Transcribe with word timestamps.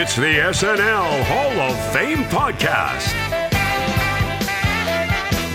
It's 0.00 0.14
the 0.14 0.22
SNL 0.22 1.24
Hall 1.24 1.60
of 1.60 1.92
Fame 1.92 2.22
podcast 2.30 3.12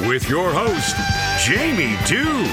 with 0.05 0.27
your 0.27 0.51
host, 0.51 0.97
Jamie 1.45 1.95
Dew, 2.03 2.43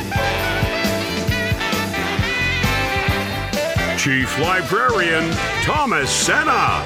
Chief 3.99 4.39
Librarian 4.39 5.33
Thomas 5.65 6.13
Senna, 6.13 6.85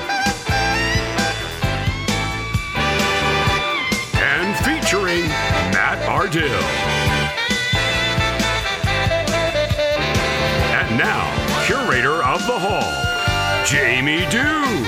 and 4.17 4.57
featuring 4.65 5.29
Matt 5.75 6.01
Ardill. 6.09 6.48
And 10.81 10.97
now, 10.97 11.67
curator 11.67 12.25
of 12.25 12.41
the 12.47 12.59
hall, 12.59 13.14
Jamie 13.67 14.27
Dew. 14.31 14.84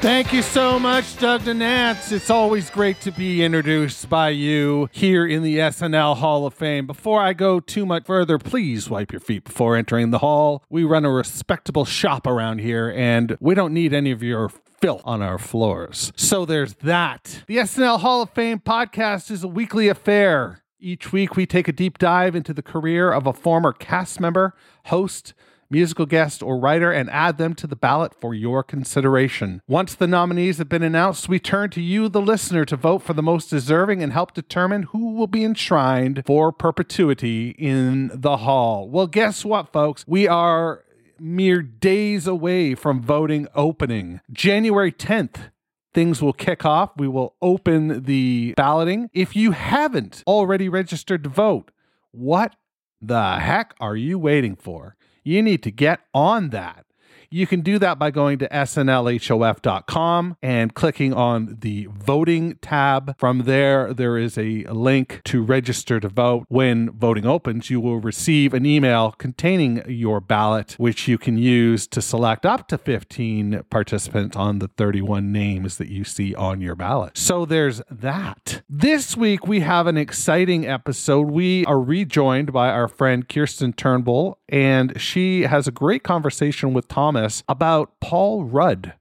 Thank 0.00 0.34
you 0.34 0.42
so 0.42 0.78
much, 0.78 1.16
Doug 1.18 1.40
Denantz. 1.42 2.12
It's 2.12 2.28
always 2.28 2.68
great 2.68 3.00
to 3.00 3.10
be 3.10 3.42
introduced 3.42 4.10
by 4.10 4.28
you 4.28 4.90
here 4.92 5.26
in 5.26 5.42
the 5.42 5.56
SNL 5.56 6.18
Hall 6.18 6.46
of 6.46 6.52
Fame. 6.52 6.86
Before 6.86 7.22
I 7.22 7.32
go 7.32 7.58
too 7.58 7.86
much 7.86 8.04
further, 8.04 8.38
please 8.38 8.90
wipe 8.90 9.12
your 9.12 9.20
feet 9.20 9.44
before 9.44 9.76
entering 9.76 10.10
the 10.10 10.18
hall. 10.18 10.62
We 10.68 10.84
run 10.84 11.06
a 11.06 11.10
respectable 11.10 11.86
shop 11.86 12.26
around 12.26 12.58
here, 12.60 12.92
and 12.94 13.36
we 13.40 13.54
don't 13.54 13.72
need 13.72 13.94
any 13.94 14.10
of 14.10 14.22
your 14.22 14.50
filth 14.80 15.00
on 15.06 15.22
our 15.22 15.38
floors. 15.38 16.12
So 16.16 16.44
there's 16.44 16.74
that. 16.74 17.42
The 17.46 17.56
SNL 17.56 18.00
Hall 18.00 18.20
of 18.20 18.30
Fame 18.30 18.58
podcast 18.58 19.30
is 19.30 19.42
a 19.42 19.48
weekly 19.48 19.88
affair. 19.88 20.60
Each 20.84 21.14
week, 21.14 21.34
we 21.34 21.46
take 21.46 21.66
a 21.66 21.72
deep 21.72 21.96
dive 21.96 22.36
into 22.36 22.52
the 22.52 22.60
career 22.60 23.10
of 23.10 23.26
a 23.26 23.32
former 23.32 23.72
cast 23.72 24.20
member, 24.20 24.54
host, 24.84 25.32
musical 25.70 26.04
guest, 26.04 26.42
or 26.42 26.58
writer 26.58 26.92
and 26.92 27.08
add 27.08 27.38
them 27.38 27.54
to 27.54 27.66
the 27.66 27.74
ballot 27.74 28.12
for 28.14 28.34
your 28.34 28.62
consideration. 28.62 29.62
Once 29.66 29.94
the 29.94 30.06
nominees 30.06 30.58
have 30.58 30.68
been 30.68 30.82
announced, 30.82 31.26
we 31.26 31.38
turn 31.38 31.70
to 31.70 31.80
you, 31.80 32.10
the 32.10 32.20
listener, 32.20 32.66
to 32.66 32.76
vote 32.76 32.98
for 32.98 33.14
the 33.14 33.22
most 33.22 33.48
deserving 33.48 34.02
and 34.02 34.12
help 34.12 34.34
determine 34.34 34.82
who 34.82 35.14
will 35.14 35.26
be 35.26 35.42
enshrined 35.42 36.22
for 36.26 36.52
perpetuity 36.52 37.54
in 37.56 38.10
the 38.12 38.36
hall. 38.36 38.86
Well, 38.86 39.06
guess 39.06 39.42
what, 39.42 39.72
folks? 39.72 40.04
We 40.06 40.28
are 40.28 40.84
mere 41.18 41.62
days 41.62 42.26
away 42.26 42.74
from 42.74 43.00
voting 43.00 43.48
opening. 43.54 44.20
January 44.30 44.92
10th 44.92 45.48
things 45.94 46.20
will 46.20 46.32
kick 46.32 46.64
off. 46.64 46.90
We 46.96 47.08
will 47.08 47.36
open 47.40 48.02
the 48.02 48.52
balloting. 48.56 49.08
If 49.14 49.34
you 49.34 49.52
haven't 49.52 50.22
already 50.26 50.68
registered 50.68 51.24
to 51.24 51.30
vote, 51.30 51.70
what 52.10 52.56
the 53.00 53.38
heck 53.38 53.74
are 53.80 53.96
you 53.96 54.18
waiting 54.18 54.56
for? 54.56 54.96
You 55.22 55.42
need 55.42 55.62
to 55.62 55.70
get 55.70 56.00
on 56.12 56.50
that. 56.50 56.84
You 57.34 57.48
can 57.48 57.62
do 57.62 57.80
that 57.80 57.98
by 57.98 58.12
going 58.12 58.38
to 58.38 58.48
snlhof.com 58.48 60.36
and 60.40 60.72
clicking 60.72 61.12
on 61.12 61.56
the 61.62 61.88
voting 61.90 62.58
tab. 62.62 63.18
From 63.18 63.40
there, 63.40 63.92
there 63.92 64.16
is 64.16 64.38
a 64.38 64.62
link 64.66 65.20
to 65.24 65.42
register 65.42 65.98
to 65.98 66.08
vote. 66.08 66.44
When 66.46 66.92
voting 66.92 67.26
opens, 67.26 67.70
you 67.70 67.80
will 67.80 67.98
receive 67.98 68.54
an 68.54 68.64
email 68.64 69.16
containing 69.18 69.82
your 69.88 70.20
ballot, 70.20 70.76
which 70.78 71.08
you 71.08 71.18
can 71.18 71.36
use 71.36 71.88
to 71.88 72.00
select 72.00 72.46
up 72.46 72.68
to 72.68 72.78
15 72.78 73.64
participants 73.68 74.36
on 74.36 74.60
the 74.60 74.68
31 74.68 75.32
names 75.32 75.78
that 75.78 75.88
you 75.88 76.04
see 76.04 76.36
on 76.36 76.60
your 76.60 76.76
ballot. 76.76 77.18
So 77.18 77.44
there's 77.44 77.82
that. 77.90 78.62
This 78.70 79.16
week, 79.16 79.44
we 79.44 79.58
have 79.58 79.88
an 79.88 79.96
exciting 79.96 80.68
episode. 80.68 81.30
We 81.30 81.64
are 81.64 81.80
rejoined 81.80 82.52
by 82.52 82.68
our 82.68 82.86
friend 82.86 83.28
Kirsten 83.28 83.72
Turnbull, 83.72 84.38
and 84.48 85.00
she 85.00 85.42
has 85.42 85.66
a 85.66 85.72
great 85.72 86.04
conversation 86.04 86.72
with 86.72 86.86
Thomas 86.86 87.23
about 87.48 88.00
Paul 88.00 88.44
Rudd 88.44 88.94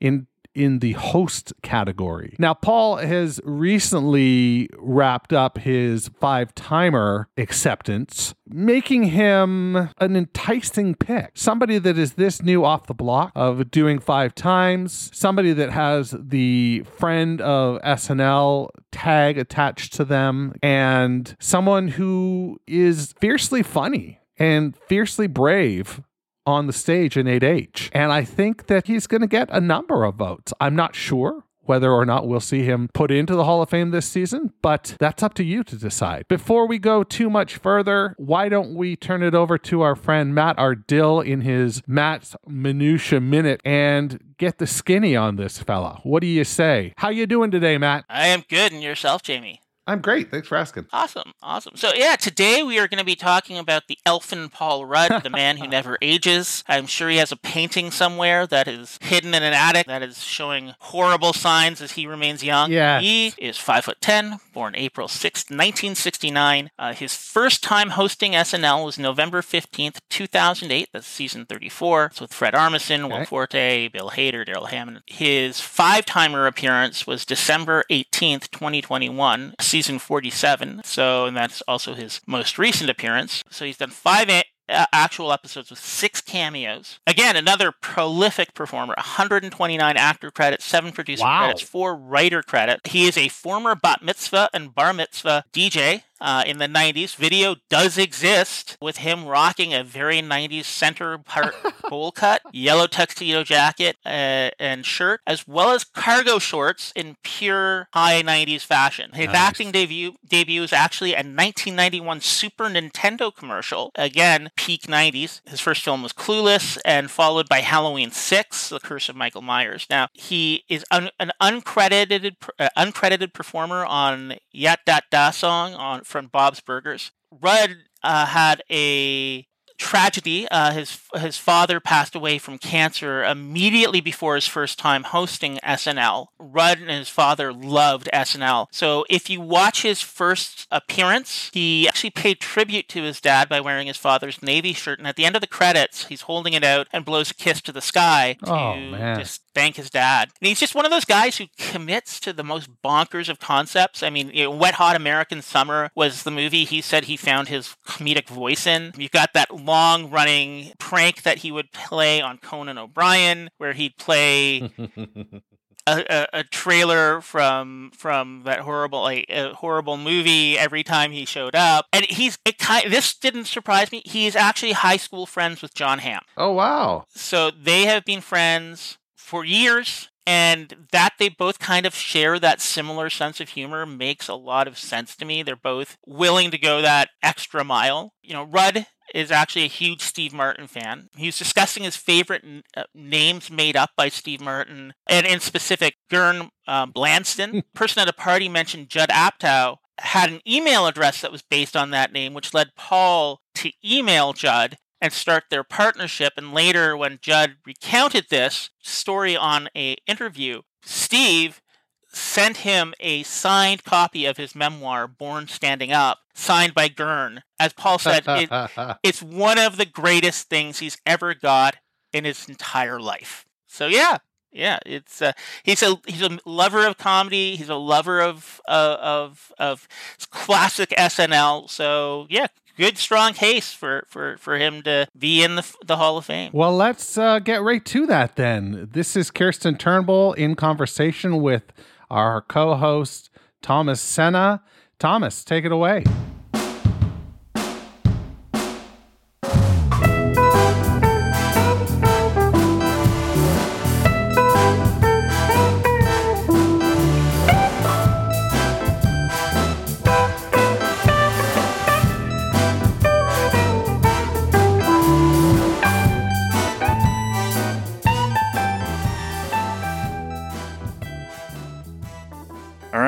in 0.00 0.26
in 0.56 0.78
the 0.78 0.92
host 0.92 1.52
category. 1.62 2.34
Now, 2.38 2.54
Paul 2.54 2.96
has 2.96 3.40
recently 3.44 4.70
wrapped 4.78 5.32
up 5.34 5.58
his 5.58 6.08
five 6.18 6.54
timer 6.54 7.28
acceptance, 7.36 8.34
making 8.48 9.04
him 9.04 9.90
an 9.98 10.16
enticing 10.16 10.94
pick. 10.94 11.32
Somebody 11.34 11.78
that 11.78 11.98
is 11.98 12.14
this 12.14 12.42
new 12.42 12.64
off 12.64 12.86
the 12.86 12.94
block 12.94 13.32
of 13.34 13.70
doing 13.70 13.98
five 13.98 14.34
times, 14.34 15.10
somebody 15.12 15.52
that 15.52 15.70
has 15.70 16.14
the 16.18 16.84
friend 16.96 17.42
of 17.42 17.80
SNL 17.82 18.70
tag 18.90 19.36
attached 19.36 19.92
to 19.94 20.06
them, 20.06 20.54
and 20.62 21.36
someone 21.38 21.88
who 21.88 22.58
is 22.66 23.14
fiercely 23.20 23.62
funny 23.62 24.20
and 24.38 24.76
fiercely 24.88 25.26
brave 25.26 26.00
on 26.46 26.66
the 26.66 26.72
stage 26.72 27.16
in 27.16 27.26
8H. 27.26 27.90
And 27.92 28.12
I 28.12 28.24
think 28.24 28.66
that 28.68 28.86
he's 28.86 29.06
going 29.06 29.20
to 29.22 29.26
get 29.26 29.48
a 29.50 29.60
number 29.60 30.04
of 30.04 30.14
votes. 30.14 30.52
I'm 30.60 30.76
not 30.76 30.94
sure 30.94 31.44
whether 31.66 31.90
or 31.90 32.06
not 32.06 32.26
we'll 32.26 32.40
see 32.40 32.62
him 32.62 32.88
put 32.94 33.10
into 33.10 33.34
the 33.34 33.44
Hall 33.44 33.60
of 33.60 33.68
Fame 33.68 33.90
this 33.90 34.08
season, 34.08 34.52
but 34.62 34.96
that's 34.98 35.22
up 35.22 35.34
to 35.34 35.44
you 35.44 35.64
to 35.64 35.76
decide. 35.76 36.26
Before 36.28 36.66
we 36.66 36.78
go 36.78 37.02
too 37.02 37.28
much 37.28 37.56
further, 37.56 38.14
why 38.18 38.48
don't 38.48 38.74
we 38.74 38.96
turn 38.96 39.22
it 39.22 39.34
over 39.34 39.58
to 39.58 39.82
our 39.82 39.96
friend 39.96 40.34
Matt 40.34 40.56
Ardill 40.56 41.24
in 41.26 41.40
his 41.42 41.82
Matt's 41.86 42.36
Minutia 42.46 43.20
Minute 43.20 43.60
and 43.64 44.34
get 44.38 44.58
the 44.58 44.66
skinny 44.66 45.16
on 45.16 45.36
this 45.36 45.58
fella. 45.58 46.00
What 46.04 46.20
do 46.20 46.26
you 46.26 46.44
say? 46.44 46.94
How 46.98 47.08
you 47.08 47.26
doing 47.26 47.50
today, 47.50 47.78
Matt? 47.78 48.04
I 48.08 48.28
am 48.28 48.44
good, 48.48 48.72
and 48.72 48.82
yourself, 48.82 49.22
Jamie? 49.22 49.60
I'm 49.86 50.00
great. 50.00 50.30
Thanks 50.30 50.48
for 50.48 50.56
asking. 50.56 50.86
Awesome, 50.92 51.32
awesome. 51.42 51.76
So 51.76 51.92
yeah, 51.94 52.16
today 52.16 52.62
we 52.62 52.78
are 52.78 52.88
going 52.88 52.98
to 52.98 53.04
be 53.04 53.14
talking 53.14 53.56
about 53.56 53.86
the 53.86 53.98
elfin 54.04 54.48
Paul 54.48 54.84
Rudd, 54.84 55.22
the 55.22 55.30
man 55.30 55.58
who 55.58 55.68
never 55.68 55.96
ages. 56.02 56.64
I'm 56.66 56.86
sure 56.86 57.08
he 57.08 57.18
has 57.18 57.30
a 57.30 57.36
painting 57.36 57.90
somewhere 57.92 58.46
that 58.48 58.66
is 58.66 58.98
hidden 59.00 59.32
in 59.32 59.44
an 59.44 59.52
attic 59.52 59.86
that 59.86 60.02
is 60.02 60.22
showing 60.24 60.74
horrible 60.80 61.32
signs 61.32 61.80
as 61.80 61.92
he 61.92 62.06
remains 62.06 62.42
young. 62.42 62.72
Yes. 62.72 63.02
He 63.02 63.32
is 63.38 63.58
five 63.58 63.84
foot 63.84 64.00
ten, 64.00 64.40
born 64.52 64.74
April 64.74 65.06
sixth, 65.06 65.50
1969. 65.50 66.70
Uh, 66.78 66.92
his 66.92 67.14
first 67.14 67.62
time 67.62 67.90
hosting 67.90 68.32
SNL 68.32 68.84
was 68.84 68.98
November 68.98 69.40
15th, 69.40 69.98
2008. 70.10 70.88
That's 70.92 71.06
season 71.06 71.46
34. 71.46 72.06
It's 72.06 72.20
with 72.20 72.32
Fred 72.32 72.54
Armisen, 72.54 73.08
Will 73.08 73.24
Forte, 73.24 73.88
Bill 73.88 74.10
Hader, 74.10 74.44
Darrell 74.44 74.66
Hammond. 74.66 75.02
His 75.06 75.60
five-timer 75.60 76.46
appearance 76.46 77.06
was 77.06 77.24
December 77.24 77.84
18th, 77.90 78.50
2021, 78.50 79.54
season 79.76 79.98
47. 79.98 80.80
So, 80.84 81.26
and 81.26 81.36
that's 81.36 81.60
also 81.68 81.92
his 81.94 82.20
most 82.26 82.58
recent 82.58 82.88
appearance. 82.88 83.42
So 83.50 83.64
he's 83.66 83.76
done 83.76 83.90
five 83.90 84.28
a- 84.30 84.44
actual 84.68 85.32
episodes 85.32 85.68
with 85.70 85.78
six 85.78 86.20
cameos. 86.22 86.98
Again, 87.06 87.36
another 87.36 87.72
prolific 87.72 88.54
performer. 88.54 88.94
129 88.96 89.96
actor 89.96 90.30
credits, 90.30 90.64
seven 90.64 90.92
producer 90.92 91.24
Wow. 91.24 91.44
credits, 91.44 91.62
four 91.62 91.94
writer 91.94 92.42
credit. 92.42 92.80
He 92.86 93.06
is 93.06 93.18
a 93.18 93.28
former 93.28 93.74
bat 93.74 94.02
mitzvah 94.02 94.48
and 94.54 94.74
bar 94.74 94.92
mitzvah 94.94 95.44
DJ. 95.52 96.02
Uh, 96.20 96.42
in 96.46 96.58
the 96.58 96.66
90s, 96.68 97.14
video 97.14 97.56
does 97.68 97.98
exist 97.98 98.76
with 98.80 98.98
him 98.98 99.26
rocking 99.26 99.74
a 99.74 99.84
very 99.84 100.20
90s 100.22 100.64
center 100.64 101.18
part 101.18 101.54
bowl 101.90 102.10
cut, 102.12 102.40
yellow 102.52 102.86
tuxedo 102.86 103.44
jacket, 103.44 103.96
uh, 104.06 104.50
and 104.58 104.86
shirt, 104.86 105.20
as 105.26 105.46
well 105.46 105.70
as 105.72 105.84
cargo 105.84 106.38
shorts 106.38 106.92
in 106.96 107.16
pure 107.22 107.88
high 107.92 108.22
90s 108.22 108.62
fashion. 108.62 109.10
His 109.14 109.26
Nice. 109.26 109.36
acting 109.36 109.70
debut 109.72 110.14
debut 110.26 110.62
is 110.62 110.72
actually 110.72 111.12
a 111.12 111.16
1991 111.18 112.20
Super 112.20 112.64
Nintendo 112.68 113.34
commercial. 113.34 113.90
Again, 113.94 114.50
peak 114.56 114.82
90s. 114.82 115.40
His 115.48 115.60
first 115.60 115.82
film 115.82 116.02
was 116.02 116.12
Clueless, 116.12 116.78
and 116.84 117.10
followed 117.10 117.48
by 117.48 117.60
Halloween 117.60 118.10
6, 118.10 118.68
The 118.70 118.80
Curse 118.80 119.08
of 119.08 119.16
Michael 119.16 119.42
Myers. 119.42 119.86
Now, 119.90 120.08
he 120.12 120.64
is 120.68 120.84
un- 120.90 121.10
an 121.20 121.32
uncredited 121.42 122.36
uh, 122.58 122.68
uncredited 122.76 123.32
performer 123.32 123.84
on 123.84 124.34
Yat 124.52 124.80
Dat 124.86 125.04
Da 125.10 125.30
song 125.30 125.74
on 125.74 126.02
from 126.06 126.28
Bob's 126.28 126.60
Burgers. 126.60 127.10
Rudd 127.30 127.76
uh, 128.02 128.26
had 128.26 128.62
a 128.70 129.46
tragedy. 129.78 130.48
Uh, 130.50 130.72
his 130.72 130.98
his 131.16 131.36
father 131.36 131.80
passed 131.80 132.14
away 132.14 132.38
from 132.38 132.56
cancer 132.56 133.22
immediately 133.22 134.00
before 134.00 134.34
his 134.34 134.46
first 134.46 134.78
time 134.78 135.02
hosting 135.02 135.58
SNL. 135.62 136.28
Rudd 136.38 136.78
and 136.78 136.88
his 136.88 137.10
father 137.10 137.52
loved 137.52 138.08
SNL. 138.12 138.68
So 138.72 139.04
if 139.10 139.28
you 139.28 139.40
watch 139.42 139.82
his 139.82 140.00
first 140.00 140.66
appearance, 140.70 141.50
he 141.52 141.86
actually 141.88 142.10
paid 142.10 142.40
tribute 142.40 142.88
to 142.88 143.02
his 143.02 143.20
dad 143.20 143.50
by 143.50 143.60
wearing 143.60 143.86
his 143.86 143.98
father's 143.98 144.40
navy 144.40 144.72
shirt. 144.72 144.98
And 144.98 145.06
at 145.06 145.16
the 145.16 145.26
end 145.26 145.34
of 145.36 145.42
the 145.42 145.46
credits, 145.46 146.06
he's 146.06 146.22
holding 146.22 146.54
it 146.54 146.64
out 146.64 146.88
and 146.90 147.04
blows 147.04 147.30
a 147.30 147.34
kiss 147.34 147.60
to 147.62 147.72
the 147.72 147.82
sky 147.82 148.36
to 148.44 148.50
Oh, 148.52 148.76
man. 148.76 149.18
just 149.18 149.42
thank 149.56 149.76
his 149.76 149.88
dad. 149.88 150.28
And 150.40 150.48
he's 150.48 150.60
just 150.60 150.74
one 150.74 150.84
of 150.84 150.90
those 150.90 151.06
guys 151.06 151.38
who 151.38 151.46
commits 151.56 152.20
to 152.20 152.34
the 152.34 152.44
most 152.44 152.68
bonkers 152.84 153.30
of 153.30 153.40
concepts. 153.40 154.02
I 154.02 154.10
mean, 154.10 154.30
you 154.34 154.44
know, 154.44 154.50
Wet 154.50 154.74
Hot 154.74 154.94
American 154.94 155.40
Summer 155.40 155.90
was 155.94 156.24
the 156.24 156.30
movie 156.30 156.64
he 156.64 156.82
said 156.82 157.04
he 157.04 157.16
found 157.16 157.48
his 157.48 157.74
comedic 157.86 158.28
voice 158.28 158.66
in. 158.66 158.92
You've 158.98 159.12
got 159.12 159.32
that 159.32 159.50
long 159.50 160.10
running 160.10 160.72
prank 160.78 161.22
that 161.22 161.38
he 161.38 161.50
would 161.50 161.72
play 161.72 162.20
on 162.20 162.36
Conan 162.36 162.76
O'Brien, 162.76 163.48
where 163.56 163.72
he'd 163.72 163.96
play 163.96 164.70
a, 165.86 166.26
a, 166.32 166.44
trailer 166.44 167.22
from 167.22 167.92
from 167.94 168.42
that 168.44 168.60
horrible 168.60 169.02
like 169.02 169.26
a 169.30 169.54
horrible 169.54 169.96
movie 169.96 170.58
every 170.58 170.82
time 170.82 171.12
he 171.12 171.24
showed 171.24 171.54
up. 171.54 171.86
And 171.94 172.04
he's 172.04 172.38
it 172.44 172.58
kind 172.58 172.92
this 172.92 173.14
didn't 173.14 173.46
surprise 173.46 173.90
me. 173.90 174.02
He's 174.04 174.36
actually 174.36 174.72
high 174.72 174.96
school 174.96 175.26
friends 175.26 175.62
with 175.62 175.74
Jon 175.74 176.00
Hamm. 176.00 176.22
Oh 176.36 176.52
wow. 176.52 177.06
So 177.08 177.50
they 177.50 177.86
have 177.86 178.04
been 178.04 178.20
friends 178.20 178.98
for 179.26 179.44
years, 179.44 180.08
and 180.24 180.86
that 180.92 181.14
they 181.18 181.28
both 181.28 181.58
kind 181.58 181.84
of 181.84 181.94
share 181.94 182.38
that 182.38 182.60
similar 182.60 183.10
sense 183.10 183.40
of 183.40 183.50
humor 183.50 183.84
makes 183.84 184.28
a 184.28 184.34
lot 184.34 184.68
of 184.68 184.78
sense 184.78 185.16
to 185.16 185.24
me. 185.24 185.42
They're 185.42 185.56
both 185.56 185.98
willing 186.06 186.52
to 186.52 186.58
go 186.58 186.80
that 186.80 187.10
extra 187.22 187.64
mile. 187.64 188.12
You 188.22 188.34
know, 188.34 188.44
Rudd 188.44 188.86
is 189.12 189.32
actually 189.32 189.64
a 189.64 189.68
huge 189.68 190.02
Steve 190.02 190.32
Martin 190.32 190.68
fan. 190.68 191.08
He 191.16 191.26
was 191.26 191.38
discussing 191.38 191.82
his 191.82 191.96
favorite 191.96 192.42
n- 192.44 192.62
uh, 192.76 192.84
names 192.94 193.50
made 193.50 193.76
up 193.76 193.90
by 193.96 194.08
Steve 194.08 194.40
Martin, 194.40 194.94
and 195.08 195.26
in 195.26 195.40
specific, 195.40 195.94
Gern 196.08 196.50
uh, 196.68 196.86
Blanston. 196.86 197.62
person 197.74 198.02
at 198.02 198.08
a 198.08 198.12
party 198.12 198.48
mentioned 198.48 198.88
Judd 198.88 199.08
Apatow 199.08 199.76
had 199.98 200.30
an 200.30 200.40
email 200.46 200.86
address 200.86 201.20
that 201.20 201.32
was 201.32 201.42
based 201.42 201.76
on 201.76 201.90
that 201.90 202.12
name, 202.12 202.32
which 202.34 202.54
led 202.54 202.74
Paul 202.76 203.40
to 203.56 203.72
email 203.84 204.32
Judd 204.32 204.76
and 205.00 205.12
start 205.12 205.44
their 205.50 205.64
partnership. 205.64 206.34
And 206.36 206.52
later, 206.52 206.96
when 206.96 207.18
Judd 207.20 207.56
recounted 207.66 208.26
this 208.30 208.70
story 208.80 209.36
on 209.36 209.68
a 209.76 209.96
interview, 210.06 210.62
Steve 210.82 211.60
sent 212.08 212.58
him 212.58 212.94
a 212.98 213.22
signed 213.24 213.84
copy 213.84 214.24
of 214.24 214.36
his 214.36 214.54
memoir, 214.54 215.06
Born 215.06 215.48
Standing 215.48 215.92
Up, 215.92 216.18
signed 216.34 216.74
by 216.74 216.88
Gern. 216.88 217.42
As 217.58 217.72
Paul 217.72 217.98
said, 217.98 218.24
it, 218.26 218.50
it's 219.02 219.22
one 219.22 219.58
of 219.58 219.76
the 219.76 219.84
greatest 219.84 220.48
things 220.48 220.78
he's 220.78 220.98
ever 221.04 221.34
got 221.34 221.76
in 222.12 222.24
his 222.24 222.48
entire 222.48 222.98
life. 222.98 223.44
So 223.66 223.86
yeah, 223.86 224.18
yeah, 224.50 224.78
it's 224.86 225.20
uh, 225.20 225.32
he's 225.62 225.82
a 225.82 226.00
he's 226.06 226.22
a 226.22 226.38
lover 226.46 226.86
of 226.86 226.96
comedy. 226.96 227.56
He's 227.56 227.68
a 227.68 227.74
lover 227.74 228.22
of 228.22 228.60
uh, 228.66 228.96
of 229.00 229.52
of 229.58 229.86
classic 230.30 230.90
SNL. 230.90 231.68
So 231.68 232.26
yeah, 232.30 232.46
good 232.76 232.98
strong 232.98 233.32
case 233.32 233.72
for 233.72 234.04
for 234.08 234.36
for 234.38 234.56
him 234.58 234.82
to 234.82 235.08
be 235.18 235.42
in 235.42 235.56
the 235.56 235.76
the 235.84 235.96
Hall 235.96 236.18
of 236.18 236.24
Fame. 236.24 236.50
Well, 236.52 236.74
let's 236.74 237.18
uh, 237.18 237.38
get 237.38 237.62
right 237.62 237.84
to 237.86 238.06
that 238.06 238.36
then. 238.36 238.88
This 238.92 239.16
is 239.16 239.30
Kirsten 239.30 239.76
Turnbull 239.76 240.32
in 240.34 240.54
conversation 240.54 241.42
with 241.42 241.72
our 242.10 242.42
co 242.42 242.74
host, 242.76 243.30
Thomas 243.62 244.00
Senna. 244.00 244.62
Thomas, 244.98 245.44
take 245.44 245.64
it 245.64 245.72
away. 245.72 246.04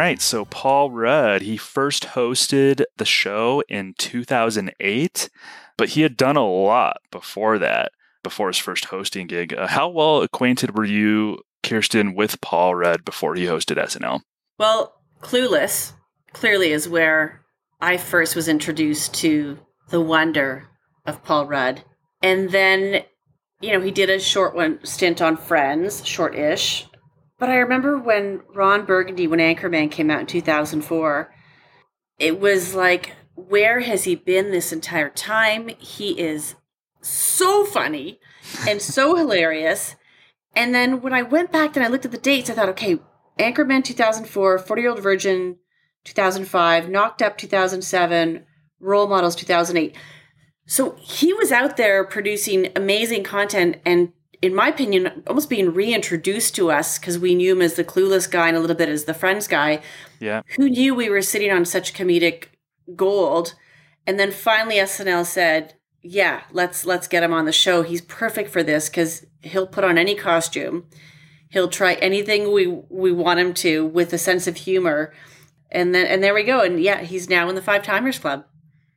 Right, 0.09 0.23
so 0.23 0.47
Paul 0.47 0.91
Rudd, 0.91 1.43
he 1.43 1.59
first 1.59 2.05
hosted 2.05 2.83
the 2.97 3.05
show 3.05 3.63
in 3.69 3.93
2008, 3.99 5.29
but 5.77 5.91
he 5.91 6.01
had 6.01 6.17
done 6.17 6.37
a 6.37 6.49
lot 6.49 7.03
before 7.11 7.59
that, 7.59 7.93
before 8.23 8.47
his 8.47 8.57
first 8.57 8.87
hosting 8.87 9.27
gig. 9.27 9.53
Uh, 9.53 9.67
how 9.67 9.91
well 9.91 10.23
acquainted 10.23 10.75
were 10.75 10.87
you, 10.87 11.43
Kirsten, 11.63 12.15
with 12.15 12.41
Paul 12.41 12.75
Rudd 12.75 13.05
before 13.05 13.35
he 13.35 13.45
hosted 13.45 13.77
SNL? 13.77 14.23
Well, 14.59 14.95
Clueless 15.21 15.93
clearly 16.33 16.73
is 16.73 16.89
where 16.89 17.43
I 17.83 17.99
first 17.99 18.35
was 18.35 18.49
introduced 18.49 19.13
to 19.17 19.59
the 19.91 20.01
wonder 20.01 20.69
of 21.05 21.23
Paul 21.23 21.47
Rudd. 21.47 21.85
And 22.23 22.49
then, 22.49 23.05
you 23.61 23.73
know, 23.73 23.81
he 23.83 23.91
did 23.91 24.09
a 24.09 24.19
short 24.19 24.55
one 24.55 24.83
stint 24.87 25.21
on 25.21 25.37
Friends, 25.37 26.07
short 26.07 26.35
ish. 26.35 26.87
But 27.39 27.51
I 27.51 27.57
remember 27.57 27.99
when 27.99 28.43
Ron 28.53 28.85
Burgundy, 28.85 29.27
when 29.27 29.39
Anchorman 29.39 29.91
came 29.91 30.11
out 30.11 30.21
in 30.21 30.27
2004, 30.27 31.33
it 32.19 32.41
was 32.41 32.75
like, 32.75 33.15
where 33.35 33.81
has 33.81 34.05
he 34.05 34.17
been 34.17 34.51
this 34.51 34.73
entire 34.73 35.11
time? 35.11 35.69
He 35.79 36.19
is 36.19 36.57
so 37.01 37.65
funny 37.65 38.19
and 38.67 38.83
so 38.83 39.15
hilarious. 39.17 39.95
And 40.57 40.75
then 40.75 41.01
when 41.01 41.13
I 41.13 41.23
went 41.23 41.53
back 41.53 41.77
and 41.77 41.85
I 41.85 41.89
looked 41.89 42.05
at 42.05 42.11
the 42.11 42.19
dates, 42.19 42.51
I 42.51 42.55
thought, 42.55 42.69
okay, 42.71 42.99
Anchorman 43.39 43.85
2004, 43.85 44.59
40 44.59 44.83
Year 44.83 44.91
Old 44.91 45.01
Virgin 45.01 45.57
2005, 46.05 46.89
Knocked 46.89 47.23
Up 47.23 47.39
2007, 47.39 48.45
Role 48.81 49.07
Models 49.07 49.37
2008. 49.37 49.97
So 50.67 50.97
he 51.01 51.33
was 51.33 51.53
out 51.53 51.77
there 51.77 52.05
producing 52.05 52.73
amazing 52.75 53.23
content 53.23 53.77
and, 53.85 54.13
in 54.41 54.55
my 54.55 54.69
opinion, 54.69 55.23
almost 55.27 55.51
being 55.51 55.73
reintroduced 55.73 56.55
to 56.57 56.71
us 56.71 56.99
because 56.99 57.19
we 57.19 57.35
knew 57.35 57.53
him 57.53 57.63
as 57.63 57.75
the 57.75 57.85
clueless 57.85 58.31
guy 58.31 58.49
and 58.49 58.57
a 58.57 58.61
little 58.61 58.77
bit 58.77 58.89
as 58.89 59.05
the 59.05 59.15
friends 59.15 59.49
guy. 59.49 59.81
Yeah. 60.21 60.43
Who 60.57 60.69
knew 60.69 60.95
we 60.95 61.09
were 61.11 61.23
sitting 61.23 61.51
on 61.51 61.65
such 61.65 61.93
comedic 61.95 62.45
gold? 62.95 63.55
And 64.07 64.19
then 64.19 64.31
finally 64.31 64.77
SNL 64.77 65.27
said, 65.27 65.75
"Yeah, 66.03 66.43
let's 66.53 66.85
let's 66.85 67.09
get 67.09 67.23
him 67.23 67.33
on 67.33 67.45
the 67.47 67.53
show. 67.53 67.83
He's 67.83 68.01
perfect 68.01 68.51
for 68.51 68.63
this 68.63 68.89
because 68.89 69.27
he'll 69.43 69.67
put 69.67 69.85
on 69.85 69.99
any 69.99 70.15
costume, 70.15 70.87
he'll 71.51 71.69
try 71.69 71.95
anything 71.95 72.53
we 72.53 72.67
we 72.89 73.13
want 73.13 73.41
him 73.41 73.53
to 73.55 73.85
with 73.87 74.13
a 74.13 74.19
sense 74.19 74.47
of 74.47 74.57
humor." 74.57 75.13
And 75.71 75.95
then 75.95 76.07
and 76.07 76.23
there 76.23 76.33
we 76.33 76.45
go. 76.45 76.61
And 76.63 76.81
yeah, 76.81 77.03
he's 77.03 77.29
now 77.29 77.49
in 77.49 77.55
the 77.55 77.61
Five 77.63 77.83
Timers 77.83 78.19
Club. 78.19 78.45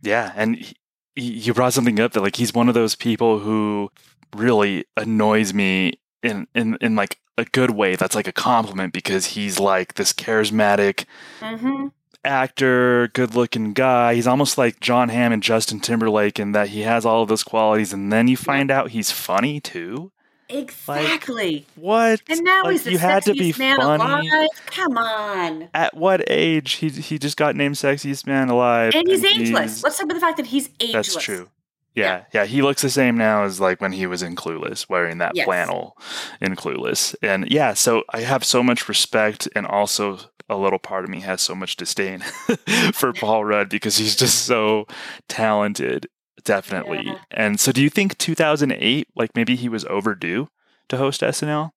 Yeah, 0.02 0.32
and 0.36 0.56
he, 0.56 0.76
he- 1.16 1.32
you 1.40 1.54
brought 1.54 1.74
something 1.74 2.00
up 2.00 2.14
that 2.14 2.22
like 2.22 2.38
he's 2.38 2.54
one 2.54 2.70
of 2.70 2.74
those 2.74 2.96
people 2.96 3.40
who 3.40 3.92
really 4.36 4.86
annoys 4.98 5.54
me 5.54 5.94
in 6.24 6.48
in 6.56 6.78
in 6.82 6.96
like 6.96 7.20
a 7.38 7.46
good 7.46 7.72
way. 7.72 7.96
That's 7.96 8.16
like 8.16 8.28
a 8.28 8.32
compliment 8.34 8.94
because 8.94 9.26
he's 9.28 9.60
like 9.60 9.96
this 9.96 10.14
charismatic 10.14 11.06
Mm-hmm. 11.40 11.88
actor, 12.24 13.08
good-looking 13.14 13.74
guy. 13.74 14.14
He's 14.16 14.28
almost 14.28 14.58
like 14.58 14.80
Jon 14.80 15.10
Hamm 15.10 15.32
and 15.32 15.42
Justin 15.42 15.80
Timberlake 15.80 16.40
in 16.40 16.52
that 16.52 16.70
he 16.70 16.82
has 16.82 17.06
all 17.06 17.24
of 17.24 17.30
those 17.30 17.44
qualities, 17.44 17.94
and 17.94 18.12
then 18.14 18.28
you 18.28 18.38
find 18.38 18.70
out 18.70 18.92
he's 18.92 19.10
funny 19.12 19.60
too. 19.60 20.12
Exactly. 20.50 21.66
What? 21.76 22.22
and 22.28 22.42
now 22.44 22.64
Like, 22.64 22.74
he's 22.74 22.84
the 22.84 22.92
you 22.92 22.98
had 22.98 23.24
to 23.24 23.32
sexiest 23.34 23.40
be 23.40 23.54
man 23.58 23.78
funny. 23.78 24.28
alive. 24.30 24.48
Come 24.68 24.98
on. 24.98 25.70
At 25.74 25.96
what 25.96 26.24
age? 26.28 26.74
He 26.74 26.90
he 26.90 27.18
just 27.18 27.38
got 27.38 27.56
named 27.56 27.76
sexiest 27.76 28.28
man 28.28 28.50
alive, 28.50 28.94
And 28.96 29.08
he's 29.08 29.24
ageless. 29.24 29.82
Let's 29.84 29.98
talk 29.98 30.06
about 30.06 30.16
the 30.16 30.20
fact 30.20 30.38
that 30.38 30.48
he's 30.48 30.70
ageless. 30.80 31.14
That's 31.14 31.24
true. 31.26 31.50
Yeah, 31.96 32.24
yeah, 32.34 32.46
he 32.46 32.62
looks 32.62 32.82
the 32.82 32.90
same 32.90 33.18
now 33.18 33.44
as 33.44 33.60
like 33.60 33.82
when 33.82 33.92
he 33.92 34.08
was 34.08 34.24
in 34.24 34.36
Clueless, 34.36 34.88
wearing 34.88 35.18
that 35.18 35.36
Yes. 35.36 35.46
flannel 35.46 35.98
in 36.40 36.56
Clueless. 36.56 37.16
And 37.22 37.50
yeah, 37.52 37.74
so 37.74 38.04
I 38.12 38.22
have 38.22 38.44
so 38.46 38.64
much 38.64 38.88
respect 38.88 39.48
and 39.56 39.68
also 39.68 40.20
a 40.50 40.56
little 40.58 40.80
part 40.80 41.04
of 41.04 41.10
me 41.10 41.20
has 41.22 41.42
so 41.42 41.54
much 41.56 41.76
disdain 41.76 42.20
for 42.94 43.12
Paul 43.14 43.44
Rudd 43.46 43.70
because 43.70 43.98
he's 43.98 44.16
just 44.16 44.46
so 44.46 44.86
talented, 45.28 46.08
definitely. 46.44 47.04
Yeah. 47.06 47.20
And 47.32 47.60
so 47.60 47.72
do 47.72 47.82
you 47.82 47.90
think 47.90 48.18
2008 48.18 49.08
like 49.16 49.36
maybe 49.36 49.56
he 49.56 49.70
was 49.70 49.86
overdue 49.86 50.48
to 50.90 50.98
host 50.98 51.22
SNL? 51.22 51.72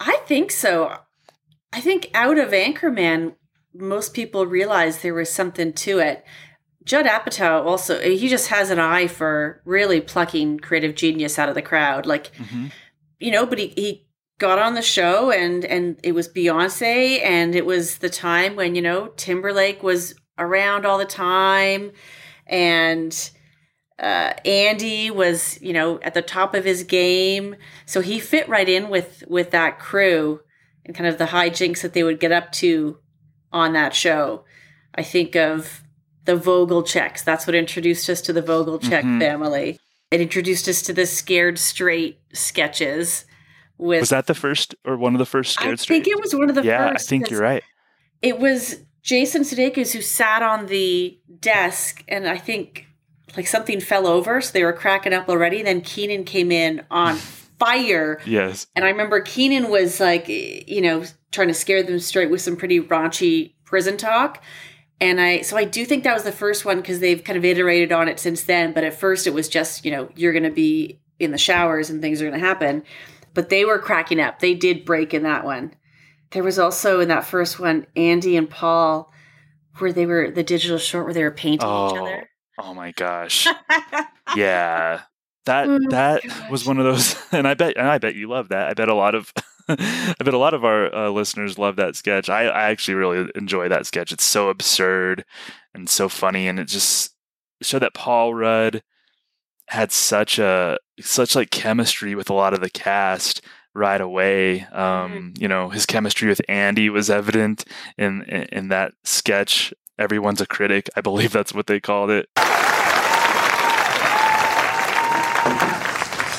I 0.00 0.18
think 0.26 0.50
so. 0.50 0.98
I 1.72 1.80
think 1.80 2.10
out 2.14 2.38
of 2.38 2.50
Anchorman, 2.50 3.34
most 3.74 4.14
people 4.14 4.46
realized 4.46 5.02
there 5.02 5.14
was 5.14 5.30
something 5.30 5.72
to 5.72 5.98
it. 5.98 6.24
Judd 6.84 7.06
Apatow 7.06 7.64
also, 7.64 8.00
he 8.00 8.28
just 8.28 8.48
has 8.48 8.70
an 8.70 8.78
eye 8.78 9.06
for 9.06 9.62
really 9.64 10.00
plucking 10.00 10.58
creative 10.60 10.94
genius 10.94 11.38
out 11.38 11.48
of 11.48 11.54
the 11.54 11.62
crowd. 11.62 12.04
Like, 12.06 12.30
Mhm. 12.36 12.70
you 13.18 13.30
know, 13.30 13.46
but 13.46 13.58
he, 13.58 13.68
he 13.76 14.06
got 14.38 14.58
on 14.58 14.74
the 14.74 14.82
show 14.82 15.30
and 15.30 15.64
and 15.64 15.98
it 16.02 16.12
was 16.12 16.28
Beyonce 16.28 17.22
and 17.22 17.54
it 17.54 17.64
was 17.64 17.98
the 17.98 18.10
time 18.10 18.56
when, 18.56 18.74
you 18.74 18.82
know, 18.82 19.08
Timberlake 19.16 19.82
was 19.82 20.14
around 20.38 20.84
all 20.84 20.98
the 20.98 21.04
time 21.04 21.92
and 22.46 23.30
Uh, 23.96 24.32
Andy 24.44 25.08
was, 25.08 25.56
you 25.62 25.72
know, 25.72 26.00
at 26.02 26.14
the 26.14 26.20
top 26.20 26.52
of 26.56 26.64
his 26.64 26.82
game, 26.82 27.54
so 27.86 28.00
he 28.00 28.18
fit 28.18 28.48
right 28.48 28.68
in 28.68 28.88
with 28.90 29.22
with 29.28 29.52
that 29.52 29.78
crew 29.78 30.40
and 30.84 30.96
kind 30.96 31.06
of 31.08 31.16
the 31.16 31.26
hijinks 31.26 31.80
that 31.82 31.92
they 31.92 32.02
would 32.02 32.18
get 32.18 32.32
up 32.32 32.50
to 32.50 32.98
on 33.52 33.72
that 33.74 33.94
show. 33.94 34.44
I 34.96 35.04
think 35.04 35.36
of 35.36 35.83
the 36.24 36.36
Vogelchecks. 36.36 37.22
That's 37.24 37.46
what 37.46 37.54
introduced 37.54 38.08
us 38.08 38.20
to 38.22 38.32
the 38.32 38.42
Vogelcheck 38.42 39.02
Mhm. 39.02 39.18
family. 39.20 39.78
It 40.10 40.20
introduced 40.20 40.68
us 40.68 40.82
to 40.82 40.92
the 40.92 41.06
Scared 41.06 41.58
Straight 41.58 42.18
sketches. 42.32 43.24
With 43.76 44.00
Was 44.02 44.10
that 44.10 44.26
the 44.28 44.34
first 44.34 44.74
or 44.84 44.96
one 44.96 45.14
of 45.14 45.18
the 45.18 45.26
first 45.26 45.54
scared 45.54 45.72
I 45.72 45.76
scared 45.76 45.88
think 45.88 46.04
Straight? 46.04 46.16
it 46.18 46.22
was 46.22 46.34
one 46.34 46.48
of 46.48 46.54
the 46.54 46.62
yeah, 46.62 46.92
first. 46.92 47.06
I 47.06 47.10
think 47.10 47.30
you're 47.30 47.40
right. 47.40 47.62
It 48.22 48.38
was 48.38 48.76
Jason 49.02 49.42
Sudeikis 49.42 49.92
who 49.92 50.00
sat 50.00 50.42
on 50.42 50.66
the 50.66 51.18
desk, 51.40 52.04
and 52.08 52.28
I 52.28 52.38
think 52.38 52.86
like 53.36 53.46
something 53.48 53.80
fell 53.80 54.06
over, 54.06 54.40
so 54.40 54.52
they 54.52 54.62
were 54.62 54.72
cracking 54.72 55.12
up 55.12 55.28
already. 55.28 55.60
Then 55.62 55.80
Kenan 55.80 56.22
came 56.24 56.52
in 56.52 56.82
on 56.90 57.16
fire, 57.58 58.20
Yes. 58.24 58.66
and 58.76 58.84
I 58.84 58.88
remember 58.90 59.20
Kenan 59.20 59.68
was 59.68 59.98
like, 59.98 60.28
you 60.28 60.80
know, 60.80 61.04
trying 61.32 61.48
to 61.48 61.54
scare 61.54 61.82
them 61.82 61.98
straight 61.98 62.30
with 62.30 62.40
some 62.42 62.56
pretty 62.56 62.80
raunchy 62.80 63.54
prison 63.64 63.96
talk. 63.96 64.40
And 65.00 65.20
I, 65.20 65.40
so 65.42 65.56
I 65.56 65.64
do 65.64 65.84
think 65.84 66.04
that 66.04 66.14
was 66.14 66.22
the 66.22 66.32
first 66.32 66.64
one 66.64 66.76
because 66.78 67.00
they've 67.00 67.22
kind 67.22 67.36
of 67.36 67.44
iterated 67.44 67.92
on 67.92 68.08
it 68.08 68.18
since 68.20 68.44
then. 68.44 68.72
But 68.72 68.84
at 68.84 68.94
first 68.94 69.26
it 69.26 69.34
was 69.34 69.48
just, 69.48 69.84
you 69.84 69.90
know, 69.90 70.08
you're 70.14 70.32
going 70.32 70.44
to 70.44 70.50
be 70.50 71.00
in 71.18 71.30
the 71.32 71.38
showers 71.38 71.90
and 71.90 72.00
things 72.00 72.22
are 72.22 72.28
going 72.28 72.40
to 72.40 72.46
happen. 72.46 72.82
But 73.34 73.48
they 73.48 73.64
were 73.64 73.78
cracking 73.78 74.20
up. 74.20 74.38
They 74.38 74.54
did 74.54 74.84
break 74.84 75.12
in 75.12 75.24
that 75.24 75.44
one. 75.44 75.74
There 76.30 76.44
was 76.44 76.58
also 76.58 77.00
in 77.00 77.08
that 77.08 77.24
first 77.26 77.58
one, 77.58 77.86
Andy 77.96 78.36
and 78.36 78.48
Paul, 78.48 79.12
where 79.78 79.92
they 79.92 80.06
were 80.06 80.30
the 80.30 80.42
digital 80.44 80.78
short 80.78 81.04
where 81.04 81.14
they 81.14 81.22
were 81.24 81.30
painting 81.30 81.68
each 81.68 81.72
Oh, 81.72 81.96
other. 82.06 82.28
oh 82.60 82.74
my 82.74 82.92
gosh. 82.92 83.46
yeah. 84.36 85.02
That 85.46 85.68
Oh, 85.68 85.78
that 85.90 86.22
gosh. 86.22 86.50
was 86.50 86.64
one 86.66 86.78
of 86.78 86.84
those 86.84 87.16
and 87.32 87.46
I 87.46 87.54
bet 87.54 87.76
and 87.76 87.86
I 87.86 87.98
bet 87.98 88.14
you 88.14 88.28
love 88.28 88.48
that. 88.48 88.68
I 88.68 88.74
bet 88.74 88.88
a 88.88 88.94
lot 88.94 89.14
of 89.14 89.32
I 89.68 90.14
bet 90.18 90.34
a 90.34 90.38
lot 90.38 90.54
of 90.54 90.64
our 90.64 90.94
uh, 90.94 91.10
listeners 91.10 91.58
love 91.58 91.76
that 91.76 91.96
sketch. 91.96 92.28
I, 92.28 92.44
I 92.44 92.70
actually 92.70 92.94
really 92.94 93.30
enjoy 93.34 93.68
that 93.68 93.86
sketch. 93.86 94.12
It's 94.12 94.24
so 94.24 94.48
absurd 94.48 95.24
and 95.74 95.88
so 95.88 96.08
funny 96.08 96.46
and 96.48 96.58
it 96.58 96.68
just 96.68 97.14
showed 97.62 97.80
that 97.80 97.94
Paul 97.94 98.34
Rudd 98.34 98.82
had 99.68 99.90
such 99.92 100.38
a 100.38 100.78
such 101.00 101.34
like 101.34 101.50
chemistry 101.50 102.14
with 102.14 102.30
a 102.30 102.34
lot 102.34 102.54
of 102.54 102.60
the 102.60 102.70
cast 102.70 103.40
right 103.74 104.00
away. 104.00 104.62
Um, 104.66 105.34
you 105.38 105.48
know, 105.48 105.70
his 105.70 105.86
chemistry 105.86 106.28
with 106.28 106.40
Andy 106.48 106.90
was 106.90 107.10
evident 107.10 107.64
in, 107.98 108.22
in 108.22 108.42
in 108.44 108.68
that 108.68 108.92
sketch. 109.04 109.72
Everyone's 109.98 110.40
a 110.40 110.46
critic. 110.46 110.90
I 110.96 111.00
believe 111.00 111.32
that's 111.32 111.54
what 111.54 111.66
they 111.66 111.80
called 111.80 112.10
it. 112.10 112.28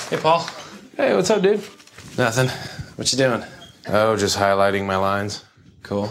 Hey, 0.10 0.18
Paul. 0.18 0.48
Hey, 0.96 1.16
what's 1.16 1.30
up, 1.30 1.42
dude? 1.42 1.64
Nothing. 2.18 2.50
What 2.96 3.12
you 3.12 3.18
doing? 3.18 3.44
Oh, 3.88 4.16
just 4.16 4.38
highlighting 4.38 4.86
my 4.86 4.96
lines. 4.96 5.44
Cool. 5.84 6.10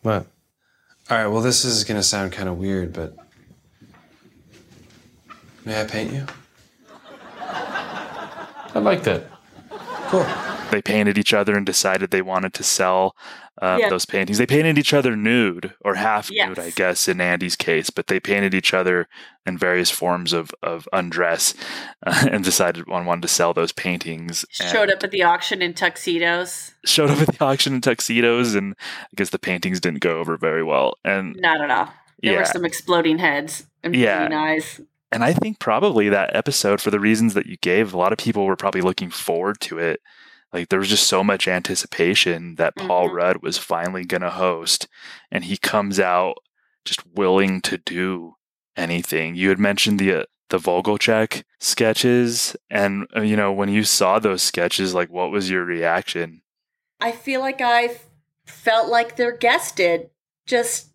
What? 0.00 0.26
All 1.10 1.18
right. 1.18 1.26
Well, 1.26 1.42
this 1.42 1.64
is 1.64 1.84
gonna 1.84 2.02
sound 2.02 2.32
kind 2.32 2.48
of 2.48 2.56
weird, 2.56 2.94
but 2.94 3.14
may 5.64 5.80
I 5.80 5.84
paint 5.84 6.12
you? 6.12 6.26
I 7.38 8.78
like 8.78 9.02
that. 9.04 9.24
Cool. 10.08 10.26
They 10.74 10.82
painted 10.82 11.16
each 11.16 11.32
other 11.32 11.56
and 11.56 11.64
decided 11.64 12.10
they 12.10 12.20
wanted 12.22 12.52
to 12.54 12.64
sell 12.64 13.14
uh, 13.62 13.78
Yeah. 13.80 13.88
those 13.88 14.04
paintings. 14.04 14.38
They 14.38 14.46
painted 14.46 14.76
each 14.76 14.92
other 14.92 15.14
nude 15.14 15.72
or 15.84 15.94
half 15.94 16.28
nude, 16.32 16.58
I 16.58 16.70
guess, 16.70 17.06
in 17.06 17.20
Andy's 17.20 17.54
case, 17.54 17.88
but 17.90 18.08
they 18.08 18.18
painted 18.18 18.52
each 18.54 18.74
other 18.74 19.06
in 19.46 19.56
various 19.56 19.90
forms 19.90 20.32
of, 20.32 20.50
of 20.64 20.88
undress 20.92 21.54
uh, 22.04 22.26
and 22.32 22.42
decided 22.42 22.88
one 22.88 23.06
wanted 23.06 23.22
to 23.22 23.28
sell 23.28 23.54
those 23.54 23.70
paintings. 23.70 24.44
Showed 24.50 24.90
up 24.90 25.04
at 25.04 25.12
the 25.12 25.22
auction 25.22 25.62
in 25.62 25.72
tuxedos. 25.74 26.72
Showed 26.84 27.10
up 27.10 27.20
at 27.20 27.28
the 27.38 27.44
auction 27.44 27.74
in 27.74 27.80
tuxedos, 27.80 28.54
and 28.56 28.74
I 28.82 29.06
guess 29.14 29.30
the 29.30 29.38
paintings 29.38 29.78
didn't 29.80 30.00
go 30.00 30.18
over 30.18 30.36
very 30.36 30.64
well. 30.64 30.98
And 31.04 31.36
Not 31.36 31.60
at 31.60 31.70
all. 31.70 31.92
There 32.22 32.32
Yeah. 32.32 32.38
were 32.40 32.44
some 32.46 32.64
exploding 32.64 33.18
heads 33.18 33.66
and 33.84 33.94
Yeah. 33.94 34.28
eyes. 34.32 34.80
and 35.12 35.22
I 35.22 35.32
think 35.32 35.60
probably 35.60 36.08
that 36.08 36.34
episode, 36.34 36.80
for 36.80 36.90
the 36.90 36.98
reasons 36.98 37.34
that 37.34 37.46
you 37.46 37.56
gave, 37.58 37.94
a 37.94 37.96
lot 37.96 38.10
of 38.12 38.18
people 38.18 38.46
were 38.46 38.56
probably 38.56 38.80
looking 38.80 39.10
forward 39.10 39.60
to 39.60 39.78
it. 39.78 40.00
Like 40.54 40.68
there 40.68 40.78
was 40.78 40.88
just 40.88 41.08
so 41.08 41.24
much 41.24 41.48
anticipation 41.48 42.54
that 42.54 42.76
Paul 42.76 43.08
Mhm. 43.08 43.14
Rudd 43.14 43.42
was 43.42 43.58
finally 43.58 44.04
going 44.04 44.22
to 44.22 44.30
host, 44.30 44.86
and 45.30 45.44
he 45.44 45.56
comes 45.56 45.98
out 45.98 46.36
just 46.84 47.04
willing 47.06 47.60
to 47.62 47.76
do 47.76 48.36
anything. 48.76 49.34
You 49.34 49.48
had 49.48 49.58
mentioned 49.58 49.98
the 49.98 50.20
uh, 50.20 50.24
the 50.50 50.58
Vogelcheck 50.58 51.42
sketches, 51.58 52.54
and 52.70 53.08
uh, 53.16 53.22
you 53.22 53.36
know 53.36 53.52
when 53.52 53.68
you 53.68 53.82
saw 53.82 54.20
those 54.20 54.42
sketches, 54.42 54.94
like 54.94 55.10
what 55.10 55.32
was 55.32 55.50
your 55.50 55.64
reaction? 55.64 56.42
I 57.00 57.10
feel 57.10 57.40
like 57.40 57.60
I 57.60 57.96
felt 58.46 58.88
like 58.88 59.16
their 59.16 59.36
guest 59.36 59.76
did, 59.76 60.10
just 60.46 60.90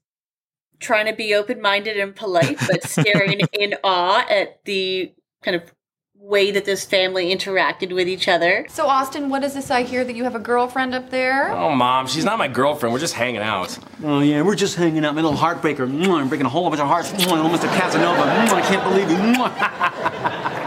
trying 0.80 1.08
to 1.08 1.14
be 1.14 1.36
open 1.36 1.62
minded 1.62 1.98
and 1.98 2.16
polite, 2.16 2.58
but 2.66 2.84
staring 2.84 3.42
in 3.54 3.76
awe 3.84 4.26
at 4.30 4.64
the 4.64 5.12
kind 5.44 5.56
of 5.56 5.74
way 6.20 6.52
that 6.52 6.66
this 6.66 6.86
family 6.86 7.34
interacted 7.34 7.94
with 7.94 8.08
each 8.08 8.28
other. 8.28 8.66
So, 8.70 8.86
Austin, 8.88 9.30
what 9.30 9.44
is 9.44 9.54
this 9.54 9.72
I 9.72 9.84
hear 9.84 10.04
that 10.04 10.16
you 10.16 10.26
have 10.26 10.36
a 10.36 10.40
girlfriend 10.40 10.94
up 10.94 11.10
there? 11.10 11.52
Oh, 11.52 11.74
mom, 11.74 12.08
she's 12.08 12.26
not 12.26 12.38
my 12.38 12.48
girlfriend. 12.48 12.94
We're 12.94 13.00
just 13.00 13.14
hanging 13.16 13.42
out. 13.42 13.78
Oh 14.04 14.20
yeah, 14.20 14.42
we're 14.42 14.56
just 14.56 14.76
hanging 14.76 15.06
out, 15.06 15.16
my 15.16 15.22
little 15.22 15.38
heartbreaker. 15.38 15.82
I'm 15.82 16.30
breaking 16.30 16.46
a 16.46 16.50
whole 16.50 16.70
bunch 16.70 16.82
of 16.82 16.88
hearts. 16.88 17.12
Mwah, 17.14 17.32
little 17.32 17.50
Mr. 17.50 17.74
Casanova. 17.76 18.22
Mwah, 18.22 18.54
I 18.54 18.62
can't 18.62 18.84
believe 18.84 19.10
you. 19.10 19.20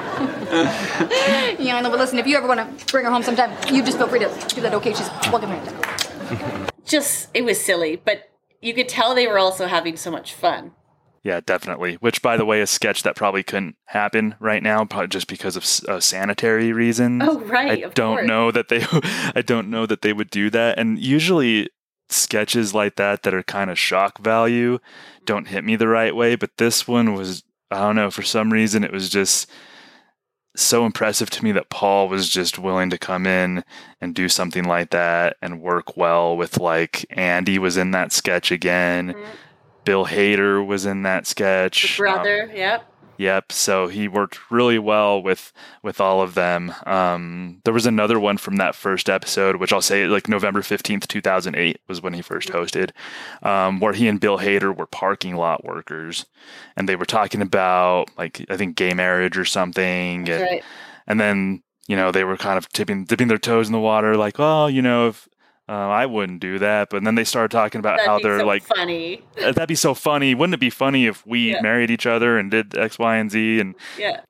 Yeah, 0.52 1.76
I 1.76 1.80
know, 1.80 1.88
but 1.90 1.98
listen, 1.98 2.18
if 2.18 2.26
you 2.26 2.36
ever 2.36 2.46
want 2.46 2.78
to 2.78 2.86
bring 2.92 3.06
her 3.06 3.10
home 3.10 3.22
sometime, 3.22 3.52
you 3.72 3.82
just 3.82 3.96
feel 3.96 4.08
free 4.08 4.18
to 4.18 4.30
do 4.48 4.60
that, 4.60 4.74
okay? 4.74 4.92
She's 4.92 5.08
welcome 5.30 5.50
here. 5.50 6.66
Just, 6.84 7.30
it 7.32 7.42
was 7.42 7.58
silly, 7.58 7.96
but 7.96 8.30
you 8.60 8.74
could 8.74 8.88
tell 8.88 9.14
they 9.14 9.26
were 9.26 9.38
also 9.38 9.66
having 9.66 9.96
so 9.96 10.10
much 10.10 10.34
fun. 10.34 10.72
Yeah, 11.24 11.40
definitely. 11.44 11.94
Which, 11.94 12.20
by 12.20 12.36
the 12.36 12.44
way, 12.44 12.60
a 12.60 12.66
sketch 12.66 13.04
that 13.04 13.14
probably 13.14 13.44
couldn't 13.44 13.76
happen 13.86 14.34
right 14.40 14.62
now, 14.62 14.84
probably 14.84 15.06
just 15.08 15.28
because 15.28 15.54
of 15.56 15.64
uh, 15.88 16.00
sanitary 16.00 16.72
reasons. 16.72 17.22
Oh, 17.24 17.38
right. 17.40 17.84
I 17.84 17.88
don't 17.90 18.16
course. 18.16 18.26
know 18.26 18.50
that 18.50 18.68
they 18.68 18.84
I 19.34 19.42
don't 19.42 19.70
know 19.70 19.86
that 19.86 20.02
they 20.02 20.12
would 20.12 20.30
do 20.30 20.50
that. 20.50 20.78
And 20.78 20.98
usually 20.98 21.70
sketches 22.08 22.74
like 22.74 22.96
that 22.96 23.22
that 23.22 23.32
are 23.34 23.42
kind 23.44 23.70
of 23.70 23.78
shock 23.78 24.18
value 24.18 24.78
don't 25.24 25.48
hit 25.48 25.64
me 25.64 25.76
the 25.76 25.88
right 25.88 26.14
way, 26.14 26.34
but 26.34 26.56
this 26.58 26.86
one 26.88 27.14
was 27.14 27.44
I 27.70 27.78
don't 27.78 27.96
know, 27.96 28.10
for 28.10 28.22
some 28.22 28.52
reason 28.52 28.82
it 28.84 28.92
was 28.92 29.08
just 29.08 29.48
so 30.54 30.84
impressive 30.84 31.30
to 31.30 31.44
me 31.44 31.52
that 31.52 31.70
Paul 31.70 32.08
was 32.08 32.28
just 32.28 32.58
willing 32.58 32.90
to 32.90 32.98
come 32.98 33.26
in 33.26 33.64
and 34.02 34.14
do 34.14 34.28
something 34.28 34.64
like 34.64 34.90
that 34.90 35.36
and 35.40 35.62
work 35.62 35.96
well 35.96 36.36
with 36.36 36.58
like 36.58 37.06
Andy 37.10 37.58
was 37.58 37.76
in 37.78 37.92
that 37.92 38.12
sketch 38.12 38.50
again. 38.50 39.14
Mhm. 39.14 39.24
Bill 39.84 40.06
Hader 40.06 40.64
was 40.64 40.86
in 40.86 41.02
that 41.02 41.24
The 41.24 41.30
sketch. 41.30 42.00
Um, 42.00 42.04
brother, 42.04 42.50
yep. 42.54 42.88
Yep. 43.18 43.52
So 43.52 43.88
he 43.88 44.08
worked 44.08 44.50
really 44.50 44.78
well 44.78 45.22
with 45.22 45.52
with 45.82 46.00
all 46.00 46.22
of 46.22 46.34
them. 46.34 46.74
Um, 46.86 47.60
there 47.64 47.74
was 47.74 47.86
another 47.86 48.18
one 48.18 48.36
from 48.36 48.56
that 48.56 48.74
first 48.74 49.08
episode, 49.08 49.56
which 49.56 49.72
I'll 49.72 49.80
say 49.80 50.06
like 50.06 50.28
November 50.28 50.62
fifteenth, 50.62 51.06
two 51.06 51.20
thousand 51.20 51.54
eight, 51.54 51.80
was 51.86 52.02
when 52.02 52.14
he 52.14 52.22
first 52.22 52.48
hosted, 52.48 52.90
um, 53.42 53.80
where 53.80 53.92
he 53.92 54.08
and 54.08 54.18
Bill 54.18 54.38
Hader 54.38 54.76
were 54.76 54.86
parking 54.86 55.36
lot 55.36 55.64
workers, 55.64 56.26
and 56.74 56.88
they 56.88 56.96
were 56.96 57.04
talking 57.04 57.42
about 57.42 58.06
like 58.16 58.44
I 58.48 58.56
think 58.56 58.76
gay 58.76 58.94
marriage 58.94 59.36
or 59.36 59.44
something, 59.44 60.28
and, 60.28 60.42
right. 60.42 60.64
and 61.06 61.20
then 61.20 61.62
you 61.86 61.94
know 61.94 62.10
they 62.10 62.24
were 62.24 62.36
kind 62.36 62.58
of 62.58 62.68
tipping 62.70 63.04
dipping 63.04 63.28
their 63.28 63.38
toes 63.38 63.68
in 63.68 63.72
the 63.72 63.78
water, 63.78 64.16
like, 64.16 64.38
well, 64.38 64.70
you 64.70 64.82
know, 64.82 65.08
if 65.08 65.28
uh, 65.72 65.88
I 65.88 66.04
wouldn't 66.06 66.40
do 66.40 66.58
that, 66.58 66.90
but 66.90 67.02
then 67.04 67.14
they 67.14 67.24
started 67.24 67.50
talking 67.50 67.78
about 67.78 67.96
That'd 67.98 68.06
how 68.10 68.18
they're 68.18 68.40
so 68.40 68.46
like 68.46 68.62
funny. 68.64 69.22
uh, 69.42 69.52
that'd 69.52 69.68
be 69.68 69.74
so 69.74 69.94
funny. 69.94 70.34
Wouldn't 70.34 70.54
it 70.54 70.60
be 70.60 70.70
funny 70.70 71.06
if 71.06 71.26
we 71.26 71.52
Yeah. 71.52 71.62
married 71.62 71.90
each 71.90 72.06
other 72.06 72.38
and 72.38 72.50
did 72.50 72.76
X, 72.76 72.98
Y, 72.98 73.16
and 73.16 73.30
Z? 73.30 73.60
And 73.60 73.74
Yeah. 73.96 74.20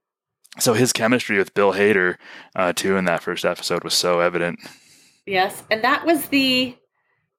so 0.59 0.75
his 0.75 0.93
chemistry 0.93 1.39
with 1.39 1.55
Bill 1.55 1.73
Hader, 1.73 2.17
uh, 2.55 2.73
too, 2.73 2.97
in 2.97 3.05
that 3.07 3.23
first 3.23 3.45
episode 3.45 3.83
was 3.83 3.95
so 3.95 4.21
evident. 4.21 4.61
Yes, 5.27 5.65
and 5.71 5.83
that 5.83 6.05
was 6.07 6.27
the 6.29 6.77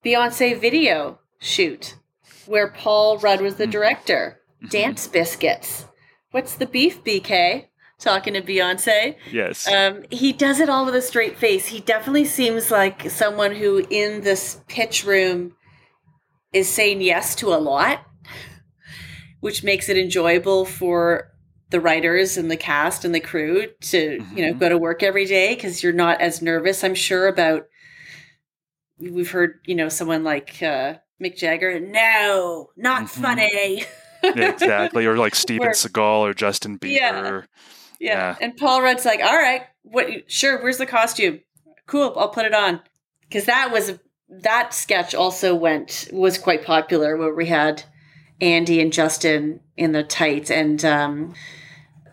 Beyonce 0.04 0.60
video 0.60 1.20
shoot 1.40 1.96
where 2.46 2.68
Paul 2.68 3.18
Rudd 3.20 3.40
was 3.42 3.56
the 3.56 3.68
Mhm. 3.68 3.72
director. 3.72 4.40
Dance 4.70 5.08
Biscuits. 5.08 5.86
What's 6.32 6.56
the 6.56 6.66
beef, 6.66 7.04
BK? 7.04 7.68
Talking 8.04 8.34
to 8.34 8.42
Beyonce. 8.42 9.16
Yes. 9.32 9.66
Um, 9.66 10.04
he 10.12 10.34
does 10.34 10.60
it 10.60 10.68
all 10.68 10.84
with 10.86 10.94
a 10.96 11.02
straight 11.02 11.38
face. 11.38 11.68
He 11.68 11.80
definitely 11.80 12.26
seems 12.26 12.70
like 12.70 13.10
someone 13.10 13.56
who, 13.56 13.86
in 13.90 14.20
this 14.22 14.60
pitch 14.68 15.06
room, 15.06 15.56
is 16.52 16.68
saying 16.68 17.02
yes 17.02 17.34
to 17.36 17.54
a 17.54 17.56
lot, 17.56 18.06
which 19.40 19.64
makes 19.64 19.88
it 19.88 19.98
enjoyable 19.98 20.66
for 20.66 21.30
the 21.70 21.80
writers 21.80 22.36
and 22.38 22.52
the 22.52 22.58
cast 22.58 23.06
and 23.06 23.16
the 23.16 23.22
crew 23.22 23.68
to, 23.82 24.22
you 24.36 24.46
know, 24.46 24.54
Mhm. 24.54 24.60
go 24.60 24.68
to 24.70 24.78
work 24.78 25.02
every 25.02 25.26
day 25.26 25.56
because 25.56 25.82
you're 25.82 25.94
not 25.94 26.20
as 26.20 26.42
nervous, 26.42 26.84
I'm 26.84 26.96
sure, 26.96 27.28
about. 27.28 27.68
We've 29.00 29.32
heard, 29.32 29.60
you 29.66 29.76
know, 29.76 29.88
someone 29.90 30.24
like 30.26 30.62
uh, 30.62 30.96
Mick 31.24 31.38
Jagger. 31.38 31.80
No, 31.80 32.70
not 32.76 33.04
Mhm. 33.04 33.10
funny. 33.22 33.86
Yeah, 34.24 34.50
exactly. 34.50 35.06
Or 35.06 35.18
like 35.18 35.36
Steven 35.36 35.62
Where- 35.68 35.72
Seagal 35.74 36.20
or 36.20 36.34
Justin 36.34 36.78
Bieber. 36.78 36.92
Yeah. 36.92 37.42
Yeah. 38.00 38.14
Yeah. 38.14 38.36
And 38.42 38.58
Paul 38.58 38.82
Rudd's 38.82 39.06
like, 39.06 39.22
all 39.22 39.38
right, 39.38 39.64
what? 39.84 40.08
Sure. 40.32 40.62
Where's 40.62 40.78
the 40.78 40.86
costume? 40.86 41.40
Cool. 41.88 42.14
I'll 42.18 42.30
put 42.30 42.46
it 42.46 42.54
on. 42.54 42.82
Because 43.22 43.46
that 43.46 43.72
was 43.72 43.98
that 44.30 44.74
sketch 44.74 45.14
also 45.14 45.54
went 45.56 46.08
was 46.12 46.38
quite 46.38 46.64
popular 46.64 47.18
where 47.18 47.34
we 47.34 47.46
had 47.46 47.84
Andy 48.42 48.80
and 48.82 48.92
Justin 48.94 49.60
in 49.78 49.92
the 49.92 50.04
tights 50.04 50.50
and 50.52 50.84
um, 50.86 51.34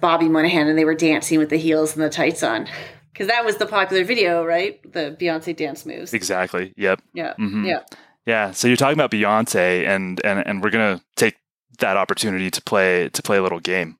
Bobby 0.01 0.29
Moynihan 0.29 0.67
and 0.67 0.79
they 0.79 0.85
were 0.85 0.95
dancing 0.95 1.39
with 1.39 1.51
the 1.51 1.57
heels 1.57 1.95
and 1.95 2.03
the 2.03 2.11
tights 2.11 2.43
on. 2.43 2.69
Because 3.13 3.27
that 3.29 3.45
was 3.45 3.57
the 3.57 3.67
popular 3.67 4.03
video, 4.05 4.45
right? 4.45 4.81
The 4.93 5.17
Beyonce 5.21 5.55
dance 5.55 5.85
moves. 5.85 6.15
Exactly. 6.15 6.73
Yep. 6.77 7.03
Yeah. 7.13 7.35
Mhm. 7.39 7.67
Yeah. 7.67 7.81
Yeah. 8.27 8.51
So 8.53 8.67
you're 8.69 8.77
talking 8.79 8.95
about 8.95 9.11
Beyonce, 9.11 9.87
and 9.87 10.21
and 10.25 10.47
and 10.47 10.63
we're 10.63 10.71
gonna 10.71 11.03
take 11.17 11.37
that 11.81 11.97
opportunity 11.97 12.51
to 12.51 12.63
play 12.63 13.09
to 13.11 13.23
play 13.23 13.37
a 13.37 13.43
little 13.43 13.61
game. 13.61 13.99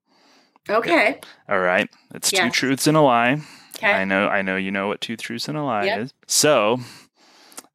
Okay. 0.69 1.21
All 1.49 1.61
right. 1.61 1.89
It's 2.15 2.31
two 2.31 2.51
truths 2.51 2.87
and 2.87 2.97
a 2.97 3.01
lie. 3.01 3.41
Okay. 3.77 3.93
I 3.93 4.05
know. 4.05 4.29
I 4.29 4.43
know. 4.43 4.57
You 4.57 4.71
know 4.71 4.89
what 4.89 5.01
two 5.01 5.17
truths 5.17 5.49
and 5.49 5.57
a 5.57 5.63
lie 5.63 5.85
Yep. 5.85 6.01
is. 6.01 6.15
So. 6.27 6.81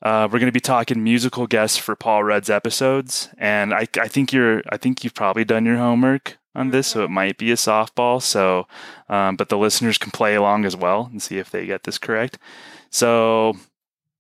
Uh, 0.01 0.27
we're 0.31 0.37
going 0.37 0.45
to 0.47 0.51
be 0.51 0.59
talking 0.59 1.03
musical 1.03 1.47
guests 1.47 1.77
for 1.79 1.95
Paul 1.95 2.23
Rudd's 2.23 2.49
episodes, 2.49 3.29
and 3.39 3.73
I, 3.73 3.87
I 3.99 4.07
think 4.07 4.31
you're, 4.31 4.61
I 4.69 4.77
think 4.77 5.03
you've 5.03 5.15
probably 5.15 5.43
done 5.45 5.65
your 5.65 5.77
homework 5.77 6.37
on 6.53 6.69
this, 6.69 6.85
so 6.87 7.03
it 7.03 7.09
might 7.09 7.39
be 7.39 7.49
a 7.51 7.55
softball. 7.55 8.21
So, 8.21 8.67
um, 9.09 9.35
but 9.35 9.49
the 9.49 9.57
listeners 9.57 9.97
can 9.97 10.11
play 10.11 10.35
along 10.35 10.63
as 10.65 10.75
well 10.75 11.09
and 11.11 11.23
see 11.23 11.39
if 11.39 11.49
they 11.49 11.65
get 11.65 11.85
this 11.85 11.97
correct. 11.97 12.37
So, 12.91 13.53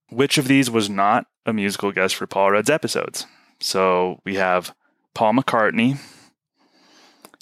which 0.09 0.39
of 0.39 0.47
these 0.47 0.71
was 0.71 0.89
not 0.89 1.27
a 1.45 1.53
musical 1.53 1.91
guest 1.91 2.15
for 2.15 2.25
Paul 2.25 2.51
Rudd's 2.51 2.69
episodes? 2.71 3.27
So 3.59 4.21
we 4.23 4.35
have 4.35 4.73
Paul 5.13 5.33
McCartney, 5.33 5.99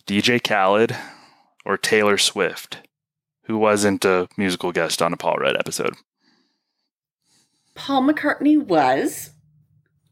DJ 0.08 0.44
Khaled, 0.44 0.96
or 1.66 1.78
Taylor 1.78 2.18
Swift, 2.18 2.80
who 3.46 3.58
wasn't 3.58 4.04
a 4.04 4.28
musical 4.38 4.72
guest 4.72 5.02
on 5.02 5.14
a 5.14 5.18
Paul 5.18 5.36
Rudd 5.38 5.56
episode. 5.58 5.94
Paul 7.76 8.04
McCartney 8.04 8.62
was 8.62 9.32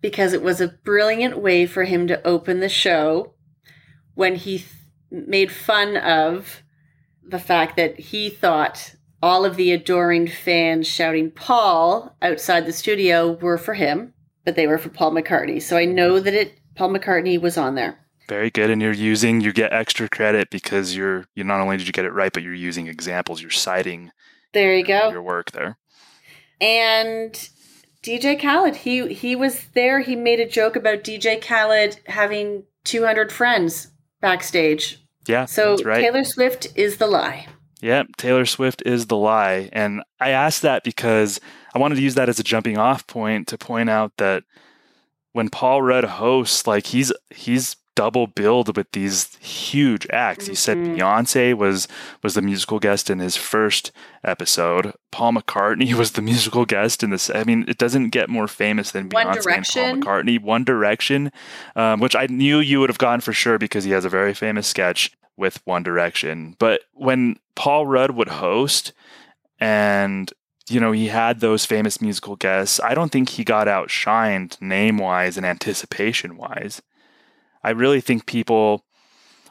because 0.02 0.34
it 0.34 0.42
was 0.42 0.62
a 0.62 0.70
brilliant 0.84 1.38
way 1.38 1.66
for 1.66 1.84
him 1.84 2.08
to 2.08 2.26
open 2.26 2.60
the 2.60 2.70
show 2.70 3.34
when 4.16 4.36
he 4.36 4.60
th- 4.60 4.70
made 5.12 5.52
fun 5.52 5.98
of 5.98 6.64
the 7.24 7.40
fact 7.40 7.76
that 7.78 8.00
he 8.00 8.30
thought 8.30 8.96
all 9.22 9.46
of 9.46 9.58
the 9.58 9.72
adoring 9.72 10.28
fans 10.28 10.88
shouting 10.88 11.30
Paul 11.30 12.16
outside 12.22 12.66
the 12.66 12.74
studio 12.74 13.34
were 13.34 13.58
for 13.58 13.76
him, 13.76 14.14
but 14.44 14.56
they 14.56 14.66
were 14.68 14.80
for 14.80 14.90
Paul 14.90 15.12
McCartney. 15.12 15.62
So 15.62 15.78
I 15.78 15.86
know 15.86 16.20
that 16.20 16.34
it 16.34 16.60
Paul 16.76 16.90
McCartney 16.90 17.40
was 17.40 17.58
on 17.58 17.76
there. 17.76 18.01
Very 18.32 18.50
good, 18.50 18.70
and 18.70 18.82
you're 18.82 18.94
using 18.94 19.42
you 19.42 19.52
get 19.52 19.74
extra 19.74 20.08
credit 20.08 20.50
because 20.50 20.96
you're 20.96 21.26
you 21.36 21.44
not 21.44 21.60
only 21.60 21.76
did 21.76 21.86
you 21.86 21.92
get 21.92 22.06
it 22.06 22.14
right, 22.14 22.32
but 22.32 22.44
you're 22.44 22.54
using 22.54 22.88
examples. 22.88 23.42
You're 23.42 23.52
citing 23.52 24.12
There 24.54 24.74
you 24.74 24.86
go. 24.86 25.10
your 25.12 25.22
work 25.22 25.52
there. 25.52 25.78
And 26.62 27.34
DJ 28.02 28.42
Khaled, 28.42 28.78
he 28.78 29.14
he 29.14 29.36
was 29.36 29.66
there. 29.74 30.00
He 30.00 30.16
made 30.16 30.40
a 30.40 30.48
joke 30.48 30.78
about 30.78 31.04
DJ 31.04 31.46
Khaled 31.46 32.00
having 32.06 32.64
200 32.86 33.34
friends 33.34 33.90
backstage. 34.22 35.06
Yeah, 35.28 35.44
So 35.44 35.72
that's 35.72 35.84
right. 35.84 36.00
Taylor 36.02 36.24
Swift 36.24 36.68
is 36.74 37.00
the 37.00 37.08
lie. 37.08 37.48
Yep, 37.82 38.16
Taylor 38.16 38.46
Swift 38.46 38.82
is 38.86 39.08
the 39.08 39.18
lie. 39.18 39.70
And 39.74 40.04
I 40.22 40.30
asked 40.30 40.62
that 40.62 40.86
because 40.86 41.42
I 41.76 41.80
wanted 41.80 41.96
to 41.96 42.02
use 42.02 42.16
that 42.16 42.30
as 42.30 42.40
a 42.40 42.44
jumping 42.44 42.78
off 42.78 43.06
point 43.08 43.50
to 43.50 43.58
point 43.58 43.90
out 43.90 44.14
that 44.20 44.44
when 45.34 45.50
Paul 45.50 45.82
Rudd 45.82 46.06
hosts, 46.06 46.66
like 46.66 46.86
he's 46.86 47.12
he's 47.30 47.76
double 47.96 48.26
billed 48.28 48.76
with 48.78 48.90
these 48.94 49.36
huge 49.38 50.08
acts. 50.12 50.48
He 50.48 50.56
said 50.56 50.78
Mhm. 50.78 50.98
Beyonce 50.98 51.54
was 51.54 51.88
was 52.24 52.34
the 52.36 52.42
musical 52.42 52.80
guest 52.80 53.10
in 53.10 53.20
his 53.20 53.36
first 53.36 53.92
episode. 54.24 54.94
Paul 55.12 55.34
McCartney 55.34 55.94
was 56.02 56.12
the 56.12 56.22
musical 56.22 56.66
guest 56.66 57.04
in 57.04 57.10
this. 57.10 57.30
I 57.30 57.44
mean, 57.44 57.66
it 57.68 57.78
doesn't 57.78 58.10
get 58.10 58.30
more 58.30 58.48
famous 58.48 58.92
than 58.92 59.10
One 59.10 59.28
Beyonce 59.28 59.44
Direction. 59.44 59.84
and 59.84 60.04
Paul 60.04 60.14
McCartney. 60.24 60.42
One 60.42 60.64
Direction, 60.64 61.32
um, 61.76 62.00
which 62.00 62.16
I 62.16 62.28
knew 62.28 62.60
you 62.60 62.80
would 62.80 62.90
have 62.90 62.98
gone 62.98 63.20
for 63.22 63.34
sure 63.34 63.58
because 63.58 63.84
he 63.84 63.92
has 63.92 64.06
a 64.06 64.10
very 64.10 64.34
famous 64.34 64.68
sketch 64.68 65.12
with 65.38 65.62
One 65.66 65.84
Direction. 65.84 66.56
But 66.60 66.82
when 66.94 67.38
Paul 67.56 67.86
Rudd 67.88 68.12
would 68.12 68.30
host 68.30 68.94
and 69.60 70.32
you 70.70 70.80
know, 70.80 70.94
he 70.94 71.08
had 71.08 71.40
those 71.42 71.66
famous 71.66 72.00
musical 72.00 72.38
guests. 72.38 72.80
I 72.80 72.94
don't 72.94 73.12
think 73.12 73.30
he 73.30 73.44
got 73.44 73.68
outshined 73.68 74.62
name 74.62 74.98
wise 74.98 75.36
and 75.36 75.46
anticipation 75.46 76.38
wise. 76.38 76.82
I 77.64 77.72
really 77.72 78.02
think 78.02 78.26
people 78.26 78.86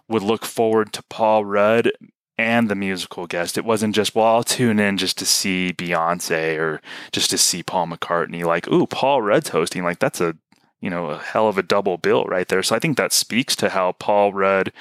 would 0.08 0.22
look 0.22 0.44
forward 0.44 0.92
to 0.94 1.02
Paul 1.04 1.44
Rudd 1.44 1.92
and 2.36 2.68
the 2.68 2.74
musical 2.74 3.26
guest. 3.26 3.58
It 3.58 3.64
wasn't 3.64 3.94
just, 3.94 4.14
well, 4.14 4.26
I'll 4.26 4.42
tune 4.42 4.80
in 4.80 4.96
just 4.96 5.18
to 5.18 5.26
see 5.26 5.72
Beyonce 5.72 6.58
or 6.58 6.80
just 7.12 7.30
to 7.30 7.38
see 7.38 7.62
Paul 7.62 7.86
McCartney. 7.86 8.44
Like, 8.44 8.66
ooh, 8.68 8.86
Paul 8.86 9.22
Rudd's 9.22 9.50
hosting. 9.50 9.84
Like, 9.84 9.98
that's 9.98 10.20
a, 10.20 10.36
you 10.80 10.88
know, 10.90 11.10
a 11.10 11.18
hell 11.18 11.48
of 11.48 11.58
a 11.58 11.62
double 11.62 11.98
bill 11.98 12.24
right 12.24 12.48
there. 12.48 12.62
So 12.62 12.74
I 12.74 12.78
think 12.78 12.96
that 12.96 13.12
speaks 13.12 13.54
to 13.56 13.68
how 13.68 13.92
Paul 13.92 14.32
Rudd 14.32 14.72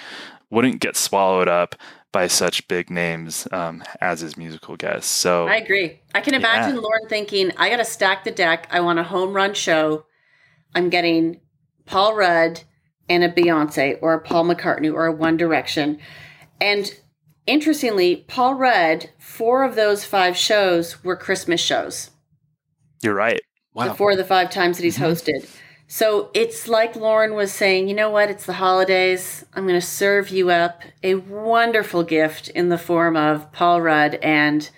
wouldn't 0.49 0.79
get 0.79 0.95
swallowed 0.95 1.47
up 1.49 1.75
by 2.11 2.25
such 2.27 2.67
big 2.67 2.89
names 2.89 3.47
um, 3.51 3.83
as 4.01 4.21
his 4.21 4.35
musical 4.35 4.75
guests. 4.75 5.11
So 5.11 5.47
I 5.47 5.57
agree. 5.57 5.99
I 6.15 6.21
can 6.21 6.33
imagine 6.33 6.75
Yeah. 6.75 6.81
Lorne 6.81 7.07
thinking, 7.07 7.51
I 7.57 7.69
got 7.69 7.77
to 7.77 7.85
stack 7.85 8.23
the 8.23 8.31
deck. 8.31 8.67
I 8.71 8.79
want 8.79 8.97
a 8.97 9.03
home 9.03 9.33
run 9.33 9.53
show. 9.53 10.05
I'm 10.73 10.89
getting 10.89 11.39
Paul 11.85 12.15
Rudd 12.15 12.61
and 13.09 13.23
a 13.23 13.31
Beyonce 13.31 13.97
or 14.01 14.13
a 14.13 14.19
Paul 14.21 14.45
McCartney 14.45 14.93
or 14.93 15.05
a 15.05 15.11
One 15.11 15.37
Direction. 15.37 15.99
And 16.61 16.93
interestingly, 17.47 18.17
Paul 18.27 18.55
Rudd, 18.55 19.09
four 19.17 19.63
of 19.63 19.75
those 19.75 20.05
five 20.05 20.37
shows 20.37 21.03
were 21.03 21.15
Christmas 21.15 21.61
shows. 21.61 22.11
you're 23.01 23.13
right. 23.15 23.39
the 23.75 23.93
four 23.93 24.11
of 24.11 24.17
the 24.17 24.25
five 24.25 24.49
times 24.49 24.75
that 24.77 24.83
he's 24.83 24.97
Mhm. 24.97 25.05
hosted. 25.11 25.49
So 25.87 26.29
it's 26.33 26.67
like 26.67 26.97
Lorne 26.97 27.33
was 27.33 27.53
saying, 27.53 27.87
you 27.87 27.95
know 27.95 28.09
what? 28.09 28.29
It's 28.29 28.45
the 28.45 28.53
holidays. 28.53 29.45
I'm 29.53 29.65
going 29.65 29.79
to 29.79 29.85
serve 29.85 30.27
you 30.29 30.49
up 30.49 30.81
a 31.01 31.15
wonderful 31.15 32.03
gift 32.03 32.49
in 32.49 32.67
the 32.67 32.77
form 32.77 33.15
of 33.15 33.51
Paul 33.53 33.81
Rudd 33.81 34.15
and 34.15 34.69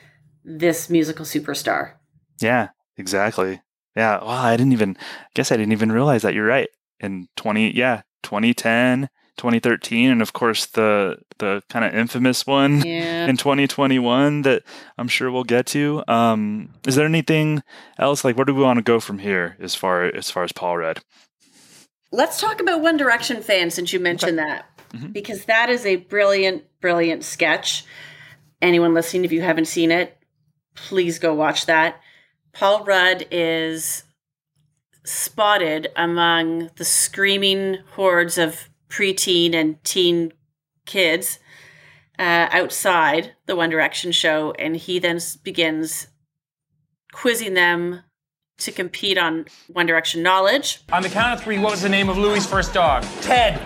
this 0.46 0.88
musical 0.90 1.26
superstar. 1.26 1.94
Yeah, 2.40 2.70
exactly. 2.96 3.62
Yeah. 3.96 4.24
Wow. 4.24 4.28
I 4.30 4.56
didn't 4.56 4.74
even, 4.74 4.96
I 5.00 5.28
guess 5.34 5.52
I 5.52 5.58
didn't 5.58 5.74
even 5.74 5.92
realize 5.92 6.22
that. 6.22 6.34
You're 6.36 6.46
right. 6.46 6.70
In 7.00 7.28
20, 7.38 7.76
yeah, 7.76 8.04
2010, 8.24 9.10
2013, 9.38 10.10
and 10.12 10.22
of 10.22 10.34
course 10.34 10.66
the, 10.68 11.18
the 11.40 11.64
kind 11.70 11.86
of 11.86 11.94
infamous 11.94 12.46
one 12.46 12.82
Yeah. 12.86 13.28
in 13.28 13.38
2021 13.38 14.44
that 14.44 14.64
I'm 14.98 15.08
sure 15.08 15.32
we'll 15.32 15.44
get 15.44 15.66
to. 15.68 16.04
Um, 16.08 16.74
is 16.86 16.96
there 16.96 17.06
anything 17.06 17.64
else? 17.98 18.24
Like, 18.24 18.36
where 18.38 18.46
do 18.46 18.54
we 18.54 18.62
want 18.64 18.78
to 18.78 18.84
go 18.84 19.00
from 19.00 19.20
here 19.20 19.58
as 19.60 19.74
far, 19.76 20.06
as 20.06 20.30
far 20.30 20.44
as 20.44 20.52
Paul 20.52 20.78
Rudd? 20.78 21.00
Let's 22.12 22.40
talk 22.42 22.60
about 22.60 22.82
One 22.82 22.98
Direction 22.98 23.42
fans 23.42 23.74
since 23.74 23.94
you 23.94 24.00
mentioned 24.00 24.38
that, 24.38 24.66
Mhm. 24.94 25.14
because 25.14 25.46
that 25.46 25.70
is 25.70 25.86
a 25.86 25.96
brilliant, 25.96 26.64
brilliant 26.82 27.24
sketch. 27.24 27.86
Anyone 28.62 28.94
listening, 28.94 29.24
if 29.26 29.32
you 29.32 29.42
haven't 29.42 29.66
seen 29.66 29.92
it, 29.92 30.18
please 30.76 31.20
go 31.20 31.34
watch 31.34 31.66
that. 31.68 32.00
Paul 32.54 32.84
Rudd 32.84 33.26
is 33.32 34.04
spotted 35.04 35.90
among 35.96 36.70
the 36.76 36.86
screaming 36.86 37.78
hordes 37.96 38.38
of 38.38 38.70
preteen 38.90 39.54
and 39.54 39.84
teen 39.84 40.34
kids 40.86 41.40
uh, 42.20 42.48
outside 42.52 43.34
the 43.48 43.56
One 43.56 43.70
Direction 43.70 44.12
show, 44.12 44.52
and 44.60 44.76
he 44.76 45.00
then 45.00 45.20
begins 45.44 46.08
quizzing 47.12 47.54
them 47.56 48.04
to 48.60 48.72
compete 48.72 49.18
on 49.18 49.46
One 49.68 49.86
Direction 49.88 50.22
knowledge. 50.22 50.82
On 50.92 51.02
the 51.02 51.10
count 51.10 51.34
of 51.34 51.44
three, 51.44 51.58
what 51.58 51.72
was 51.72 51.82
the 51.82 51.90
name 51.90 52.10
of 52.10 52.18
Louis' 52.18 52.46
first 52.46 52.74
dog? 52.74 53.04
Ted. 53.22 53.60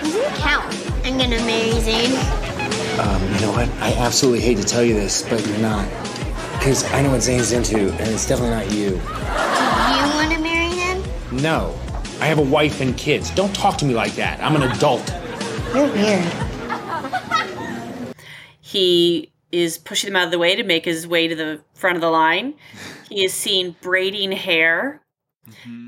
Doesn't 0.00 0.34
count. 0.36 0.72
I'm 1.04 1.18
gonna 1.18 1.40
marry 1.44 1.72
Zayn. 1.72 2.14
Um, 2.98 3.34
you 3.34 3.40
know 3.40 3.52
what? 3.52 3.68
I 3.82 3.92
absolutely 3.94 4.40
hate 4.40 4.58
to 4.58 4.64
tell 4.64 4.84
you 4.84 4.94
this, 4.94 5.22
but 5.22 5.44
you're 5.46 5.58
not. 5.58 5.88
Because 6.58 6.84
I 6.92 7.02
know 7.02 7.10
what 7.10 7.20
Zayn's 7.20 7.52
into, 7.52 7.90
and 7.92 8.08
it's 8.08 8.28
definitely 8.28 8.54
not 8.54 8.70
you. 8.70 9.00
No. 11.32 11.78
I 12.20 12.26
have 12.26 12.38
a 12.38 12.42
wife 12.42 12.80
and 12.80 12.96
kids. 12.96 13.30
Don't 13.30 13.54
talk 13.54 13.78
to 13.78 13.84
me 13.84 13.94
like 13.94 14.14
that. 14.16 14.42
I'm 14.42 14.56
an 14.56 14.62
adult. 14.62 15.08
You're 15.74 15.86
weird. 15.86 16.24
He 18.60 19.32
is 19.52 19.78
pushing 19.78 20.10
them 20.10 20.16
out 20.16 20.26
of 20.26 20.30
the 20.30 20.38
way 20.38 20.54
to 20.54 20.62
make 20.62 20.84
his 20.84 21.06
way 21.06 21.28
to 21.28 21.34
the 21.34 21.60
front 21.74 21.96
of 21.96 22.02
the 22.02 22.10
line. 22.10 22.54
He 23.08 23.24
is 23.24 23.32
seen 23.32 23.76
braiding 23.80 24.32
hair. 24.32 25.02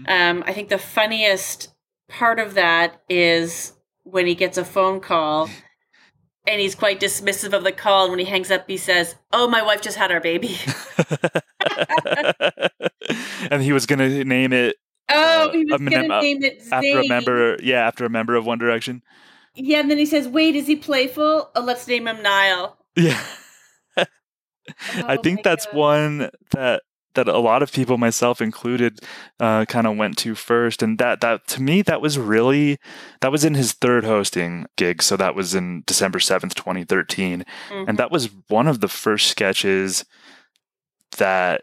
Um, 0.09 0.43
I 0.47 0.53
think 0.53 0.69
the 0.69 0.79
funniest 0.79 1.73
part 2.09 2.39
of 2.39 2.55
that 2.55 3.01
is 3.09 3.73
when 4.05 4.27
he 4.27 4.35
gets 4.35 4.59
a 4.59 4.65
phone 4.65 5.01
call 5.01 5.49
and 6.47 6.61
he's 6.61 6.75
quite 6.75 6.99
dismissive 6.99 7.53
of 7.53 7.63
the 7.63 7.73
call. 7.73 8.05
And 8.05 8.11
when 8.11 8.19
he 8.19 8.25
hangs 8.25 8.51
up, 8.51 8.69
he 8.69 8.77
says, 8.77 9.15
Oh, 9.33 9.49
my 9.49 9.63
wife 9.63 9.81
just 9.81 9.97
had 9.97 10.11
our 10.11 10.21
baby. 10.21 10.57
and 13.51 13.63
he 13.63 13.73
was 13.73 13.87
going 13.87 14.01
to 14.01 14.25
name 14.25 14.53
it 14.53 14.77
Oh, 15.09 15.51
he 15.53 15.65
was 15.65 15.81
Eminem, 15.81 15.91
gonna 16.09 16.15
uh, 16.15 16.21
name 16.21 16.43
it 16.43 16.63
after 16.73 17.01
a 17.01 17.09
member, 17.09 17.57
yeah, 17.63 17.87
after 17.87 18.05
a 18.05 18.11
member 18.11 18.35
of 18.37 18.47
One 18.47 18.59
Direction. 18.59 19.03
Yeah, 19.55 19.81
and 19.81 19.91
then 19.91 19.99
he 19.99 20.07
says, 20.07 20.29
"Wait, 20.29 20.55
is 20.57 20.67
he 20.67 20.77
playful? 20.77 21.51
Oh, 21.55 21.61
let's 21.63 21.87
name 21.87 22.07
him 22.09 22.23
Niall." 22.23 22.79
Yeah. 22.97 23.21
I 25.07 25.17
Oh 25.17 25.23
think 25.23 25.39
my 25.39 25.43
that's 25.43 25.67
one 25.73 26.31
that 26.53 26.83
that 27.15 27.29
a 27.29 27.39
lot 27.39 27.63
of 27.63 27.71
people, 27.73 27.99
myself 27.99 28.41
included, 28.41 29.01
uh, 29.39 29.67
kind 29.67 29.87
of 29.87 29.97
went 29.99 30.17
to 30.19 30.35
first, 30.35 30.83
and 30.83 30.99
that 30.99 31.21
that 31.21 31.47
to 31.49 31.63
me 31.63 31.83
that 31.83 32.01
was 32.01 32.19
really 32.19 32.79
that 33.21 33.31
was 33.33 33.45
in 33.45 33.55
his 33.55 33.73
third 33.73 34.05
hosting 34.05 34.67
gig, 34.77 35.03
so 35.03 35.17
that 35.19 35.35
was 35.35 35.55
in 35.55 35.83
December 35.87 36.21
seventh, 36.21 36.55
twenty 36.55 36.85
thirteen, 36.85 37.45
Mhm. 37.71 37.89
and 37.89 37.99
that 37.99 38.11
was 38.11 38.31
one 38.49 38.67
of 38.69 38.81
the 38.81 38.89
first 38.89 39.27
sketches 39.29 40.05
that 41.19 41.63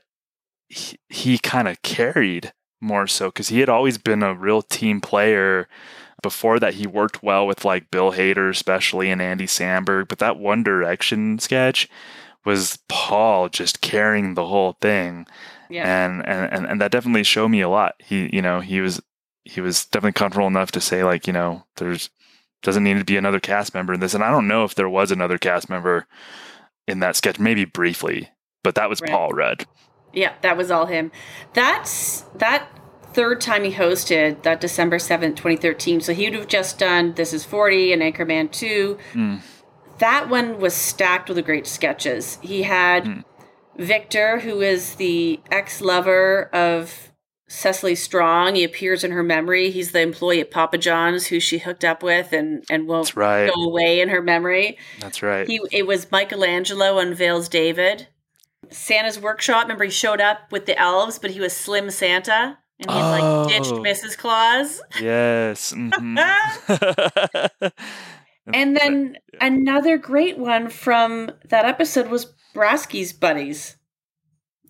he, 0.68 1.00
he 1.10 1.38
kind 1.40 1.68
of 1.68 1.82
carried 1.82 2.54
more 2.82 3.08
so 3.08 3.28
because 3.30 3.50
he 3.50 3.60
had 3.60 3.70
always 3.70 3.98
been 3.98 4.24
a 4.24 4.34
real 4.36 4.62
team 4.62 5.02
player. 5.02 5.68
Before 6.22 6.60
that, 6.60 6.74
he 6.74 6.86
worked 6.86 7.24
well 7.24 7.48
with 7.48 7.64
like 7.64 7.92
Bill 7.92 8.12
Hader, 8.12 8.50
especially, 8.50 9.10
and 9.10 9.22
Andy 9.22 9.46
Samberg. 9.46 10.10
But 10.10 10.20
that 10.20 10.38
One 10.38 10.64
Direction 10.64 11.40
sketch 11.40 11.88
was 12.46 12.78
Paul 12.90 13.48
just 13.50 13.80
carrying 13.82 14.34
the 14.34 14.46
whole 14.48 14.74
thing, 14.82 15.28
Yeah. 15.70 16.06
and, 16.06 16.26
and 16.28 16.52
and 16.54 16.66
and 16.68 16.82
that 16.82 16.92
definitely 16.92 17.24
showed 17.24 17.50
me 17.50 17.62
a 17.62 17.70
lot. 17.70 17.96
He, 18.00 18.30
you 18.36 18.42
know, 18.42 18.60
he 18.60 18.82
was 18.82 19.02
he 19.46 19.62
was 19.62 19.86
definitely 19.86 20.14
comfortable 20.14 20.48
enough 20.48 20.72
to 20.72 20.82
say 20.82 21.04
like, 21.06 21.26
you 21.26 21.34
know, 21.34 21.64
there's 21.78 22.10
doesn't 22.62 22.84
need 22.84 22.98
to 22.98 23.06
be 23.06 23.16
another 23.16 23.40
cast 23.40 23.74
member 23.74 23.94
in 23.94 24.02
this, 24.02 24.14
and 24.14 24.24
I 24.24 24.30
don't 24.32 24.48
know 24.48 24.66
if 24.66 24.76
there 24.76 24.90
was 24.90 25.12
another 25.12 25.38
cast 25.38 25.70
member 25.70 26.06
in 26.88 27.00
that 27.00 27.16
sketch, 27.16 27.40
maybe 27.40 27.64
briefly, 27.64 28.30
but 28.64 28.76
that 28.76 28.90
was 28.90 29.00
Right. 29.00 29.10
Paul 29.10 29.30
Rudd. 29.32 29.66
Yeah, 30.14 30.34
that 30.42 30.58
was 30.58 30.72
all 30.72 30.86
him. 30.86 31.12
That's 31.54 32.22
that 32.36 32.70
third 33.14 33.42
time 33.42 33.64
he 33.64 33.74
hosted 33.74 34.44
that 34.44 34.62
December 34.62 34.98
7th, 34.98 35.36
2013. 35.36 36.02
So 36.02 36.14
he 36.14 36.26
would 36.26 36.34
have 36.34 36.48
just 36.48 36.80
done 36.80 37.14
This 37.14 37.34
Is 37.34 37.44
40 37.44 37.94
and 37.94 38.02
Anchorman 38.02 38.52
2. 38.52 38.98
Mm. 39.14 39.42
That 40.00 40.30
one 40.30 40.60
was 40.60 40.74
stacked 40.74 41.30
with 41.30 41.44
great 41.46 41.68
sketches. 41.68 42.38
He 42.42 42.64
had 42.64 43.06
Hmm. 43.06 43.20
Victor, 43.78 44.40
who 44.40 44.62
is 44.62 44.96
the 44.96 45.40
ex 45.52 45.80
lover 45.82 46.50
of 46.54 47.10
Cecily 47.50 47.96
Strong. 47.96 48.56
He 48.56 48.64
appears 48.64 49.04
in 49.04 49.12
her 49.12 49.24
memory. 49.24 49.72
He's 49.72 49.92
the 49.92 50.02
employee 50.02 50.40
at 50.40 50.52
Papa 50.52 50.78
John's 50.78 51.28
who 51.28 51.40
she 51.40 51.58
hooked 51.58 51.84
up 51.84 52.04
with 52.04 52.32
and, 52.32 52.64
and 52.70 52.88
won't 52.88 53.16
right. 53.16 53.52
go 53.54 53.64
away 53.64 54.02
in 54.02 54.10
her 54.10 54.22
memory. 54.22 54.78
That's 55.00 55.24
right. 55.24 55.48
He 55.48 55.60
it 55.72 55.88
was 55.88 56.12
Michelangelo 56.12 57.00
unveils 57.00 57.50
David. 57.50 58.08
Santa's 58.72 59.20
workshop. 59.20 59.64
Remember, 59.64 59.86
he 59.86 59.90
showed 59.92 60.22
up 60.22 60.52
with 60.52 60.66
the 60.66 60.78
elves, 60.80 61.20
but 61.20 61.32
he 61.32 61.40
was 61.40 61.56
Slim 61.56 61.90
Santa, 61.90 62.58
and 62.80 62.92
he 62.92 62.98
like 62.98 63.48
ditched 63.50 63.72
Oh. 63.74 63.80
Mrs. 63.82 64.18
Claus. 64.18 64.82
yes. 65.02 65.74
mhm. 65.74 66.18
And 68.54 68.76
then 68.76 69.18
another 69.40 69.98
great 69.98 70.38
one 70.38 70.70
from 70.70 71.32
that 71.50 71.66
episode 71.66 72.08
was 72.10 72.34
Brasky's 72.56 73.14
buddies. 73.14 73.78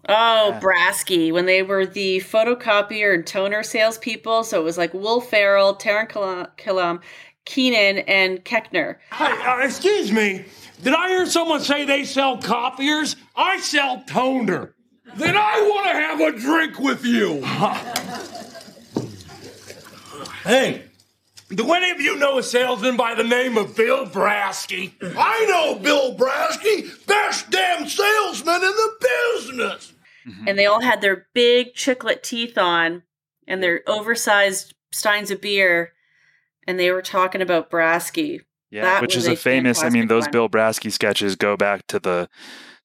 Oh, 0.07 0.57
Brasky, 0.61 1.31
when 1.31 1.45
they 1.45 1.61
were 1.61 1.85
the 1.85 2.19
photocopier 2.19 3.13
and 3.13 3.25
toner 3.27 3.63
salespeople. 3.63 4.43
So 4.43 4.59
it 4.59 4.63
was 4.63 4.77
like 4.77 4.93
Will 4.93 5.21
Ferrell, 5.21 5.75
Killam, 5.75 6.47
Killam, 6.57 7.01
Kenan, 7.45 7.99
and 7.99 8.43
Koechner. 8.45 8.97
Hey, 9.11 9.25
uh, 9.25 9.59
excuse 9.59 10.11
me. 10.11 10.45
Did 10.83 10.93
I 10.93 11.09
hear 11.09 11.25
someone 11.25 11.61
say 11.61 11.85
they 11.85 12.05
sell 12.05 12.37
copiers? 12.37 13.15
I 13.35 13.59
sell 13.59 14.03
toner. 14.07 14.75
Then 15.15 15.35
I 15.35 15.59
want 15.61 15.87
to 15.87 15.93
have 15.93 16.21
a 16.21 16.31
drink 16.39 16.79
with 16.79 17.03
you. 17.03 17.41
hey, 20.43 20.83
do 21.49 21.73
any 21.73 21.89
of 21.89 21.99
you 21.99 22.15
know 22.15 22.37
a 22.37 22.43
salesman 22.43 22.95
by 22.95 23.15
the 23.15 23.23
name 23.23 23.57
of 23.57 23.75
Bill 23.75 24.05
Brasky? 24.05 24.93
I 25.01 25.45
know 25.45 25.79
Bill 25.79 26.15
Brasky, 26.15 27.05
best 27.07 27.49
damn 27.49 27.87
salesman 27.87 28.55
in 28.55 28.61
the 28.61 28.91
business. 29.35 29.93
and 30.47 30.57
they 30.59 30.67
all 30.67 30.81
had 30.81 31.01
their 31.01 31.25
big 31.33 31.73
chiclet 31.73 32.21
teeth 32.21 32.55
on 32.57 33.01
and 33.47 33.63
their 33.63 33.81
oversized 33.87 34.75
steins 34.91 35.31
of 35.31 35.41
beer, 35.41 35.93
and 36.69 36.79
they 36.79 36.91
were 36.91 37.01
talking 37.01 37.41
about 37.41 37.71
Brasky. 37.71 38.41
Yeah, 38.71 38.83
That 38.83 39.01
which 39.01 39.15
is 39.15 39.27
a 39.27 39.35
famous. 39.35 39.81
I 39.81 39.89
mean, 39.89 40.07
those 40.07 40.25
one. 40.25 40.31
Bill 40.31 40.49
Brasky 40.49 40.91
sketches 40.91 41.35
go 41.35 41.57
back 41.57 41.87
to 41.87 41.99
the 41.99 42.29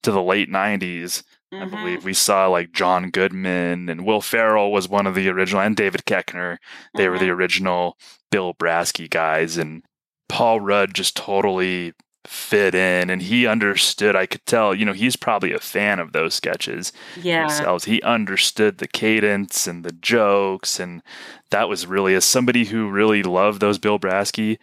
to 0.01 0.11
the 0.11 0.21
late 0.23 0.49
'90s. 0.49 1.23
I 1.53 1.57
Mhm. 1.57 1.69
believe 1.69 2.03
we 2.03 2.13
saw 2.13 2.47
like 2.47 2.71
John 2.71 3.11
Goodman 3.11 3.87
and 3.87 4.03
Will 4.05 4.19
Ferrell 4.21 4.71
was 4.71 4.89
one 4.89 5.05
of 5.05 5.13
the 5.13 5.29
original, 5.29 5.61
and 5.61 5.75
David 5.75 6.03
Koechner. 6.05 6.57
They 6.97 7.07
were 7.07 7.19
the 7.19 7.25
Mm-hmm. 7.25 7.33
original 7.39 7.97
Bill 8.31 8.53
Brasky 8.55 9.07
guys, 9.09 9.57
and 9.57 9.83
Paul 10.27 10.59
Rudd 10.59 10.95
just 10.95 11.15
totally 11.15 11.93
fit 12.27 12.73
in, 12.75 13.09
and 13.09 13.21
he 13.21 13.45
understood. 13.47 14.15
I 14.15 14.25
could 14.25 14.45
tell, 14.45 14.73
you 14.73 14.85
know, 14.85 14.93
he's 14.93 15.15
probably 15.15 15.51
a 15.53 15.59
fan 15.59 15.99
of 15.99 16.11
those 16.11 16.33
sketches 16.33 16.91
Yeah. 17.21 17.41
themselves. 17.47 17.85
He 17.85 18.01
understood 18.01 18.77
the 18.79 18.87
cadence 18.87 19.67
and 19.67 19.83
the 19.85 19.91
jokes, 19.91 20.79
and 20.79 21.01
that 21.51 21.69
was 21.69 21.85
really 21.87 22.15
as 22.15 22.25
somebody 22.25 22.65
who 22.65 22.89
really 22.89 23.23
loved 23.23 23.59
those 23.61 23.77
Bill 23.77 23.99
Brasky 23.99 24.57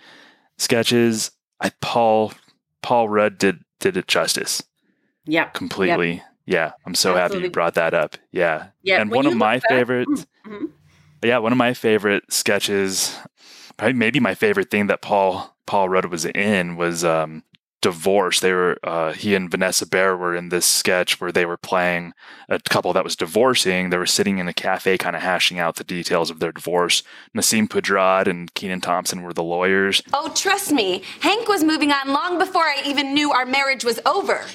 sketches. 0.59 1.31
I 1.61 1.71
Paul 1.81 2.33
Paul 2.83 3.09
Rudd 3.09 3.39
did 3.39 3.61
did 3.81 3.97
it 3.97 4.09
justice 4.09 4.63
Yeah. 5.25 5.45
completely. 5.47 6.23
Yeah, 6.47 6.73
I'm 6.85 6.95
so 6.97 7.15
happy 7.15 7.39
you 7.39 7.51
brought 7.51 7.75
that 7.75 7.95
up. 7.95 8.17
Yeah, 8.33 8.69
Yeah, 8.83 9.01
and 9.01 9.11
when 9.11 9.19
one 9.19 9.27
of 9.27 9.37
my 9.37 9.57
back- 9.59 9.69
favorites. 9.69 10.27
Mhm. 10.47 10.71
Yeah, 11.23 11.39
one 11.39 11.53
of 11.53 11.59
my 11.59 11.73
favorite 11.73 12.25
sketches, 12.33 13.17
probably 13.77 13.93
maybe 13.95 14.19
my 14.19 14.35
favorite 14.35 14.71
thing 14.71 14.89
that 14.89 15.03
Paul 15.03 15.57
Paul 15.67 15.89
Rudd 15.89 16.07
was 16.07 16.25
in 16.25 16.75
was 16.77 17.05
um, 17.05 17.45
divorce. 17.83 18.41
They 18.41 18.53
were 18.53 18.79
uh, 18.83 19.13
he 19.13 19.35
and 19.35 19.51
Vanessa 19.51 19.87
Bayer 19.87 20.17
were 20.17 20.35
in 20.35 20.49
this 20.49 20.65
sketch 20.65 21.21
where 21.21 21.33
they 21.33 21.45
were 21.45 21.59
playing 21.59 22.15
a 22.49 22.59
couple 22.61 22.95
that 22.95 23.05
was 23.05 23.17
divorcing. 23.17 23.91
They 23.91 23.99
were 23.99 24.07
sitting 24.07 24.39
in 24.39 24.49
a 24.49 24.55
cafe, 24.55 24.97
kind 24.97 25.15
of 25.15 25.21
hashing 25.21 25.59
out 25.59 25.77
the 25.77 25.85
details 25.85 26.31
of 26.31 26.39
their 26.39 26.53
divorce. 26.53 27.03
Nasim 27.37 27.69
Pedrad 27.69 28.27
and 28.27 28.53
Kenan 28.55 28.81
Thompson 28.81 29.23
were 29.23 29.35
the 29.35 29.43
lawyers. 29.43 30.03
Oh, 30.15 30.33
trust 30.35 30.73
me, 30.73 31.03
Hank 31.21 31.49
was 31.49 31.63
moving 31.63 31.93
on 31.93 32.09
long 32.09 32.39
before 32.39 32.63
I 32.63 32.83
even 32.87 33.13
knew 33.13 33.33
our 33.33 33.45
marriage 33.45 33.85
was 33.85 34.01
over. 34.07 34.47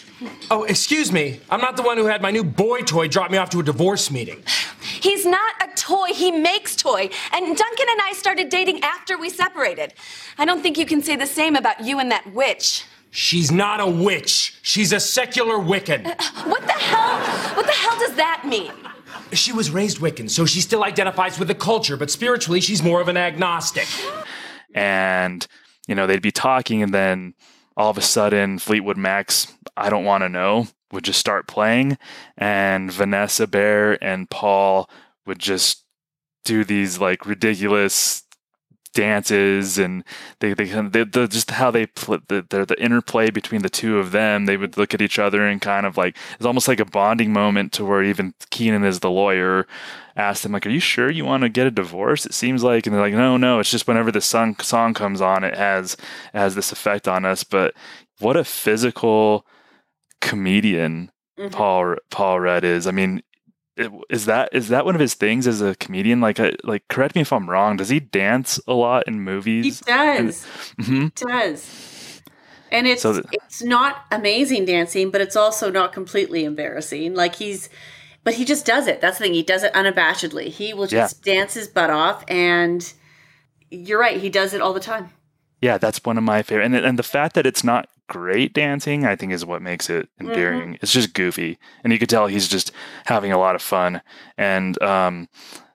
Oh, 0.50 0.64
excuse 0.64 1.12
me. 1.12 1.40
I'm 1.50 1.62
not 1.62 1.78
the 1.78 1.84
one 1.84 1.98
who 1.98 2.06
had 2.06 2.22
my 2.22 2.32
new 2.32 2.44
boy 2.44 2.82
toy 2.82 3.08
drop 3.08 3.30
me 3.30 3.38
off 3.38 3.52
to 3.52 3.60
a 3.60 3.64
divorce 3.64 4.10
meeting. 4.10 4.42
He's 4.82 5.26
not 5.26 5.52
a 5.62 5.76
toy, 5.76 6.08
he 6.14 6.32
makes 6.32 6.76
toy. 6.76 7.10
And 7.34 7.58
Duncan 7.58 7.86
and 7.90 8.02
I 8.02 8.14
started 8.14 8.50
dating 8.50 8.82
after 8.82 9.18
we 9.18 9.30
separated. 9.30 9.94
I 10.38 10.46
don't 10.46 10.64
think 10.64 10.78
you 10.78 10.86
can 10.86 11.04
say 11.04 11.16
the 11.16 11.28
same 11.28 11.56
about 11.56 11.82
you 11.82 12.00
and 12.00 12.10
that 12.10 12.34
witch. 12.34 12.86
She's 13.18 13.52
not 13.52 13.80
a 13.80 13.88
witch. 13.88 14.54
She's 14.62 14.94
a 14.94 15.00
secular 15.00 15.56
Wiccan. 15.56 16.06
Uh, 16.06 16.44
what 16.48 16.62
the 16.68 16.74
hell? 16.74 17.18
What 17.56 17.66
the 17.66 17.72
hell 17.72 17.98
does 17.98 18.14
that 18.14 18.44
mean? 18.46 18.72
She 19.34 19.52
was 19.52 19.72
raised 19.72 19.98
Wiccan, 19.98 20.30
so 20.30 20.46
she 20.46 20.62
still 20.62 20.84
identifies 20.84 21.40
with 21.40 21.48
the 21.48 21.56
culture, 21.56 21.98
but 21.98 22.12
spiritually, 22.12 22.62
she's 22.62 22.84
more 22.84 23.02
of 23.02 23.08
an 23.08 23.18
agnostic. 23.18 23.88
and 24.76 25.48
you 25.88 25.96
know 25.96 26.06
they'd 26.06 26.22
be 26.22 26.32
talking 26.32 26.84
and 26.84 26.94
then 26.94 27.34
all 27.76 27.90
of 27.90 27.98
a 27.98 28.02
sudden 28.02 28.60
fleetwood 28.60 28.98
mac's 28.98 29.48
i 29.76 29.90
don't 29.90 30.04
want 30.06 30.22
to 30.22 30.30
know 30.30 30.68
would 30.92 31.04
just 31.06 31.20
start 31.20 31.48
playing 31.48 31.98
and 32.38 32.92
vanessa 32.92 33.48
bayer 33.48 33.94
and 33.94 34.30
paul 34.30 34.90
would 35.26 35.40
just 35.40 35.86
do 36.44 36.64
these 36.66 37.00
like 37.00 37.26
ridiculous 37.26 38.24
dances 38.98 39.78
and 39.78 40.04
they 40.40 40.54
they, 40.54 40.72
of- 40.72 40.92
they 40.92 41.06
just 41.06 41.52
how 41.52 41.70
they 41.70 41.86
pl- 41.86 42.18
the, 42.28 42.46
the 42.50 42.66
the 42.66 42.82
interplay 42.84 43.30
between 43.30 43.62
the 43.62 43.70
two 43.70 44.00
of 44.00 44.12
them 44.12 44.46
they 44.46 44.58
would 44.58 44.76
look 44.78 44.94
at 44.96 45.02
each 45.02 45.20
other 45.20 45.46
and 45.48 45.62
kind 45.62 45.86
of 45.86 45.98
like 45.98 46.18
it's 46.36 46.46
almost 46.46 46.68
like 46.68 46.80
a 46.80 46.86
bonding 46.86 47.32
moment 47.32 47.72
to 47.74 47.86
where 47.86 48.04
even 48.04 48.34
Kenan 48.50 48.84
as 48.84 49.00
the 49.00 49.12
lawyer 49.12 49.68
asked 50.16 50.44
him 50.46 50.52
like 50.52 50.66
are 50.66 50.72
you 50.72 50.80
sure 50.80 51.12
you 51.12 51.26
want 51.26 51.44
to 51.44 51.50
get 51.50 51.68
a 51.68 51.72
divorce? 51.72 52.26
It 52.26 52.34
seems 52.34 52.64
like 52.64 52.88
and 52.88 52.96
they're 52.96 53.02
like 53.02 53.14
no 53.14 53.38
no 53.38 53.60
it's 53.60 53.70
just 53.72 53.88
whenever 53.88 54.12
the 54.12 54.22
song 54.22 54.56
song 54.60 54.94
comes 54.96 55.22
on 55.22 55.44
it 55.44 55.56
has 55.56 55.94
it 56.34 56.38
has 56.40 56.56
this 56.56 56.72
effect 56.72 57.08
on 57.08 57.24
us. 57.26 57.44
But 57.44 57.76
what 58.20 58.36
a 58.38 58.44
physical 58.44 59.46
comedian 60.22 61.12
Mm-hmm. 61.40 61.50
Paul 61.52 61.96
Paul 62.10 62.40
Rudd 62.40 62.64
is. 62.64 62.88
I 62.88 62.92
mean 62.92 63.22
is 64.10 64.26
that 64.26 64.50
is 64.54 64.70
that 64.70 64.86
one 64.86 64.96
of 64.96 65.02
his 65.02 65.14
things 65.14 65.48
as 65.48 65.62
a 65.62 65.76
comedian? 65.76 66.22
Like, 66.22 66.40
like 66.64 66.88
correct 66.88 67.16
me 67.16 67.22
if 67.22 67.32
I'm 67.32 67.50
wrong. 67.50 67.78
Does 67.78 67.90
he 67.90 68.00
dance 68.00 68.60
a 68.68 68.74
lot 68.74 69.08
in 69.08 69.22
movies? 69.22 69.80
He 69.80 69.92
does. 69.92 70.46
hmm 70.80 71.04
He 71.04 71.12
does. 71.16 72.22
And 72.72 72.86
it's 72.88 73.02
So 73.02 73.14
th- 73.14 73.26
it's 73.32 73.64
not 73.64 74.06
amazing 74.12 74.66
dancing, 74.66 75.10
but 75.12 75.22
it's 75.22 75.36
also 75.36 75.72
not 75.72 75.94
completely 75.94 76.44
embarrassing. 76.44 77.16
Like 77.16 77.36
he's 77.36 77.70
but 78.24 78.34
he 78.34 78.44
just 78.44 78.66
does 78.66 78.88
it. 78.88 79.00
That's 79.00 79.18
the 79.20 79.24
thing. 79.24 79.34
He 79.34 79.44
does 79.44 79.64
it 79.64 79.74
unabashedly. 79.74 80.48
He 80.50 80.74
will 80.74 80.88
just 80.88 81.24
dance 81.24 81.54
his 81.54 81.68
butt 81.70 81.90
off 81.90 82.26
and 82.28 82.92
you're 83.70 84.00
right, 84.00 84.20
he 84.20 84.30
does 84.30 84.54
it 84.54 84.62
all 84.62 84.74
the 84.74 84.80
time. 84.80 85.10
Yeah, 85.62 85.78
that's 85.78 86.04
one 86.04 86.18
of 86.18 86.24
my 86.24 86.44
favorite. 86.44 86.66
And 86.66 86.76
and 86.76 87.00
the 87.00 87.04
fact 87.04 87.36
that 87.36 87.46
it's 87.46 87.64
not 87.64 87.90
great 88.08 88.54
dancing, 88.54 89.06
I 89.06 89.16
think, 89.16 89.32
is 89.34 89.46
what 89.46 89.62
makes 89.62 89.90
it 89.90 90.10
endearing. 90.20 90.78
It's 90.82 90.92
just 90.94 91.14
goofy, 91.14 91.58
and 91.84 91.94
you 91.94 92.00
could 92.00 92.10
tell 92.10 92.28
he's 92.28 92.48
just 92.48 92.72
having 93.06 93.32
a 93.32 93.38
lot 93.40 93.56
of 93.56 93.62
fun. 93.62 94.02
And 94.38 94.82
um, 94.82 95.28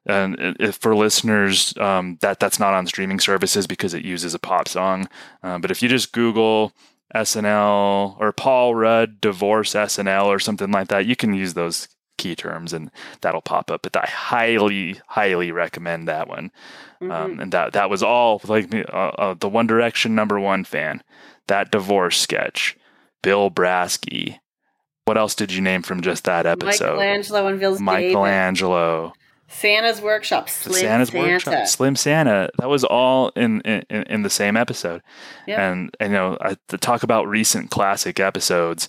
And 0.04 0.36
if 0.58 0.76
for 0.76 0.96
listeners, 0.96 1.76
um, 1.78 2.18
that 2.22 2.40
that's 2.40 2.58
not 2.58 2.74
on 2.74 2.86
streaming 2.86 3.20
services 3.20 3.66
because 3.68 3.94
it 3.94 4.04
uses 4.04 4.34
a 4.34 4.38
pop 4.38 4.66
song. 4.68 5.08
Uh, 5.42 5.58
but 5.58 5.70
if 5.70 5.82
you 5.82 5.88
just 5.88 6.12
Google 6.12 6.72
SNL 7.14 8.16
or 8.18 8.32
Paul 8.32 8.74
Rudd 8.74 9.20
divorce 9.20 9.74
SNL 9.74 10.26
or 10.26 10.40
something 10.40 10.70
like 10.72 10.88
that, 10.88 11.06
you 11.06 11.14
can 11.14 11.34
use 11.34 11.54
those 11.54 11.88
key 12.18 12.34
terms 12.34 12.72
and 12.72 12.90
that'll 13.20 13.42
pop 13.42 13.70
up. 13.70 13.82
But 13.82 13.96
I 13.96 14.06
highly, 14.06 15.00
highly 15.08 15.50
recommend 15.50 16.08
that 16.08 16.28
one. 16.28 16.50
Um, 17.00 17.40
and 17.40 17.52
that 17.52 17.72
that 17.72 17.90
was 17.90 18.02
all 18.02 18.40
like 18.44 18.72
uh, 18.72 18.78
uh, 18.78 19.34
the 19.34 19.48
One 19.48 19.66
Direction 19.66 20.14
number 20.14 20.38
one 20.38 20.62
fan. 20.64 21.02
That 21.48 21.72
divorce 21.72 22.20
sketch, 22.20 22.76
Bill 23.22 23.50
Brasky. 23.50 24.38
What 25.04 25.18
else 25.18 25.34
did 25.34 25.52
you 25.52 25.60
name 25.60 25.82
from 25.82 26.00
just 26.00 26.24
that 26.24 26.46
episode? 26.46 26.96
Michelangelo 26.96 27.46
and. 27.48 27.80
Michelangelo. 27.80 29.12
Santa's 29.48 30.00
Workshop. 30.00 30.48
Slim 30.48 30.80
Santa's 30.80 31.08
Santa. 31.10 31.28
Workshop, 31.28 31.66
Slim 31.66 31.96
Santa. 31.96 32.50
That 32.58 32.68
was 32.68 32.84
all 32.84 33.28
in 33.30 33.60
in, 33.62 33.82
in 33.90 34.22
the 34.22 34.30
same 34.30 34.56
episode. 34.56 35.02
Yep. 35.46 35.58
And, 35.58 35.96
and 36.00 36.12
you 36.12 36.18
know, 36.18 36.38
I, 36.40 36.56
to 36.68 36.78
talk 36.78 37.02
about 37.02 37.28
recent 37.28 37.70
classic 37.70 38.18
episodes, 38.18 38.88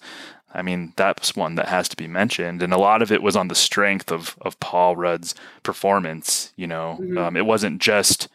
I 0.54 0.62
mean, 0.62 0.94
that's 0.96 1.36
one 1.36 1.56
that 1.56 1.68
has 1.70 1.90
to 1.90 1.96
be 1.96 2.08
mentioned, 2.08 2.62
and 2.62 2.72
a 2.74 2.78
lot 2.78 3.02
of 3.02 3.12
it 3.12 3.24
was 3.24 3.36
on 3.36 3.48
the 3.48 3.56
strength 3.56 4.12
of 4.12 4.38
of 4.42 4.60
Paul 4.60 4.96
Rudd's 4.96 5.34
performance. 5.64 6.54
You 6.56 6.68
know, 6.68 7.00
Mhm. 7.02 7.18
um, 7.18 7.38
it 7.38 7.46
wasn't 7.46 7.82
just 7.82 8.28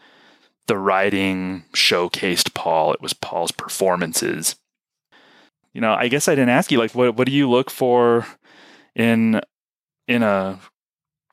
the 0.66 0.76
writing 0.76 1.64
showcased 1.74 2.54
Paul; 2.54 2.92
it 2.92 3.00
was 3.00 3.12
Paul's 3.12 3.52
performances. 3.52 4.56
You 5.72 5.80
know, 5.80 5.94
I 5.94 6.08
guess 6.08 6.28
I 6.28 6.32
didn't 6.34 6.48
ask 6.50 6.72
you 6.72 6.78
like, 6.78 6.94
what 6.94 7.16
what 7.16 7.26
do 7.26 7.32
you 7.32 7.48
look 7.48 7.70
for 7.70 8.26
in 8.94 9.40
in 10.08 10.22
a 10.22 10.58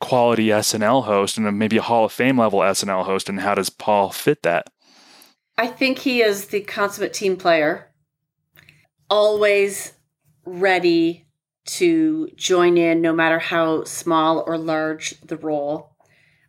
quality 0.01 0.47
SNL 0.51 1.03
host 1.05 1.37
and 1.37 1.47
a, 1.47 1.51
maybe 1.51 1.77
a 1.77 1.81
Hall 1.81 2.05
of 2.05 2.11
Fame 2.11 2.37
level 2.37 2.59
SNL 2.59 3.05
host, 3.05 3.27
and 3.29 3.39
how 3.39 3.55
does 3.55 3.69
Paul 3.69 4.11
fit 4.11 4.43
that? 4.43 4.69
I 5.57 5.67
think 5.67 5.99
he 5.99 6.21
is 6.21 6.47
the 6.47 6.59
consummate 6.61 7.13
team 7.13 7.37
player, 7.37 7.87
always 9.09 9.93
ready 10.45 11.27
to 11.65 12.29
join 12.35 12.77
in 12.77 13.01
no 13.01 13.11
matter 13.11 13.39
how 13.39 13.83
small 13.83 14.43
or 14.45 14.57
large 14.57 15.19
the 15.21 15.37
role. 15.37 15.95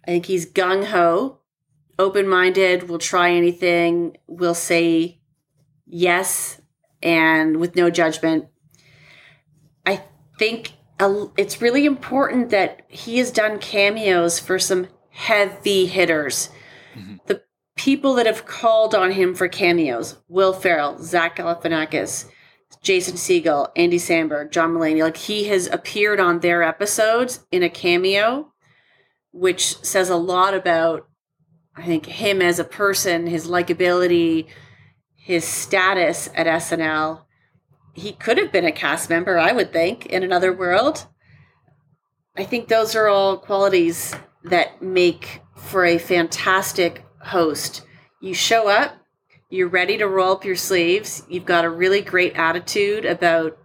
I 0.04 0.10
think 0.10 0.26
he's 0.26 0.50
gung 0.50 0.84
ho, 0.84 1.40
open 1.98 2.28
minded, 2.28 2.88
will 2.88 2.98
try 2.98 3.32
anything, 3.32 4.18
will 4.26 4.54
say 4.54 5.20
yes, 5.86 6.60
and 7.02 7.56
with 7.58 7.76
no 7.76 7.90
judgment. 7.90 8.46
I 9.86 10.04
think 10.38 10.72
it's 11.00 11.62
really 11.62 11.86
important 11.86 12.50
that 12.50 12.82
he 12.88 13.18
has 13.18 13.30
done 13.30 13.58
cameos 13.58 14.38
for 14.38 14.58
some 14.58 14.88
heavy 15.10 15.86
hitters. 15.86 16.50
Mm-hmm. 16.94 17.16
The 17.26 17.42
people 17.76 18.14
that 18.14 18.26
have 18.26 18.46
called 18.46 18.94
on 18.94 19.12
him 19.12 19.34
for 19.34 19.48
cameos 19.48 20.16
Will 20.28 20.52
Ferrell, 20.52 20.98
Zach 21.02 21.36
Galifianakis, 21.36 22.26
Jason 22.86 23.16
Segel, 23.16 23.72
Andy 23.74 23.98
Samberg, 23.98 24.52
John 24.52 24.72
Mulaney 24.72 25.02
like 25.02 25.16
he 25.16 25.48
has 25.48 25.66
appeared 25.66 26.20
on 26.20 26.38
their 26.38 26.62
episodes 26.62 27.44
in 27.50 27.64
a 27.64 27.68
cameo, 27.68 28.52
which 29.32 29.76
says 29.82 30.08
a 30.08 30.14
lot 30.14 30.54
about, 30.54 31.08
I 31.74 31.84
think, 31.84 32.06
him 32.06 32.40
as 32.40 32.60
a 32.60 32.64
person, 32.64 33.26
his 33.26 33.48
likability, 33.48 34.46
his 35.16 35.44
status 35.44 36.28
at 36.36 36.46
SNL. 36.46 37.22
He 37.92 38.12
could 38.12 38.38
have 38.38 38.52
been 38.52 38.64
a 38.64 38.70
cast 38.70 39.10
member, 39.10 39.36
I 39.36 39.50
would 39.50 39.72
think, 39.72 40.06
in 40.06 40.22
another 40.22 40.52
world. 40.52 41.08
I 42.36 42.44
think 42.44 42.68
those 42.68 42.94
are 42.94 43.08
all 43.08 43.36
qualities 43.36 44.14
that 44.44 44.80
make 44.80 45.40
for 45.56 45.84
a 45.84 45.98
fantastic 45.98 47.04
host. 47.20 47.82
You 48.20 48.32
show 48.32 48.68
up, 48.68 48.96
you're 49.48 49.68
ready 49.68 49.96
to 49.98 50.06
roll 50.08 50.32
up 50.32 50.44
your 50.44 50.56
sleeves, 50.56 51.22
you've 51.28 51.44
got 51.44 51.64
a 51.64 51.70
really 51.70 52.00
great 52.02 52.34
attitude 52.36 53.04
about 53.04 53.56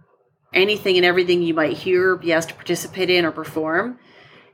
anything 0.53 0.97
and 0.97 1.05
everything 1.05 1.41
you 1.41 1.53
might 1.53 1.73
hear 1.77 2.11
or 2.11 2.17
be 2.17 2.33
asked 2.33 2.49
to 2.49 2.55
participate 2.55 3.09
in 3.09 3.25
or 3.25 3.31
perform, 3.31 3.97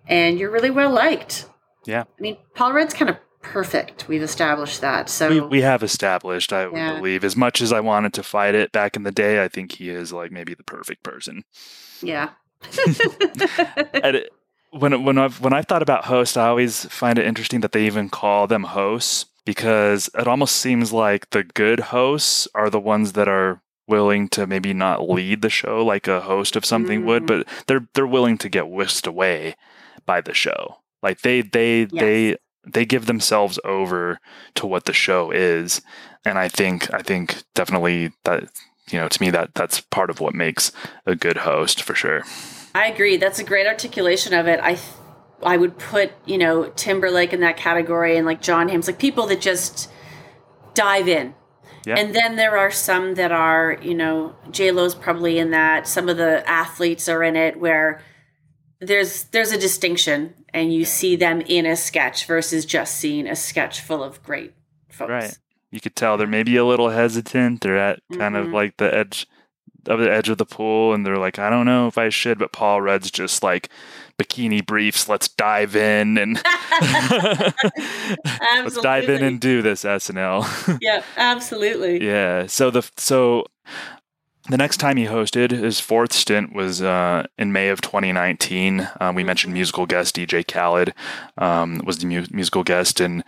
and 0.07 0.39
you're 0.39 0.51
really 0.51 0.69
well 0.71 0.91
liked. 0.91 1.45
Yeah. 1.85 2.01
I 2.03 2.21
mean, 2.21 2.37
Paul 2.55 2.73
Rudd's 2.73 2.93
kind 2.93 3.09
of 3.09 3.17
perfect. 3.41 4.07
We've 4.07 4.21
established 4.21 4.81
that. 4.81 5.09
So 5.09 5.29
we, 5.29 5.39
we 5.39 5.61
have 5.61 5.83
established, 5.83 6.51
I 6.53 6.69
Yeah. 6.69 6.95
believe, 6.95 7.23
as 7.23 7.35
much 7.35 7.61
as 7.61 7.71
I 7.71 7.79
wanted 7.79 8.13
to 8.15 8.23
fight 8.23 8.55
it 8.55 8.71
back 8.71 8.95
in 8.95 9.03
the 9.03 9.11
day, 9.11 9.43
I 9.43 9.47
think 9.47 9.73
he 9.73 9.89
is 9.89 10.11
like 10.13 10.31
maybe 10.31 10.53
the 10.53 10.63
perfect 10.63 11.03
person. 11.03 11.43
yeah. 12.01 12.29
When 14.71 15.05
when 15.05 15.17
I've 15.17 15.39
when 15.39 15.53
I've 15.53 15.65
thought 15.65 15.81
about 15.81 16.05
hosts, 16.05 16.35
I 16.35 16.49
always 16.49 16.85
find 16.85 17.17
it 17.17 17.25
interesting 17.25 17.61
that 17.61 17.71
they 17.71 17.85
even 17.85 18.09
call 18.09 18.47
them 18.47 18.63
hosts 18.63 19.25
because 19.47 20.09
it 20.13 20.27
almost 20.27 20.57
seems 20.57 20.91
like 20.93 21.29
the 21.29 21.43
good 21.43 21.79
hosts 21.79 22.47
are 22.53 22.69
the 22.69 22.79
ones 22.81 23.13
that 23.13 23.29
are 23.29 23.61
willing 23.87 24.27
to 24.27 24.45
maybe 24.45 24.73
not 24.73 25.09
lead 25.09 25.41
the 25.41 25.49
show 25.49 25.83
like 25.83 26.07
a 26.09 26.19
host 26.19 26.57
of 26.57 26.65
something 26.65 27.05
would, 27.05 27.23
Mm. 27.23 27.27
but 27.27 27.47
they're 27.67 27.87
they're 27.93 28.05
willing 28.05 28.37
to 28.39 28.49
get 28.49 28.67
whisked 28.67 29.07
away 29.07 29.55
by 30.05 30.19
the 30.19 30.33
show. 30.33 30.79
Like 31.01 31.21
they 31.21 31.41
they 31.41 31.85
they 31.85 32.35
they 32.67 32.85
give 32.85 33.05
themselves 33.05 33.57
over 33.63 34.19
to 34.55 34.67
what 34.67 34.83
the 34.83 34.93
show 34.93 35.31
is, 35.31 35.81
and 36.25 36.37
I 36.37 36.49
think 36.49 36.93
I 36.93 37.01
think 37.01 37.43
definitely 37.55 38.11
that 38.25 38.43
you 38.91 38.99
know 38.99 39.07
to 39.07 39.21
me 39.21 39.29
that 39.31 39.53
that's 39.55 39.79
part 39.79 40.09
of 40.09 40.19
what 40.19 40.35
makes 40.35 40.73
a 41.05 41.15
good 41.15 41.37
host 41.37 41.81
for 41.81 41.95
sure. 41.95 42.23
I 42.75 42.87
agree. 42.87 43.15
That's 43.15 43.39
a 43.39 43.43
great 43.45 43.65
articulation 43.67 44.33
of 44.33 44.47
it. 44.47 44.59
I 44.61 44.73
th- 44.75 44.81
I 45.43 45.57
would 45.57 45.77
put, 45.77 46.11
you 46.25 46.37
know, 46.37 46.69
Timberlake 46.75 47.33
in 47.33 47.41
that 47.41 47.57
category 47.57 48.17
and 48.17 48.25
like 48.25 48.41
Jon 48.41 48.69
Hamm's 48.69 48.87
like 48.87 48.99
people 48.99 49.27
that 49.27 49.39
just 49.41 49.89
dive 50.73 51.07
in. 51.07 51.33
Yeah. 51.85 51.95
And 51.97 52.13
then 52.13 52.35
there 52.35 52.57
are 52.57 52.71
some 52.71 53.15
that 53.15 53.31
are, 53.31 53.77
you 53.81 53.93
know, 53.93 54.35
J 54.51 54.71
Lo's 54.71 54.95
probably 54.95 55.37
in 55.39 55.51
that. 55.51 55.87
Some 55.87 56.09
of 56.09 56.17
the 56.17 56.47
athletes 56.49 57.07
are 57.07 57.23
in 57.23 57.35
it 57.35 57.59
where 57.59 58.01
there's 58.79 59.23
there's 59.25 59.51
a 59.51 59.57
distinction 59.57 60.33
and 60.53 60.73
you 60.73 60.85
see 60.85 61.15
them 61.15 61.41
in 61.41 61.65
a 61.65 61.75
sketch 61.75 62.25
versus 62.25 62.65
just 62.65 62.95
seeing 62.97 63.27
a 63.27 63.35
sketch 63.35 63.81
full 63.81 64.03
of 64.03 64.21
great 64.23 64.53
folks. 64.89 65.09
Right. 65.09 65.37
You 65.71 65.79
could 65.79 65.95
tell 65.95 66.17
they're 66.17 66.27
maybe 66.27 66.55
a 66.57 66.65
little 66.65 66.89
hesitant. 66.89 67.61
They're 67.61 67.77
at 67.77 67.99
kind 68.17 68.35
of 68.35 68.47
Mhm. 68.47 68.53
like 68.53 68.77
the 68.77 68.93
edge 68.93 69.27
of 69.85 69.99
the 69.99 70.11
edge 70.11 70.27
of 70.29 70.37
the 70.37 70.45
pool, 70.45 70.93
and 70.93 71.05
they're 71.05 71.17
like, 71.17 71.39
I 71.39 71.49
don't 71.49 71.65
know 71.65 71.87
if 71.87 71.97
I 71.97 72.09
should. 72.09 72.37
But 72.39 72.51
Paul 72.51 72.81
Rudd's 72.81 73.09
just 73.11 73.43
like 73.43 73.69
bikini 74.17 74.65
briefs. 74.65 75.07
Let's 75.07 75.27
dive 75.27 75.75
in 75.75 76.17
and 76.17 76.35
let's 78.41 78.81
dive 78.81 79.09
in 79.09 79.23
and 79.23 79.39
do 79.39 79.61
this 79.61 79.83
SNL. 79.83 80.77
yeah, 80.81 81.03
absolutely. 81.15 82.05
yeah. 82.05 82.47
So 82.47 82.69
the 82.71 82.87
so 82.97 83.45
the 84.49 84.57
next 84.57 84.77
time 84.77 84.97
he 84.97 85.05
hosted 85.05 85.51
his 85.51 85.79
fourth 85.79 86.13
stint 86.13 86.53
was 86.53 86.81
uh, 86.81 87.27
in 87.37 87.51
May 87.51 87.69
of 87.69 87.81
2019. 87.81 88.87
Um, 88.99 89.15
we 89.15 89.23
mentioned 89.23 89.53
musical 89.53 89.85
guest 89.85 90.15
DJ 90.15 90.45
Khaled 90.47 90.93
um, 91.37 91.81
was 91.85 91.99
the 91.99 92.05
mu- 92.05 92.25
musical 92.31 92.63
guest, 92.63 92.99
and 92.99 93.23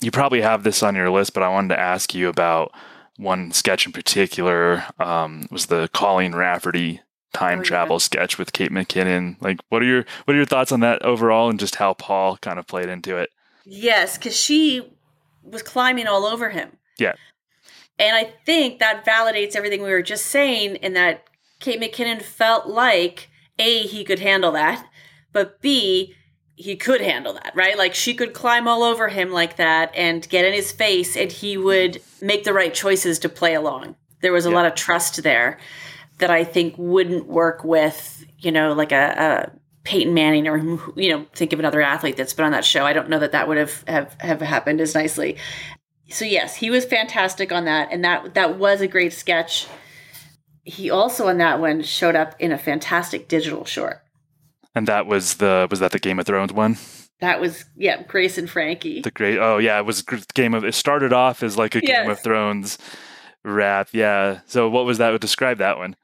you 0.00 0.10
probably 0.10 0.40
have 0.40 0.62
this 0.62 0.82
on 0.82 0.94
your 0.94 1.10
list, 1.10 1.34
but 1.34 1.42
I 1.42 1.48
wanted 1.48 1.74
to 1.74 1.80
ask 1.80 2.14
you 2.14 2.28
about 2.28 2.72
one 3.18 3.50
sketch 3.52 3.84
in 3.84 3.92
particular. 3.92 4.84
Um, 4.98 5.46
was 5.50 5.66
the 5.66 5.88
Colleen 5.92 6.34
Rafferty 6.34 7.02
time 7.32 7.58
Oh, 7.58 7.62
yeah. 7.62 7.68
travel 7.68 7.98
sketch 7.98 8.38
with 8.38 8.52
Kate 8.52 8.70
McKinnon? 8.70 9.36
Like, 9.40 9.60
what 9.68 9.82
are 9.82 9.86
your 9.86 10.04
what 10.24 10.34
are 10.34 10.36
your 10.36 10.46
thoughts 10.46 10.72
on 10.72 10.80
that 10.80 11.02
overall, 11.02 11.50
and 11.50 11.58
just 11.58 11.76
how 11.76 11.94
Paul 11.94 12.36
kind 12.38 12.58
of 12.58 12.66
played 12.66 12.88
into 12.88 13.16
it? 13.16 13.30
Yes, 13.64 14.16
because 14.16 14.36
she 14.36 14.90
was 15.42 15.62
climbing 15.62 16.06
all 16.06 16.24
over 16.24 16.50
him. 16.50 16.70
Yeah. 16.98 17.14
And 17.98 18.14
I 18.14 18.32
think 18.46 18.78
that 18.78 19.04
validates 19.04 19.56
everything 19.56 19.82
we 19.82 19.90
were 19.90 20.02
just 20.02 20.26
saying, 20.26 20.76
in 20.76 20.92
that 20.94 21.24
Kate 21.60 21.80
McKinnon 21.80 22.22
felt 22.22 22.66
like 22.66 23.28
A, 23.58 23.80
he 23.82 24.04
could 24.04 24.20
handle 24.20 24.52
that, 24.52 24.86
but 25.32 25.60
B, 25.60 26.14
he 26.54 26.76
could 26.76 27.00
handle 27.00 27.34
that, 27.34 27.52
right? 27.54 27.76
Like 27.76 27.94
she 27.94 28.14
could 28.14 28.32
climb 28.32 28.66
all 28.68 28.82
over 28.82 29.08
him 29.08 29.30
like 29.30 29.56
that 29.56 29.92
and 29.94 30.28
get 30.28 30.44
in 30.44 30.52
his 30.52 30.72
face, 30.72 31.16
and 31.16 31.30
he 31.30 31.56
would 31.56 32.00
make 32.20 32.44
the 32.44 32.52
right 32.52 32.72
choices 32.72 33.18
to 33.20 33.28
play 33.28 33.54
along. 33.54 33.96
There 34.22 34.32
was 34.32 34.46
a 34.46 34.50
lot 34.50 34.66
of 34.66 34.74
trust 34.74 35.22
there 35.22 35.58
that 36.18 36.30
I 36.30 36.44
think 36.44 36.74
wouldn't 36.76 37.26
work 37.26 37.64
with, 37.64 38.24
you 38.38 38.52
know, 38.52 38.72
like 38.72 38.92
a, 38.92 39.50
a 39.52 39.58
Peyton 39.84 40.14
Manning 40.14 40.46
or, 40.46 40.58
you 40.96 41.10
know, 41.10 41.26
think 41.34 41.52
of 41.52 41.58
another 41.58 41.80
athlete 41.80 42.16
that's 42.16 42.34
been 42.34 42.44
on 42.44 42.52
that 42.52 42.64
show. 42.64 42.84
I 42.84 42.92
don't 42.92 43.08
know 43.08 43.18
that 43.18 43.32
that 43.32 43.48
would 43.48 43.56
have, 43.56 43.84
have, 43.88 44.16
have 44.20 44.40
happened 44.40 44.80
as 44.80 44.94
nicely. 44.94 45.36
So 46.10 46.24
yes, 46.24 46.56
he 46.56 46.70
was 46.70 46.84
fantastic 46.84 47.52
on 47.52 47.64
that. 47.64 47.88
And 47.90 48.04
that, 48.04 48.34
that 48.34 48.58
was 48.58 48.80
a 48.80 48.88
great 48.88 49.12
sketch. 49.12 49.66
He 50.64 50.90
also 50.90 51.28
on 51.28 51.38
that 51.38 51.60
one 51.60 51.82
showed 51.82 52.16
up 52.16 52.34
in 52.38 52.52
a 52.52 52.58
fantastic 52.58 53.28
digital 53.28 53.64
short. 53.64 54.02
And 54.74 54.86
that 54.86 55.06
was 55.06 55.36
the 55.36 55.66
was 55.70 55.80
that 55.80 55.92
the 55.92 55.98
Game 55.98 56.18
of 56.18 56.26
Thrones 56.26 56.52
one? 56.52 56.76
That 57.20 57.40
was, 57.40 57.64
yeah, 57.74 58.02
Grace 58.02 58.38
and 58.38 58.48
Frankie. 58.48 59.00
The 59.00 59.10
great. 59.10 59.38
Oh 59.38 59.58
yeah, 59.58 59.78
it 59.78 59.86
was 59.86 60.02
Game 60.02 60.54
of. 60.54 60.64
It 60.64 60.74
started 60.74 61.12
off 61.12 61.42
as 61.42 61.56
like 61.56 61.74
a 61.74 61.80
Game 61.80 62.08
of 62.10 62.20
Thrones 62.20 62.78
rap. 63.44 63.88
Yeah. 63.92 64.40
So 64.46 64.68
what 64.68 64.84
was 64.84 64.98
that? 64.98 65.18
Describe 65.20 65.58
that 65.58 65.78
one. 65.78 65.96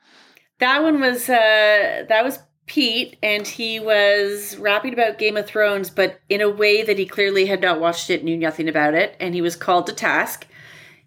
That 0.58 0.82
one 0.82 1.00
was 1.00 1.28
uh 1.28 2.04
that 2.08 2.24
was 2.24 2.38
Pete, 2.66 3.16
and 3.22 3.46
he 3.46 3.78
was 3.78 4.56
rapping 4.56 4.94
about 4.94 5.18
Game 5.18 5.36
of 5.36 5.46
Thrones, 5.46 5.90
but 5.90 6.20
in 6.28 6.40
a 6.40 6.48
way 6.48 6.82
that 6.82 6.98
he 6.98 7.06
clearly 7.06 7.46
had 7.46 7.60
not 7.60 7.80
watched 7.80 8.08
it, 8.08 8.24
knew 8.24 8.36
nothing 8.36 8.68
about 8.68 8.94
it, 8.94 9.16
and 9.20 9.34
he 9.34 9.42
was 9.42 9.56
called 9.56 9.86
to 9.86 9.92
task. 9.92 10.46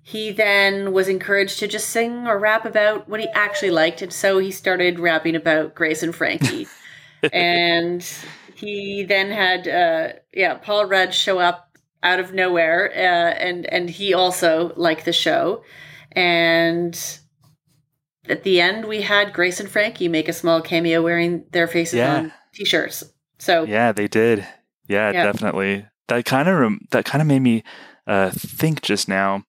He 0.04 0.32
then 0.32 0.94
was 0.94 1.10
encouraged 1.10 1.60
to 1.60 1.68
just 1.68 1.90
sing 1.90 2.28
or 2.28 2.38
rap 2.40 2.64
about 2.66 3.10
what 3.10 3.20
he 3.20 3.28
actually 3.34 3.72
liked, 3.72 4.02
and 4.02 4.14
so 4.14 4.38
he 4.38 4.52
started 4.52 5.00
rapping 5.00 5.36
about 5.36 5.76
Grace 5.76 6.04
and 6.04 6.16
Frankie. 6.16 6.68
and 7.34 8.08
he 8.56 9.04
then 9.04 9.32
had, 9.32 9.68
uh, 9.68 10.20
yeah, 10.34 10.56
Paul 10.56 10.86
Rudd 10.86 11.14
show 11.14 11.40
up 11.40 11.78
out 12.04 12.20
of 12.20 12.34
nowhere, 12.34 12.92
uh, 12.96 13.34
and 13.40 13.66
and 13.66 13.90
he 13.90 14.14
also 14.14 14.74
liked 14.76 15.06
the 15.06 15.14
show, 15.14 15.64
and 16.12 17.20
at 18.30 18.44
the 18.44 18.60
end 18.62 18.86
we 18.86 19.02
had 19.02 19.34
Grace 19.34 19.60
and 19.60 19.70
Frankie 19.70 20.08
make 20.08 20.28
a 20.28 20.34
small 20.34 20.62
cameo 20.62 21.02
wearing 21.02 21.46
their 21.52 21.68
faces 21.68 21.96
Yeah. 21.96 22.16
on 22.16 22.34
t-shirts. 22.54 23.04
So 23.40 23.64
Yeah, 23.64 23.92
they 23.92 24.08
did. 24.08 24.48
Yeah, 24.88 25.12
Yeah. 25.12 25.24
definitely. 25.24 25.86
That 26.08 26.26
kind 26.26 26.48
of 26.48 26.58
rem- 26.60 26.88
that 26.92 27.06
kind 27.06 27.22
of 27.22 27.28
made 27.28 27.42
me 27.42 27.64
uh, 28.08 28.30
think 28.34 28.82
just 28.82 29.10
now 29.10 29.44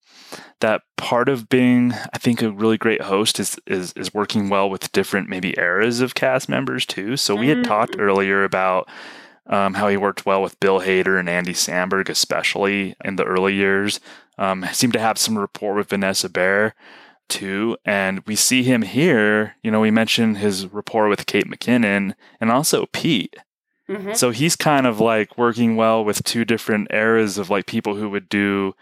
that 0.60 0.82
part 0.96 1.28
of 1.28 1.48
being, 1.48 1.92
I 2.12 2.18
think, 2.18 2.42
a 2.42 2.50
really 2.50 2.76
great 2.76 3.02
host 3.02 3.38
is 3.38 3.56
is 3.68 3.92
is 3.94 4.12
working 4.12 4.48
well 4.48 4.68
with 4.68 4.90
different 4.90 5.28
maybe 5.28 5.54
eras 5.56 6.00
of 6.00 6.14
cast 6.16 6.48
members 6.48 6.84
too. 6.84 7.16
So 7.16 7.36
we 7.36 7.48
had 7.48 7.62
talked 7.62 7.94
earlier 7.98 8.42
about 8.42 8.88
um, 9.46 9.74
how 9.74 9.86
he 9.88 9.96
worked 9.96 10.26
well 10.26 10.42
with 10.42 10.58
Bill 10.60 10.80
Hader 10.80 11.18
and 11.20 11.28
Andy 11.28 11.54
Samberg, 11.54 12.08
especially 12.08 12.96
in 13.04 13.14
the 13.16 13.24
early 13.24 13.54
years. 13.54 14.00
Um, 14.36 14.66
seemed 14.72 14.92
to 14.94 14.98
have 15.00 15.18
some 15.18 15.38
rapport 15.38 15.74
with 15.74 15.90
Vanessa 15.90 16.28
Bayer 16.28 16.74
too, 17.28 17.76
and 17.84 18.20
we 18.26 18.34
see 18.36 18.62
him 18.62 18.82
here. 18.82 19.54
You 19.62 19.70
know, 19.70 19.80
we 19.80 19.90
mentioned 19.90 20.38
his 20.38 20.66
rapport 20.66 21.08
with 21.08 21.26
Kate 21.26 21.46
McKinnon 21.46 22.14
and 22.40 22.50
also 22.50 22.86
Pete. 22.92 23.36
Mhm. 23.88 24.16
So 24.16 24.30
he's 24.30 24.56
kind 24.56 24.86
of 24.86 25.00
like 25.00 25.38
working 25.38 25.76
well 25.76 26.04
with 26.04 26.22
two 26.24 26.44
different 26.44 26.88
eras 26.90 27.38
of 27.38 27.48
like 27.50 27.66
people 27.66 27.94
who 27.94 28.10
would 28.10 28.28
do 28.28 28.74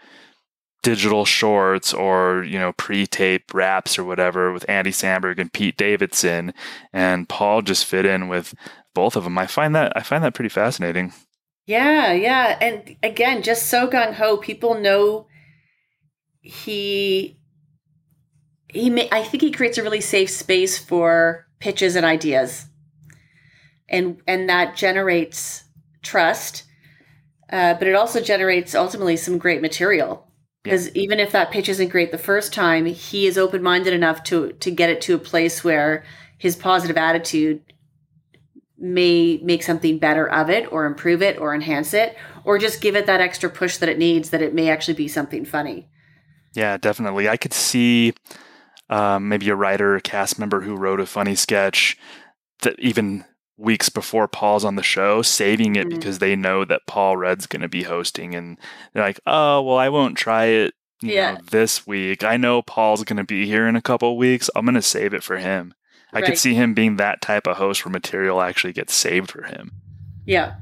digital 0.83 1.25
shorts 1.25 1.93
or, 1.93 2.43
you 2.43 2.59
know, 2.59 2.73
pre-tape 2.73 3.53
raps 3.53 3.97
or 3.97 4.03
whatever 4.03 4.51
with 4.51 4.69
Andy 4.69 4.91
Samberg 4.91 5.39
and 5.39 5.51
Pete 5.51 5.77
Davidson 5.77 6.53
and 6.93 7.27
Paul 7.27 7.61
just 7.61 7.85
fit 7.85 8.05
in 8.05 8.27
with 8.27 8.53
both 8.93 9.15
of 9.15 9.23
them. 9.23 9.37
I 9.37 9.47
find 9.47 9.75
that 9.75 9.93
I 9.95 10.01
find 10.01 10.23
that 10.23 10.33
pretty 10.33 10.49
fascinating. 10.49 11.13
Yeah, 11.65 12.13
yeah. 12.13 12.57
And 12.61 12.95
again, 13.03 13.43
just 13.43 13.67
so 13.67 13.87
gung 13.87 14.13
ho, 14.13 14.37
people 14.37 14.75
know 14.75 15.27
he 16.41 17.36
he 18.69 18.89
ma- 18.89 19.07
I 19.11 19.23
think 19.23 19.41
he 19.41 19.51
creates 19.51 19.77
a 19.77 19.83
really 19.83 20.01
safe 20.01 20.29
space 20.29 20.77
for 20.77 21.47
pitches 21.59 21.95
and 21.95 22.05
ideas. 22.05 22.65
And 23.89 24.21
and 24.27 24.49
that 24.49 24.75
generates 24.75 25.63
trust. 26.01 26.63
Uh, 27.49 27.73
but 27.75 27.87
it 27.87 27.95
also 27.95 28.19
generates 28.19 28.75
ultimately 28.75 29.15
some 29.15 29.37
great 29.37 29.61
material. 29.61 30.27
Because 30.63 30.93
even 30.95 31.21
if 31.21 31.31
that 31.31 31.51
pitch 31.51 31.69
isn't 31.69 31.87
great 31.89 32.11
the 32.11 32.17
first 32.17 32.53
time, 32.53 32.85
he 32.85 33.25
is 33.25 33.37
open 33.37 33.63
minded 33.63 33.93
enough 33.93 34.23
to 34.25 34.51
to 34.53 34.69
get 34.69 34.89
it 34.89 34.99
to 35.01 35.15
a 35.15 35.19
place 35.19 35.63
where 35.63 36.03
his 36.37 36.57
positive 36.57 36.97
attitude 36.97 37.61
may 38.77 39.39
make 39.41 39.63
something 39.63 39.97
better 39.97 40.29
of 40.29 40.49
it 40.49 40.71
or 40.71 40.85
improve 40.85 41.21
it 41.21 41.39
or 41.39 41.55
enhance 41.55 41.93
it 41.93 42.15
or 42.43 42.59
just 42.59 42.81
give 42.81 42.95
it 42.95 43.07
that 43.07 43.21
extra 43.21 43.49
push 43.49 43.77
that 43.77 43.89
it 43.89 43.97
needs 43.97 44.29
that 44.29 44.41
it 44.41 44.53
may 44.53 44.69
actually 44.69 44.93
be 44.93 45.07
something 45.07 45.45
funny. 45.45 45.89
Yeah, 46.53 46.77
definitely. 46.77 47.27
I 47.27 47.37
could 47.37 47.53
see 47.53 48.13
um, 48.89 49.29
maybe 49.29 49.49
a 49.49 49.55
writer 49.55 49.95
or 49.95 49.99
cast 49.99 50.39
member 50.39 50.61
who 50.61 50.75
wrote 50.75 50.99
a 50.99 51.05
funny 51.05 51.35
sketch 51.35 51.97
that 52.61 52.79
even 52.79 53.25
weeks 53.57 53.89
before 53.89 54.27
Paul's 54.27 54.63
on 54.63 54.75
the 54.75 54.83
show, 54.83 55.21
saving 55.21 55.75
it 55.75 55.89
because 55.89 56.19
they 56.19 56.35
know 56.35 56.63
that 56.65 56.85
Paul 56.87 57.17
Rudd's 57.17 57.47
going 57.47 57.61
to 57.61 57.67
be 57.67 57.83
hosting, 57.83 58.35
and 58.35 58.57
they're 58.93 59.03
like, 59.03 59.19
"Oh, 59.25 59.61
well, 59.61 59.77
I 59.77 59.89
won't 59.89 60.17
try 60.17 60.45
it." 60.45 60.73
Yeah. 61.01 61.33
know, 61.33 61.39
this 61.51 61.85
week. 61.85 62.23
I 62.23 62.37
know 62.37 62.61
Paul's 62.61 63.03
going 63.03 63.17
to 63.17 63.23
be 63.23 63.45
here 63.45 63.67
in 63.67 63.75
a 63.75 63.81
couple 63.81 64.17
weeks. 64.17 64.49
I'm 64.55 64.65
going 64.65 64.75
to 64.75 64.81
save 64.81 65.13
it 65.13 65.23
for 65.23 65.37
him. 65.37 65.73
I 66.13 66.21
could 66.21 66.37
see 66.37 66.55
him 66.55 66.73
being 66.73 66.95
that 66.95 67.21
type 67.21 67.45
of 67.45 67.57
host 67.57 67.85
where 67.85 67.91
material 67.91 68.41
actually 68.41 68.73
gets 68.73 68.95
saved 68.95 69.29
for 69.29 69.43
him. 69.43 69.73
Yeah. 70.25 70.55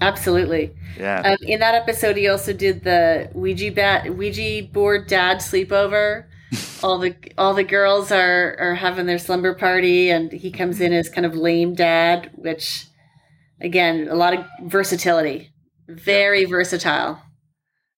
Absolutely. 0.00 0.74
Yeah. 0.96 1.20
Um, 1.20 1.38
in 1.42 1.60
that 1.60 1.74
episode, 1.74 2.16
he 2.16 2.28
also 2.28 2.52
did 2.52 2.84
the 2.84 3.30
Ouija 3.32 3.72
bat, 3.72 4.14
Ouija 4.14 4.68
board 4.68 5.06
dad 5.06 5.38
sleepover. 5.38 6.24
All 6.82 6.98
the 6.98 7.14
all 7.36 7.54
the 7.54 7.64
girls 7.64 8.10
are 8.10 8.56
are 8.58 8.74
having 8.74 9.06
their 9.06 9.18
slumber 9.18 9.54
party, 9.54 10.10
and 10.10 10.32
he 10.32 10.50
comes 10.50 10.80
in 10.80 10.92
as 10.92 11.08
kind 11.08 11.26
of 11.26 11.34
lame 11.34 11.74
dad, 11.74 12.30
which 12.34 12.86
again, 13.60 14.08
a 14.08 14.14
lot 14.14 14.34
of 14.34 14.46
versatility. 14.64 15.52
Very 15.88 16.44
versatile. 16.44 17.22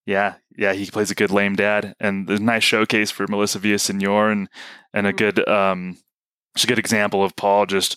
Yeah, 0.06 0.34
yeah, 0.56 0.72
he 0.72 0.86
plays 0.86 1.10
a 1.10 1.14
good 1.14 1.30
lame 1.30 1.56
dad, 1.56 1.94
and 2.00 2.26
there's 2.26 2.40
a 2.40 2.42
nice 2.42 2.64
showcase 2.64 3.10
for 3.10 3.26
Melissa 3.28 3.58
Villasenor, 3.58 4.32
and 4.32 4.48
and 4.92 5.06
a 5.06 5.12
good 5.12 5.46
um, 5.48 5.98
it's 6.54 6.64
a 6.64 6.66
good 6.66 6.78
example 6.78 7.22
of 7.24 7.36
Paul 7.36 7.66
just 7.66 7.96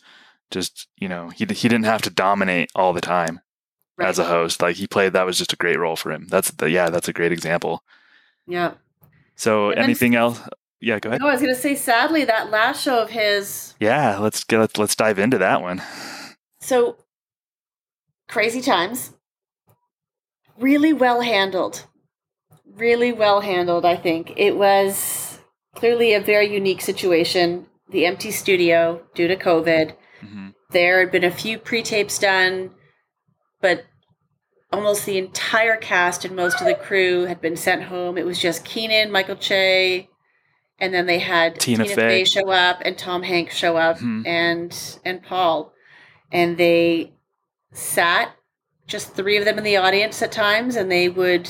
just 0.51 0.87
you 0.97 1.07
know 1.07 1.29
he 1.29 1.45
he 1.45 1.67
didn't 1.67 1.85
have 1.85 2.01
to 2.03 2.09
dominate 2.09 2.69
all 2.75 2.93
the 2.93 3.01
time 3.01 3.41
as 3.99 4.19
a 4.19 4.25
host. 4.25 4.61
Like 4.61 4.75
he 4.75 4.87
played 4.87 5.13
that 5.13 5.25
was 5.25 5.37
just 5.37 5.53
a 5.53 5.57
great 5.57 5.79
role 5.79 5.95
for 5.95 6.11
him. 6.11 6.27
That's 6.29 6.51
the 6.51 6.69
yeah, 6.69 6.89
that's 6.89 7.07
a 7.07 7.13
great 7.13 7.31
example. 7.31 7.83
Yeah. 8.47 8.73
So 9.35 9.69
And 9.69 9.77
then- 9.77 9.83
anything 9.85 10.15
else? 10.15 10.41
Yeah, 10.79 10.99
go 10.99 11.09
ahead. 11.09 11.21
No, 11.21 11.27
I 11.27 11.31
was 11.33 11.41
gonna 11.41 11.55
say, 11.55 11.75
sadly, 11.75 12.25
that 12.25 12.51
last 12.51 12.83
show 12.83 13.01
of 13.01 13.09
his 13.09 13.73
Yeah, 13.79 14.17
let's 14.19 14.43
get 14.43 14.59
let's, 14.59 14.77
let's 14.77 14.95
dive 14.95 15.17
into 15.17 15.37
that 15.37 15.61
one. 15.61 15.81
So, 16.59 16.97
crazy 18.27 18.61
times. 18.61 19.13
Really 20.57 20.93
well 20.93 21.21
handled. 21.21 21.85
Really 22.65 23.11
well 23.11 23.41
handled, 23.41 23.85
I 23.85 23.95
think. 23.95 24.33
It 24.35 24.57
was 24.57 25.39
clearly 25.75 26.13
a 26.13 26.19
very 26.21 26.53
unique 26.53 26.81
situation. 26.81 27.67
The 27.89 28.05
empty 28.05 28.31
studio 28.31 29.03
due 29.13 29.27
to 29.27 29.35
COVID. 29.35 29.95
Mm-hmm. 30.23 30.47
There 30.71 30.99
had 30.99 31.11
been 31.11 31.23
a 31.23 31.31
few 31.31 31.57
pre 31.59 31.81
tapes 31.83 32.17
done, 32.17 32.71
but 33.61 33.85
almost 34.73 35.05
the 35.05 35.17
entire 35.17 35.77
cast 35.77 36.25
and 36.25 36.35
most 36.35 36.59
of 36.59 36.67
the 36.67 36.75
crew 36.75 37.23
had 37.25 37.39
been 37.41 37.55
sent 37.55 37.83
home. 37.83 38.17
It 38.17 38.25
was 38.25 38.39
just 38.39 38.65
Kenan, 38.65 39.11
Michael 39.11 39.35
Che, 39.35 40.09
and 40.79 40.93
then 40.93 41.05
they 41.05 41.19
had 41.19 41.59
Tina 41.59 41.83
Tina, 41.83 41.95
Fey. 41.95 42.09
Fey 42.09 42.25
show 42.25 42.49
up 42.49 42.81
and 42.83 42.97
Tom 42.97 43.23
Hanks 43.23 43.55
show 43.55 43.77
up 43.77 43.97
Mhm. 43.99 44.27
and 44.27 44.99
and 45.05 45.23
Paul, 45.23 45.71
and 46.31 46.57
they 46.57 47.13
sat 47.71 48.31
just 48.87 49.15
three 49.15 49.37
of 49.37 49.45
them 49.45 49.57
in 49.57 49.63
the 49.63 49.77
audience 49.77 50.21
at 50.21 50.31
times, 50.31 50.75
and 50.75 50.91
they 50.91 51.07
would 51.09 51.49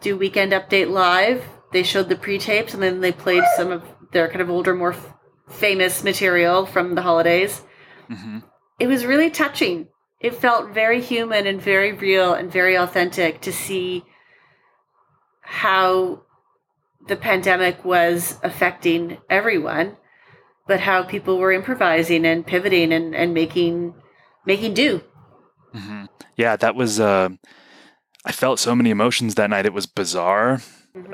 do 0.00 0.16
Weekend 0.16 0.52
Update 0.52 0.90
live. 0.90 1.44
They 1.72 1.82
showed 1.84 2.08
the 2.08 2.16
pre 2.16 2.38
tapes, 2.38 2.74
and 2.74 2.82
then 2.82 3.00
they 3.00 3.12
played 3.12 3.44
some 3.56 3.70
of 3.70 3.82
their 4.12 4.26
kind 4.28 4.40
of 4.40 4.50
older, 4.50 4.74
more 4.74 4.92
f- 4.94 5.14
famous 5.48 6.02
material 6.02 6.66
from 6.66 6.94
the 6.96 7.02
holidays. 7.02 7.62
It 8.80 8.88
was 8.88 9.06
really 9.06 9.30
touching. 9.30 9.86
It 10.20 10.34
felt 10.34 10.74
very 10.74 11.00
human 11.00 11.46
and 11.46 11.60
very 11.60 11.92
real 11.92 12.34
and 12.34 12.52
very 12.52 12.76
authentic 12.76 13.40
to 13.42 13.52
see 13.52 14.04
how 15.40 16.22
the 17.08 17.16
pandemic 17.16 17.84
was 17.84 18.38
affecting 18.42 19.18
everyone, 19.30 19.96
but 20.66 20.80
how 20.80 21.02
people 21.02 21.38
were 21.38 21.52
improvising 21.52 22.26
and 22.26 22.46
pivoting 22.46 22.92
and, 22.92 23.14
and 23.16 23.32
making 23.32 23.94
making 24.44 24.74
do. 24.74 25.02
hmm 25.72 26.04
Yeah, 26.36 26.56
that 26.56 26.74
was. 26.74 27.00
Uh, 27.00 27.30
I 28.24 28.32
felt 28.32 28.58
so 28.58 28.74
many 28.74 28.90
emotions 28.90 29.36
that 29.36 29.48
night. 29.48 29.64
It 29.64 29.72
was 29.72 29.86
bizarre. 29.86 30.60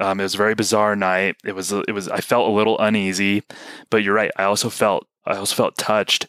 Um, 0.01 0.19
it 0.19 0.25
was 0.25 0.35
a 0.35 0.38
very 0.38 0.55
bizarre 0.55 0.97
night. 0.97 1.37
It 1.45 1.55
was. 1.55 1.71
It 1.71 1.92
was. 1.92 2.09
I 2.09 2.21
felt 2.21 2.49
a 2.49 2.53
little 2.53 2.79
uneasy, 2.79 3.45
but 3.88 4.03
you're 4.03 4.14
right. 4.14 4.33
I 4.37 4.45
also 4.45 4.69
felt. 4.69 5.07
I 5.25 5.37
also 5.37 5.55
felt 5.55 5.77
touched 5.77 6.27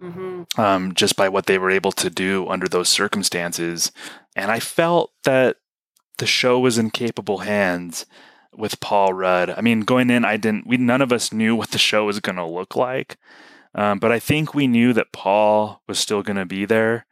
Mm-hmm. 0.00 0.58
um, 0.58 0.94
just 0.94 1.14
by 1.14 1.28
what 1.28 1.44
they 1.44 1.58
were 1.58 1.70
able 1.70 1.92
to 1.92 2.08
do 2.08 2.48
under 2.48 2.66
those 2.66 2.88
circumstances, 2.88 3.92
and 4.34 4.50
I 4.50 4.58
felt 4.58 5.12
that 5.24 5.56
the 6.16 6.26
show 6.26 6.58
was 6.58 6.78
in 6.78 6.90
capable 6.90 7.38
hands 7.38 8.06
with 8.54 8.80
Paul 8.80 9.12
Rudd. 9.12 9.50
I 9.50 9.60
mean, 9.60 9.80
going 9.80 10.08
in, 10.08 10.24
I 10.24 10.38
didn't. 10.38 10.66
We 10.66 10.78
none 10.78 11.02
of 11.02 11.12
us 11.12 11.32
knew 11.32 11.54
what 11.54 11.72
the 11.72 11.78
show 11.78 12.06
was 12.06 12.20
going 12.20 12.36
to 12.36 12.46
look 12.46 12.74
like, 12.76 13.18
um, 13.74 13.98
but 13.98 14.10
I 14.10 14.18
think 14.18 14.54
we 14.54 14.66
knew 14.66 14.92
that 14.94 15.12
Paul 15.12 15.82
was 15.86 15.98
still 15.98 16.22
going 16.22 16.36
to 16.36 16.46
be 16.46 16.64
there 16.64 17.06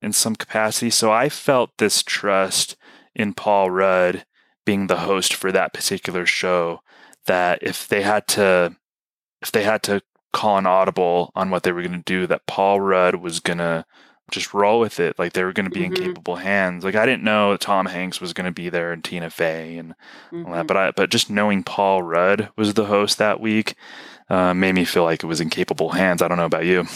in 0.00 0.12
some 0.12 0.34
capacity. 0.34 0.90
So 0.90 1.12
I 1.12 1.28
felt 1.28 1.76
this 1.76 2.02
trust 2.02 2.76
in 3.14 3.34
Paul 3.34 3.70
Rudd 3.70 4.24
being 4.64 4.86
the 4.86 5.00
host 5.00 5.34
for 5.34 5.52
that 5.52 5.74
particular 5.74 6.24
show. 6.24 6.80
That 7.26 7.58
if 7.62 7.86
they 7.86 8.00
had 8.00 8.26
to, 8.28 8.76
if 9.42 9.52
they 9.52 9.62
had 9.62 9.82
to 9.84 10.00
call 10.32 10.58
an 10.58 10.66
audible 10.66 11.32
on 11.34 11.50
what 11.50 11.62
they 11.62 11.72
were 11.72 11.82
going 11.82 11.92
to 12.02 12.04
do, 12.04 12.26
that 12.26 12.46
Paul 12.46 12.80
Rudd 12.80 13.16
was 13.16 13.40
going 13.40 13.58
to 13.58 13.84
just 14.30 14.54
roll 14.54 14.78
with 14.78 15.00
it. 15.00 15.18
Like 15.18 15.32
they 15.32 15.42
were 15.42 15.52
going 15.52 15.68
to 15.68 15.74
be 15.74 15.84
in 15.84 15.92
Mhm. 15.92 15.96
capable 16.02 16.36
hands. 16.36 16.84
Like 16.84 16.94
I 16.94 17.04
didn't 17.04 17.24
know 17.24 17.56
Tom 17.56 17.86
Hanks 17.86 18.20
was 18.20 18.32
going 18.32 18.44
to 18.44 18.52
be 18.52 18.68
there 18.68 18.92
and 18.92 19.02
Tina 19.02 19.28
Fey 19.28 19.76
and 19.76 19.94
all 20.32 20.38
Mm-hmm. 20.38 20.52
that, 20.52 20.66
but 20.68 20.76
I 20.76 20.90
but 20.92 21.10
just 21.10 21.30
knowing 21.30 21.64
Paul 21.64 22.02
Rudd 22.04 22.48
was 22.56 22.74
the 22.74 22.84
host 22.84 23.18
that 23.18 23.40
week 23.40 23.74
uh, 24.28 24.54
made 24.54 24.76
me 24.76 24.84
feel 24.84 25.02
like 25.02 25.24
it 25.24 25.26
was 25.26 25.40
in 25.40 25.50
capable 25.50 25.88
hands. 25.90 26.22
I 26.22 26.28
don't 26.28 26.38
know 26.38 26.44
about 26.44 26.64
you. 26.64 26.86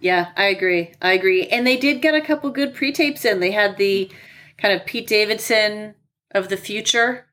Yeah, 0.00 0.30
I 0.36 0.46
agree. 0.46 0.92
I 1.00 1.12
agree. 1.12 1.46
And 1.46 1.64
they 1.64 1.76
did 1.76 2.02
get 2.02 2.14
a 2.16 2.20
couple 2.20 2.50
good 2.50 2.74
pre 2.74 2.90
tapes 2.90 3.24
in. 3.24 3.38
They 3.38 3.52
had 3.52 3.76
the 3.76 4.10
kind 4.58 4.74
of 4.74 4.84
Pete 4.84 5.06
Davidson 5.06 5.94
of 6.34 6.48
the 6.48 6.56
future, 6.56 7.26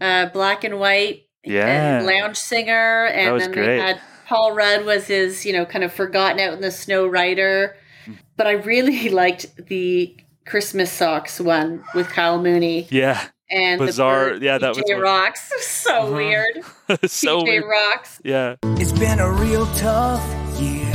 uh, 0.00 0.26
black 0.26 0.62
and 0.62 0.78
white, 0.78 1.22
Yeah. 1.44 1.66
and 1.98 2.06
lounge 2.06 2.36
singer. 2.36 3.06
And 3.06 3.32
was 3.32 3.42
then 3.44 3.52
great. 3.52 3.66
they 3.66 3.78
had 3.80 4.00
Paul 4.28 4.52
Rudd 4.52 4.84
was 4.84 5.06
his, 5.06 5.44
you 5.46 5.52
know, 5.52 5.64
kind 5.64 5.82
of 5.84 5.92
forgotten 5.92 6.38
out 6.38 6.52
in 6.52 6.60
the 6.60 6.70
snow 6.70 7.06
rider. 7.06 7.76
But 8.36 8.46
I 8.46 8.52
really 8.52 9.08
liked 9.22 9.46
the 9.68 10.14
Christmas 10.46 10.92
socks 10.92 11.40
one 11.40 11.82
with 11.94 12.08
Kyle 12.08 12.40
Mooney. 12.40 12.86
Yeah. 12.90 13.26
And 13.50 13.78
Bizarre. 13.78 14.38
The, 14.38 14.44
yeah, 14.44 14.58
that 14.58 14.68
was 14.68 14.78
PJ 14.78 14.92
one- 14.94 15.00
Rocks. 15.02 15.50
So 15.60 16.02
Uh-huh. 16.02 16.12
weird. 16.12 16.64
so 17.10 17.40
PJ 17.40 17.44
weird. 17.44 17.64
Rocks. 17.64 18.20
Yeah. 18.22 18.56
It's 18.62 18.92
been 18.92 19.18
a 19.20 19.30
real 19.32 19.64
tough 19.76 20.22
year. 20.60 20.94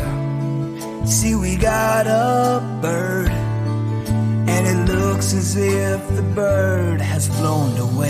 See, 1.07 1.33
we 1.35 1.55
got 1.57 2.05
a 2.07 2.61
bird, 2.81 3.29
and 3.29 4.67
it 4.67 4.93
looks 4.93 5.33
as 5.33 5.55
if 5.57 6.15
the 6.15 6.21
bird 6.21 7.01
has 7.01 7.27
flown 7.27 7.77
away. 7.77 8.09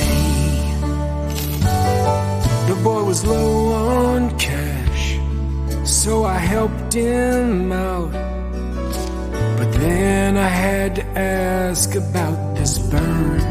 The 2.67 2.75
boy 2.83 3.03
was 3.03 3.25
low 3.25 3.73
on 3.73 4.37
cash, 4.37 4.72
so 5.85 6.23
I 6.23 6.37
helped 6.37 6.93
him 6.93 7.71
out. 7.71 8.11
But 9.57 9.71
then 9.73 10.37
I 10.37 10.47
had 10.47 10.95
to 10.95 11.05
ask 11.17 11.95
about 11.95 12.55
this 12.55 12.79
bird. 12.79 13.41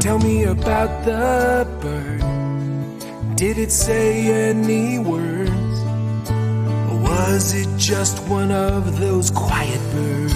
Tell 0.00 0.18
me 0.18 0.44
about 0.44 1.04
the 1.04 1.66
bird. 1.80 3.36
Did 3.36 3.58
it 3.58 3.70
say 3.70 4.50
any 4.50 4.98
words? 4.98 5.50
Or 6.90 6.98
was 7.00 7.54
it 7.54 7.68
just 7.78 8.18
one 8.28 8.50
of 8.50 8.98
those 8.98 9.30
quiet 9.30 9.80
birds? 9.92 10.34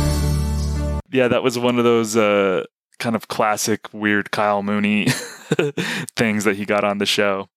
Yeah, 1.11 1.29
that 1.29 1.43
was 1.43 1.59
one 1.59 1.79
of 1.79 1.85
those 1.85 2.17
uh, 2.17 2.65
kind 2.99 3.17
of 3.17 3.29
classic 3.29 3.93
weird 3.93 4.31
Kyle 4.31 4.63
Mooney 4.63 5.07
things 6.17 6.45
that 6.45 6.57
he 6.57 6.65
got 6.65 6.85
on 6.85 6.99
the 6.99 7.07
show. 7.07 7.49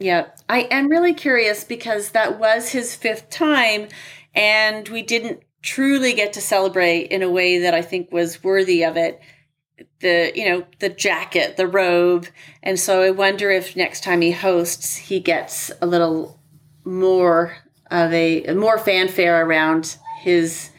Yeah, 0.00 0.26
I 0.48 0.60
am 0.70 0.88
really 0.88 1.14
curious 1.14 1.64
because 1.64 2.10
that 2.10 2.38
was 2.38 2.70
his 2.70 2.94
fifth 2.94 3.30
time, 3.30 3.88
and 4.34 4.88
we 4.88 5.02
didn't 5.02 5.42
truly 5.62 6.12
get 6.14 6.32
to 6.34 6.40
celebrate 6.40 7.06
in 7.06 7.22
a 7.22 7.30
way 7.30 7.58
that 7.58 7.74
I 7.74 7.82
think 7.82 8.12
was 8.12 8.42
worthy 8.44 8.84
of 8.84 8.96
it. 8.96 9.20
The 10.00 10.32
you 10.34 10.48
know 10.48 10.66
the 10.78 10.88
jacket, 10.88 11.56
the 11.56 11.66
robe, 11.66 12.26
and 12.62 12.78
so 12.78 13.02
I 13.02 13.10
wonder 13.10 13.50
if 13.50 13.74
next 13.76 14.04
time 14.04 14.20
he 14.20 14.30
hosts, 14.30 14.96
he 14.96 15.18
gets 15.20 15.72
a 15.82 15.86
little 15.86 16.40
more 16.84 17.56
of 17.90 18.12
a 18.12 18.52
more 18.54 18.78
fanfare 18.78 19.44
around 19.44 19.96
his 20.20 20.70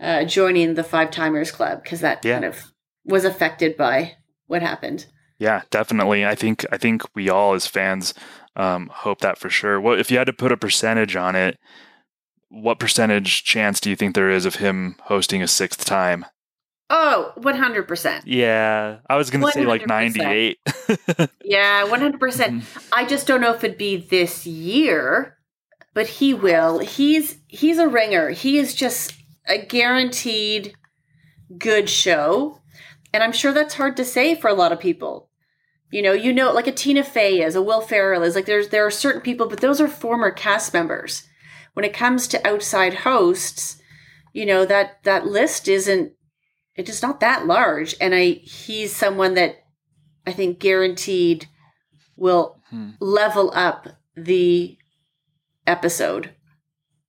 uh, 0.00 0.24
joining 0.24 0.74
the 0.74 0.84
Five 0.84 1.10
Timers 1.10 1.50
Club 1.50 1.82
because 1.82 2.00
that 2.00 2.24
Yeah. 2.24 2.34
kind 2.34 2.44
of 2.44 2.72
was 3.04 3.24
affected 3.24 3.76
by 3.76 4.16
what 4.46 4.62
happened. 4.62 5.06
Yeah, 5.38 5.62
definitely. 5.70 6.24
I 6.24 6.34
think 6.34 6.64
I 6.72 6.78
think 6.78 7.02
we 7.14 7.28
all 7.28 7.54
as 7.54 7.66
fans 7.66 8.14
um, 8.56 8.88
hope 8.92 9.20
that 9.20 9.38
for 9.38 9.50
sure. 9.50 9.80
What 9.80 10.00
if 10.00 10.10
you 10.10 10.18
had 10.18 10.26
to 10.26 10.32
put 10.32 10.52
a 10.52 10.56
percentage 10.56 11.14
on 11.16 11.36
it? 11.36 11.58
What 12.48 12.78
percentage 12.78 13.44
chance 13.44 13.80
do 13.80 13.90
you 13.90 13.96
think 13.96 14.14
there 14.14 14.30
is 14.30 14.46
of 14.46 14.56
him 14.56 14.96
hosting 15.04 15.42
a 15.42 15.48
sixth 15.48 15.84
time? 15.84 16.24
Oh, 16.88 17.32
100%. 17.38 18.22
Yeah, 18.26 18.98
I 19.10 19.16
was 19.16 19.28
gonna 19.30 19.50
say 19.50 19.66
like 19.66 19.82
100%. 19.82 19.86
ninety-eight. 19.88 20.58
Yeah, 21.44 21.84
100%. 21.86 22.20
percent 22.20 22.64
I 22.92 23.04
just 23.04 23.26
don't 23.26 23.40
know 23.40 23.52
if 23.52 23.64
it'd 23.64 23.76
be 23.76 23.96
this 23.96 24.46
year, 24.46 25.36
but 25.94 26.06
he 26.06 26.32
will. 26.32 26.78
He's 26.78 27.38
he's 27.48 27.78
a 27.78 27.88
ringer. 27.88 28.30
He 28.30 28.58
is 28.58 28.74
just 28.74 29.14
a 29.48 29.58
guaranteed 29.58 30.74
good 31.58 31.90
show. 31.90 32.60
And 33.12 33.22
I'm 33.22 33.32
sure 33.32 33.52
that's 33.52 33.74
hard 33.74 33.96
to 33.96 34.04
say 34.04 34.34
for 34.34 34.48
a 34.48 34.54
lot 34.54 34.72
of 34.72 34.80
people. 34.80 35.25
You 35.96 36.02
know, 36.02 36.12
you 36.12 36.30
know 36.30 36.52
like 36.52 36.66
a 36.66 36.72
Tina 36.72 37.02
Fey 37.02 37.40
is, 37.40 37.54
a 37.54 37.62
Will 37.62 37.80
Ferrell 37.80 38.22
is, 38.22 38.34
like 38.34 38.44
there's 38.44 38.68
there 38.68 38.84
are 38.84 38.90
certain 38.90 39.22
people, 39.22 39.48
but 39.48 39.60
those 39.60 39.80
are 39.80 39.88
former 39.88 40.30
cast 40.30 40.74
members. 40.74 41.26
When 41.72 41.86
it 41.86 41.94
comes 41.94 42.28
to 42.28 42.46
outside 42.46 42.92
hosts, 42.92 43.80
you 44.34 44.44
know, 44.44 44.66
that 44.66 45.02
that 45.04 45.24
list 45.24 45.68
isn't 45.68 46.12
it 46.74 46.90
is 46.90 47.00
not 47.00 47.20
that 47.20 47.46
large 47.46 47.94
and 47.98 48.14
I 48.14 48.42
he's 48.42 48.94
someone 48.94 49.32
that 49.36 49.64
I 50.26 50.32
think 50.32 50.58
guaranteed 50.58 51.46
will 52.14 52.60
hmm. 52.68 52.90
level 53.00 53.50
up 53.54 53.88
the 54.14 54.76
episode 55.66 56.34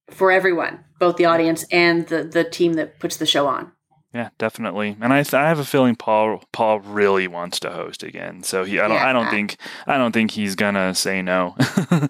for 0.09 0.31
everyone, 0.31 0.85
both 0.97 1.17
the 1.17 1.25
audience 1.25 1.65
and 1.73 2.07
the 2.07 2.23
the 2.23 2.45
team 2.45 2.75
that 2.75 3.01
puts 3.01 3.17
the 3.17 3.25
show 3.25 3.47
on. 3.47 3.73
Yeah, 4.17 4.29
definitely. 4.39 4.97
And 4.99 5.13
I, 5.13 5.21
th- 5.21 5.35
I 5.35 5.47
have 5.47 5.59
a 5.59 5.63
feeling 5.65 5.95
Paul 5.95 6.43
Paul 6.51 6.79
really 6.79 7.27
wants 7.27 7.59
to 7.59 7.69
host 7.69 8.01
again. 8.01 8.41
So 8.41 8.63
he 8.63 8.79
I 8.79 8.87
don't 8.87 8.97
I 8.97 9.13
don't 9.13 9.29
think 9.29 9.57
I 9.85 9.97
don't 9.99 10.11
think 10.11 10.31
he's 10.31 10.55
gonna 10.55 10.95
say 10.95 11.21
no. 11.21 11.55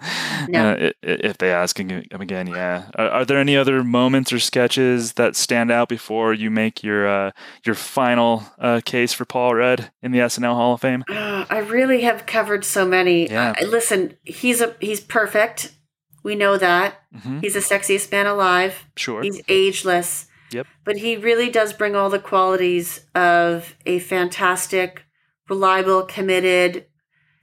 No. 0.48 0.70
Uh, 0.72 0.90
if 1.02 1.36
they 1.38 1.50
ask 1.52 1.78
him 1.78 2.04
again, 2.12 2.46
yeah. 2.46 2.90
Are, 2.94 3.08
are 3.10 3.24
there 3.24 3.38
any 3.38 3.56
other 3.56 3.84
moments 3.84 4.32
or 4.32 4.38
sketches 4.38 5.14
that 5.14 5.36
stand 5.36 5.70
out 5.70 5.88
before 5.88 6.32
you 6.32 6.50
make 6.50 6.82
your 6.82 7.06
uh, 7.06 7.30
your 7.66 7.74
final 7.74 8.44
uh, 8.58 8.80
case 8.84 9.12
for 9.12 9.24
Paul 9.26 9.56
Rudd 9.56 9.90
in 10.02 10.12
the 10.12 10.20
SNL 10.20 10.54
Hall 10.54 10.74
of 10.74 10.80
Fame? 10.80 11.04
I 11.08 11.58
really 11.68 12.02
have 12.02 12.24
covered 12.24 12.64
so 12.64 12.86
many. 12.86 13.28
Yeah. 13.28 13.54
Listen, 13.66 14.16
he's 14.24 14.60
a 14.62 14.74
he's 14.80 15.00
perfect. 15.00 15.74
We 16.22 16.34
know 16.34 16.56
that. 16.56 16.94
Mhm. 17.14 17.42
He's 17.42 17.54
the 17.54 17.60
sexiest 17.60 18.10
man 18.10 18.26
alive. 18.26 18.84
Sure. 18.96 19.22
He's 19.22 19.42
ageless. 19.48 20.27
Yep. 20.50 20.66
But 20.84 20.98
he 20.98 21.16
really 21.16 21.50
does 21.50 21.72
bring 21.72 21.94
all 21.94 22.10
the 22.10 22.18
qualities 22.18 23.04
of 23.14 23.76
a 23.84 23.98
fantastic, 23.98 25.04
reliable, 25.48 26.02
committed, 26.02 26.86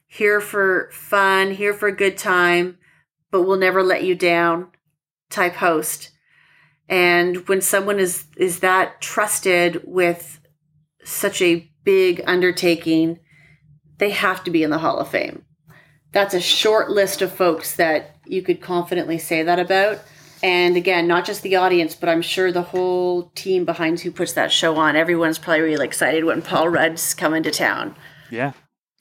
here 0.08 0.40
for 0.40 0.90
fun, 0.92 1.52
here 1.52 1.74
for 1.74 1.88
a 1.88 1.96
good 1.96 2.18
time, 2.18 2.78
but 3.32 3.44
will 3.44 3.58
never 3.58 3.84
let 3.84 4.04
you 4.04 4.16
down 4.16 4.70
type 5.30 5.56
host. 5.56 6.12
And 6.88 7.48
when 7.48 7.62
someone 7.62 8.00
is 8.00 8.26
is 8.38 8.60
that 8.60 9.02
trusted 9.02 9.82
with 9.86 10.40
such 11.04 11.42
a 11.42 11.70
big 11.84 12.22
undertaking, 12.26 13.20
they 13.98 14.12
have 14.12 14.44
to 14.44 14.52
be 14.52 14.64
in 14.64 14.70
the 14.70 14.78
Hall 14.80 15.00
of 15.00 15.10
Fame. 15.10 15.44
That's 16.12 16.34
a 16.34 16.40
short 16.40 16.90
list 16.90 17.22
of 17.22 17.32
folks 17.32 17.76
that 17.76 18.16
you 18.26 18.42
could 18.42 18.62
confidently 18.62 19.18
say 19.18 19.44
that 19.44 19.60
about. 19.60 20.00
And 20.46 20.78
again, 20.78 21.08
not 21.08 21.26
just 21.26 21.42
the 21.42 21.56
audience, 21.56 21.96
but 21.96 22.08
I'm 22.08 22.22
sure 22.22 22.52
the 22.52 22.62
whole 22.62 23.32
team 23.34 23.66
behind 23.66 24.02
who 24.02 24.12
puts 24.12 24.34
that 24.34 24.52
show 24.52 24.76
on. 24.76 24.96
Everyone's 24.96 25.40
probably 25.40 25.62
really 25.62 25.88
excited 25.88 26.24
when 26.24 26.44
Paul 26.44 26.70
Rudd's 26.70 27.16
coming 27.16 27.42
to 27.42 27.50
town. 27.50 27.96
Yeah. 28.30 28.52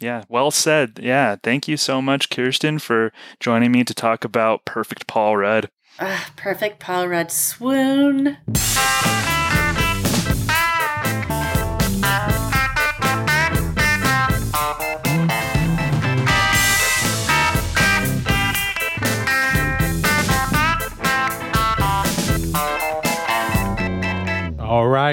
Yeah. 0.00 0.24
Well 0.30 0.50
said. 0.50 0.98
Yeah. 1.02 1.36
Thank 1.42 1.68
you 1.68 1.76
so 1.76 2.00
much, 2.00 2.30
Kirsten, 2.30 2.78
for 2.78 3.12
joining 3.40 3.72
me 3.72 3.84
to 3.84 3.92
talk 3.92 4.24
about 4.24 4.64
Perfect 4.64 5.06
Paul 5.06 5.36
Rudd. 5.36 5.68
Ah, 6.00 6.30
perfect 6.34 6.80
Paul 6.80 7.08
Rudd 7.08 7.30
swoon. 7.30 8.38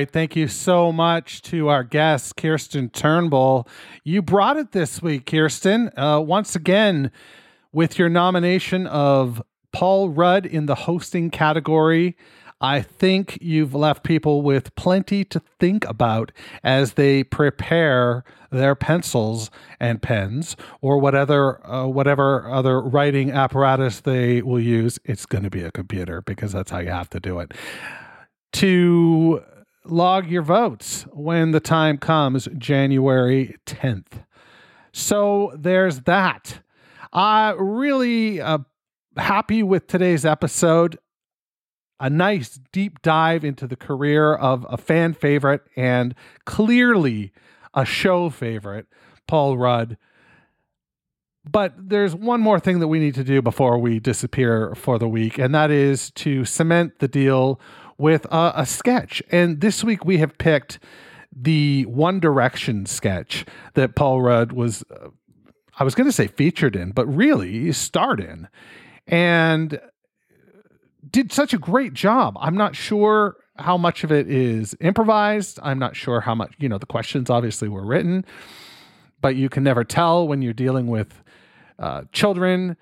Right. 0.01 0.09
Thank 0.09 0.35
you 0.35 0.47
so 0.47 0.91
much 0.91 1.43
to 1.43 1.67
our 1.67 1.83
guest, 1.83 2.35
Kirsten 2.35 2.89
Turnbull. 2.89 3.67
You 4.03 4.23
brought 4.23 4.57
it 4.57 4.71
this 4.71 4.99
week, 4.99 5.27
Kirsten. 5.27 5.91
Uh, 5.95 6.19
once 6.19 6.55
again, 6.55 7.11
with 7.71 7.99
your 7.99 8.09
nomination 8.09 8.87
of 8.87 9.43
Paul 9.71 10.09
Rudd 10.09 10.47
in 10.47 10.65
the 10.65 10.73
hosting 10.73 11.29
category. 11.29 12.17
I 12.59 12.81
think 12.81 13.37
you've 13.41 13.75
left 13.75 14.03
people 14.03 14.41
with 14.41 14.73
plenty 14.75 15.23
to 15.25 15.41
think 15.59 15.87
about 15.87 16.31
as 16.63 16.93
they 16.93 17.23
prepare 17.23 18.23
their 18.51 18.73
pencils 18.73 19.51
and 19.79 20.01
pens 20.01 20.55
or 20.81 20.97
whatever 20.97 21.65
uh, 21.65 21.87
whatever 21.87 22.49
other 22.51 22.81
writing 22.81 23.31
apparatus 23.31 24.01
they 24.01 24.41
will 24.41 24.59
use. 24.59 24.99
It's 25.05 25.25
going 25.27 25.43
to 25.43 25.49
be 25.51 25.63
a 25.63 25.71
computer 25.71 26.21
because 26.23 26.53
that's 26.53 26.71
how 26.71 26.79
you 26.79 26.89
have 26.89 27.09
to 27.11 27.19
do 27.19 27.39
it. 27.39 27.53
To 28.53 29.43
log 29.91 30.29
your 30.29 30.41
votes 30.41 31.03
when 31.11 31.51
the 31.51 31.59
time 31.59 31.97
comes, 31.97 32.47
January 32.57 33.57
10th. 33.65 34.23
So 34.93 35.53
there's 35.57 36.01
that. 36.01 36.61
Uh, 37.13 37.53
really 37.57 38.41
uh, 38.41 38.59
happy 39.17 39.63
with 39.63 39.87
today's 39.87 40.25
episode. 40.25 40.97
A 41.99 42.09
nice 42.09 42.59
deep 42.71 43.01
dive 43.01 43.43
into 43.43 43.67
the 43.67 43.75
career 43.75 44.33
of 44.33 44.65
a 44.69 44.77
fan 44.77 45.13
favorite 45.13 45.61
and 45.75 46.15
clearly 46.45 47.31
a 47.73 47.85
show 47.85 48.29
favorite, 48.29 48.87
Paul 49.27 49.57
Rudd. 49.57 49.97
But 51.49 51.73
there's 51.77 52.15
one 52.15 52.39
more 52.39 52.59
thing 52.59 52.79
that 52.79 52.87
we 52.87 52.99
need 52.99 53.15
to 53.15 53.23
do 53.23 53.41
before 53.41 53.77
we 53.79 53.99
disappear 53.99 54.73
for 54.75 54.99
the 54.99 55.07
week, 55.07 55.37
and 55.39 55.55
that 55.55 55.71
is 55.71 56.11
to 56.11 56.45
cement 56.45 56.99
the 56.99 57.07
deal 57.07 57.59
with 57.97 58.25
a, 58.25 58.53
a 58.55 58.65
sketch. 58.65 59.21
And 59.31 59.61
this 59.61 59.83
week 59.83 60.05
we 60.05 60.17
have 60.17 60.37
picked 60.37 60.79
the 61.35 61.85
One 61.85 62.19
Direction 62.19 62.85
sketch 62.85 63.45
that 63.73 63.95
Paul 63.95 64.21
Rudd 64.21 64.51
was, 64.51 64.83
uh, 64.91 65.09
I 65.79 65.83
was 65.83 65.95
going 65.95 66.07
to 66.07 66.13
say 66.13 66.27
featured 66.27 66.75
in, 66.75 66.91
but 66.91 67.05
really 67.07 67.71
starred 67.71 68.19
in. 68.19 68.47
And 69.07 69.79
did 71.09 71.31
such 71.31 71.53
a 71.53 71.57
great 71.57 71.93
job. 71.93 72.37
I'm 72.39 72.55
not 72.55 72.75
sure 72.75 73.37
how 73.57 73.77
much 73.77 74.03
of 74.03 74.11
it 74.11 74.29
is 74.29 74.75
improvised. 74.79 75.59
I'm 75.61 75.79
not 75.79 75.95
sure 75.95 76.21
how 76.21 76.35
much, 76.35 76.53
you 76.59 76.69
know, 76.69 76.77
the 76.77 76.85
questions 76.85 77.29
obviously 77.29 77.67
were 77.67 77.85
written, 77.85 78.25
but 79.21 79.35
you 79.35 79.49
can 79.49 79.63
never 79.63 79.83
tell 79.83 80.27
when 80.27 80.41
you're 80.41 80.53
dealing 80.53 80.87
with 80.87 81.23
uh, 81.79 82.03
children 82.11 82.77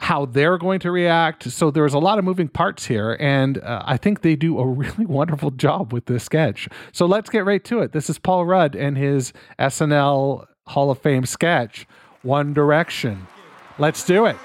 how 0.00 0.24
they're 0.24 0.56
going 0.56 0.80
to 0.80 0.90
react. 0.90 1.50
So 1.50 1.70
there's 1.70 1.92
a 1.92 1.98
lot 1.98 2.18
of 2.18 2.24
moving 2.24 2.48
parts 2.48 2.86
here, 2.86 3.18
and 3.20 3.58
uh, 3.58 3.82
I 3.84 3.98
think 3.98 4.22
they 4.22 4.34
do 4.34 4.58
a 4.58 4.66
really 4.66 5.04
wonderful 5.04 5.50
job 5.50 5.92
with 5.92 6.06
this 6.06 6.24
sketch. 6.24 6.68
So 6.92 7.06
let's 7.06 7.28
get 7.28 7.44
right 7.44 7.62
to 7.64 7.80
it. 7.80 7.92
This 7.92 8.08
is 8.08 8.18
Paul 8.18 8.46
Rudd 8.46 8.74
and 8.74 8.96
his 8.96 9.32
SNL 9.58 10.46
Hall 10.68 10.90
of 10.90 10.98
Fame 10.98 11.26
sketch, 11.26 11.86
One 12.22 12.54
Direction. 12.54 13.26
Let's 13.78 14.04
do 14.04 14.24
it. 14.24 14.36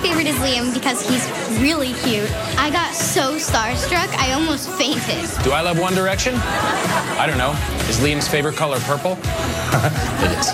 Favorite 0.00 0.26
is 0.26 0.36
Liam 0.36 0.72
because 0.72 1.06
he's 1.06 1.28
really 1.60 1.92
cute. 1.92 2.30
I 2.58 2.70
got 2.70 2.94
so 2.94 3.34
starstruck, 3.34 4.08
I 4.18 4.32
almost 4.32 4.70
fainted. 4.70 5.28
Do 5.44 5.52
I 5.52 5.60
love 5.60 5.78
One 5.78 5.94
Direction? 5.94 6.34
I 6.36 7.26
don't 7.26 7.38
know. 7.38 7.50
Is 7.88 7.98
Liam's 7.98 8.26
favorite 8.26 8.56
color 8.56 8.80
purple? 8.80 9.12
it 9.20 10.38
is. 10.38 10.52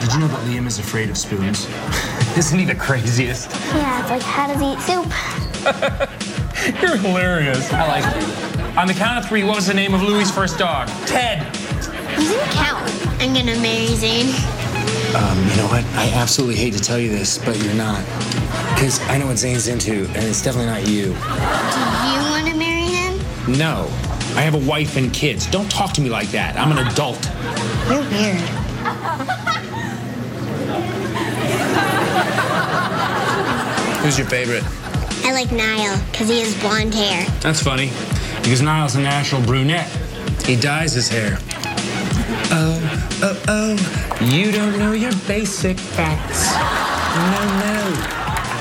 Did 0.00 0.14
you 0.14 0.20
know 0.20 0.28
that 0.28 0.40
Liam 0.46 0.66
is 0.66 0.78
afraid 0.78 1.10
of 1.10 1.18
spoons? 1.18 1.68
Isn't 2.36 2.58
he 2.58 2.64
the 2.64 2.74
craziest? 2.74 3.50
Yeah, 3.50 4.00
it's 4.00 4.10
like 4.10 4.22
how 4.22 4.46
does 4.46 4.58
he 4.58 4.72
eat 4.72 4.80
soup? 4.80 5.06
You're 6.82 6.96
hilarious. 6.96 7.70
I 7.72 7.86
like 7.86 8.16
it. 8.16 8.76
On 8.78 8.86
the 8.86 8.94
count 8.94 9.22
of 9.22 9.28
three, 9.28 9.44
what 9.44 9.56
was 9.56 9.66
the 9.66 9.74
name 9.74 9.92
of 9.94 10.02
Louis' 10.02 10.30
first 10.30 10.58
dog? 10.58 10.88
Ted. 11.06 11.69
He 12.16 12.28
didn't 12.28 12.50
count. 12.50 12.90
I'm 13.20 13.34
gonna 13.34 13.58
marry 13.60 13.86
Zayn. 13.88 14.28
Um, 15.14 15.38
you 15.50 15.56
know 15.56 15.66
what? 15.68 15.84
I 15.96 16.10
absolutely 16.14 16.56
hate 16.56 16.72
to 16.74 16.80
tell 16.80 16.98
you 16.98 17.10
this, 17.10 17.38
but 17.38 17.56
you're 17.62 17.74
not. 17.74 18.04
Because 18.74 19.00
I 19.08 19.18
know 19.18 19.26
what 19.26 19.36
Zayn's 19.36 19.68
into, 19.68 20.06
and 20.14 20.24
it's 20.24 20.42
definitely 20.42 20.70
not 20.70 20.86
you. 20.86 21.06
Do 21.06 22.08
you 22.08 22.30
wanna 22.30 22.54
marry 22.56 22.86
him? 22.86 23.18
No. 23.58 23.88
I 24.36 24.42
have 24.42 24.54
a 24.54 24.58
wife 24.58 24.96
and 24.96 25.12
kids. 25.12 25.46
Don't 25.46 25.70
talk 25.70 25.92
to 25.94 26.00
me 26.00 26.08
like 26.08 26.28
that. 26.28 26.56
I'm 26.56 26.70
an 26.70 26.86
adult. 26.86 27.24
You're 27.88 28.00
weird. 28.10 29.50
Who's 34.00 34.16
your 34.16 34.28
favorite? 34.28 34.64
I 35.24 35.32
like 35.32 35.52
Niall 35.52 35.98
because 36.10 36.28
he 36.28 36.40
has 36.40 36.58
blonde 36.60 36.94
hair. 36.94 37.26
That's 37.40 37.62
funny. 37.62 37.90
Because 38.42 38.62
Niall's 38.62 38.94
a 38.94 39.00
natural 39.00 39.42
brunette. 39.42 39.88
He 40.46 40.56
dyes 40.56 40.94
his 40.94 41.08
hair. 41.08 41.38
Oh, 42.52 43.18
oh, 43.22 43.42
oh. 43.48 44.24
You 44.24 44.50
don't 44.52 44.78
know 44.78 44.92
your 44.92 45.12
basic 45.26 45.78
facts. 45.78 46.50
No, 47.16 47.40
no. 47.60 47.94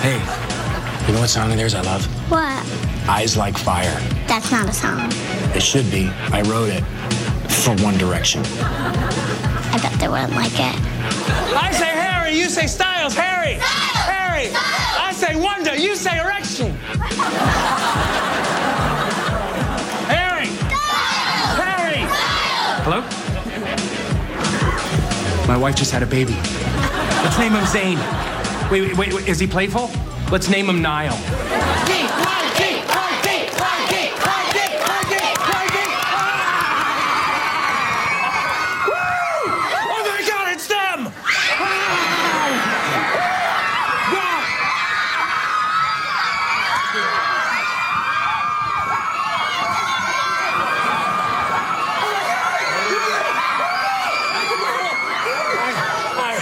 Hey, 0.02 0.20
you 1.08 1.14
know 1.14 1.22
what 1.22 1.30
song 1.30 1.52
of 1.52 1.58
theirs 1.58 1.74
I 1.74 1.82
love? 1.82 2.06
What? 2.30 2.64
Eyes 3.10 3.36
Like 3.36 3.58
Fire. 3.58 4.00
That's 4.28 4.52
not 4.52 4.70
a 4.70 4.74
song. 4.74 5.10
It 5.56 5.64
should 5.64 5.90
be. 5.90 6.10
I 6.32 6.42
wrote 6.44 6.70
it 6.70 6.84
for 7.52 7.76
One 7.84 7.98
Direction. 7.98 8.44
I 8.46 9.80
bet 9.82 10.00
they 10.00 10.08
wouldn't 10.08 10.34
like 10.36 10.54
it. 10.54 10.76
I 11.56 11.72
say 11.72 11.86
Harry, 11.90 12.34
you 12.38 12.50
say 12.50 12.68
Styles. 12.68 13.16
Harry! 13.16 13.58
Harry! 13.60 14.50
I 14.54 15.12
say 15.14 15.36
Wonder, 15.36 15.76
you 15.76 15.96
say 15.96 16.20
Erection. 16.20 16.78
My 25.50 25.58
wife 25.58 25.76
just 25.76 25.90
had 25.92 26.04
a 26.04 26.06
baby. 26.06 26.34
Let's 27.24 27.40
name 27.40 27.54
him 27.54 27.64
Zayn. 27.64 27.98
Wait, 28.70 28.96
wait, 28.96 29.12
wait, 29.12 29.28
is 29.28 29.40
he 29.40 29.48
playful? 29.48 29.90
Let's 30.32 30.48
name 30.48 30.68
him 30.70 30.80
Niall. 30.80 31.18
Oh 39.92 40.04
my 40.06 40.22
god, 40.30 40.54
it's 40.54 40.68
them! 40.68 41.12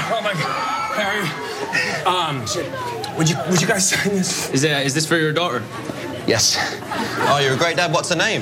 Oh 0.10 0.22
my 0.22 0.34
god, 0.34 0.96
Harry. 0.96 1.28
Um, 2.06 2.46
would 3.50 3.62
you 3.62 3.68
guys 3.68 3.90
sign 3.92 4.16
this? 4.16 4.50
Is, 4.52 4.66
uh, 4.66 4.82
this 4.84 5.06
for 5.06 5.18
your 5.18 5.34
daughter? 5.34 5.64
Yes. 6.26 6.58
Oh, 7.30 7.40
you're 7.42 7.54
a 7.54 7.58
great 7.58 7.78
dad. 7.78 7.94
What's 7.94 8.10
her 8.10 8.16
name? 8.16 8.42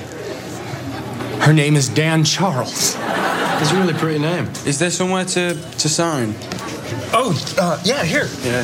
Her 1.41 1.53
name 1.53 1.75
is 1.75 1.89
Dan 1.89 2.23
Charles. 2.23 2.95
It's 2.97 3.71
a 3.71 3.75
really 3.75 3.93
pretty 3.93 4.19
name. 4.19 4.45
Is 4.65 4.79
there 4.79 4.89
somewhere 4.89 5.25
to, 5.25 5.53
to 5.53 5.89
sign? 5.89 6.33
Oh, 7.13 7.39
uh, 7.57 7.79
yeah, 7.83 8.03
here. 8.03 8.27
Yeah. 8.43 8.63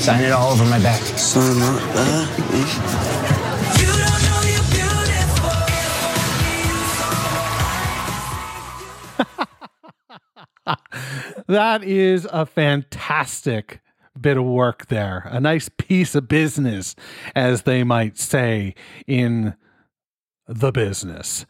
Sign 0.00 0.24
it 0.24 0.32
all 0.32 0.52
over 0.52 0.64
my 0.64 0.78
back. 0.80 1.00
Sign 1.00 1.58
that 1.58 1.94
there. 1.94 2.82
That 11.48 11.82
is 11.82 12.26
a 12.32 12.46
fantastic 12.46 13.80
bit 14.22 14.36
of 14.36 14.44
work 14.44 14.86
there. 14.86 15.28
A 15.30 15.40
nice 15.40 15.68
piece 15.68 16.14
of 16.14 16.28
business, 16.28 16.94
as 17.34 17.62
they 17.62 17.84
might 17.84 18.18
say 18.18 18.74
in 19.06 19.54
the 20.46 20.72
business. 20.72 21.44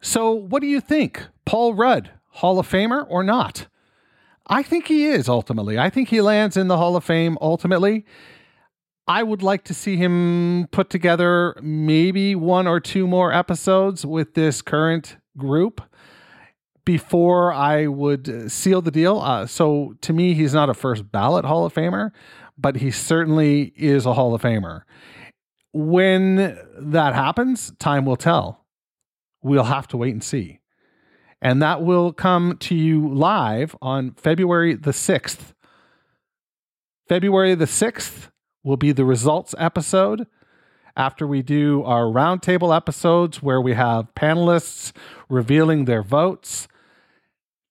So, 0.00 0.30
what 0.30 0.60
do 0.60 0.66
you 0.66 0.80
think? 0.80 1.26
Paul 1.44 1.74
Rudd, 1.74 2.10
Hall 2.28 2.58
of 2.58 2.68
Famer 2.68 3.06
or 3.08 3.22
not? 3.22 3.66
I 4.46 4.62
think 4.62 4.88
he 4.88 5.06
is 5.06 5.28
ultimately. 5.28 5.78
I 5.78 5.90
think 5.90 6.08
he 6.08 6.20
lands 6.20 6.56
in 6.56 6.68
the 6.68 6.76
Hall 6.76 6.96
of 6.96 7.04
Fame 7.04 7.36
ultimately. 7.40 8.04
I 9.06 9.22
would 9.22 9.42
like 9.42 9.64
to 9.64 9.74
see 9.74 9.96
him 9.96 10.68
put 10.70 10.90
together 10.90 11.56
maybe 11.62 12.34
one 12.34 12.66
or 12.66 12.80
two 12.80 13.06
more 13.06 13.32
episodes 13.32 14.06
with 14.06 14.34
this 14.34 14.62
current 14.62 15.16
group 15.36 15.80
before 16.84 17.52
I 17.52 17.86
would 17.86 18.28
uh, 18.28 18.48
seal 18.48 18.82
the 18.82 18.90
deal. 18.90 19.18
Uh, 19.18 19.46
so 19.46 19.94
to 20.02 20.12
me, 20.12 20.34
he's 20.34 20.54
not 20.54 20.70
a 20.70 20.74
first 20.74 21.10
ballot 21.10 21.44
Hall 21.44 21.64
of 21.64 21.74
Famer, 21.74 22.10
but 22.58 22.76
he 22.76 22.90
certainly 22.90 23.72
is 23.76 24.06
a 24.06 24.14
Hall 24.14 24.34
of 24.34 24.42
Famer. 24.42 24.82
When 25.72 26.58
that 26.78 27.14
happens, 27.14 27.72
time 27.78 28.04
will 28.04 28.16
tell. 28.16 28.64
We'll 29.42 29.64
have 29.64 29.88
to 29.88 29.96
wait 29.96 30.12
and 30.12 30.24
see. 30.24 30.60
And 31.42 31.62
that 31.62 31.82
will 31.82 32.12
come 32.12 32.58
to 32.58 32.74
you 32.74 33.08
live 33.08 33.74
on 33.80 34.12
February 34.12 34.74
the 34.74 34.90
6th. 34.90 35.54
February 37.08 37.54
the 37.54 37.64
6th 37.64 38.30
will 38.62 38.76
be 38.76 38.92
the 38.92 39.04
results 39.04 39.54
episode 39.58 40.26
after 40.96 41.26
we 41.26 41.42
do 41.42 41.82
our 41.84 42.04
roundtable 42.04 42.74
episodes 42.74 43.42
where 43.42 43.60
we 43.60 43.74
have 43.74 44.14
panelists 44.14 44.92
revealing 45.28 45.84
their 45.84 46.02
votes 46.02 46.68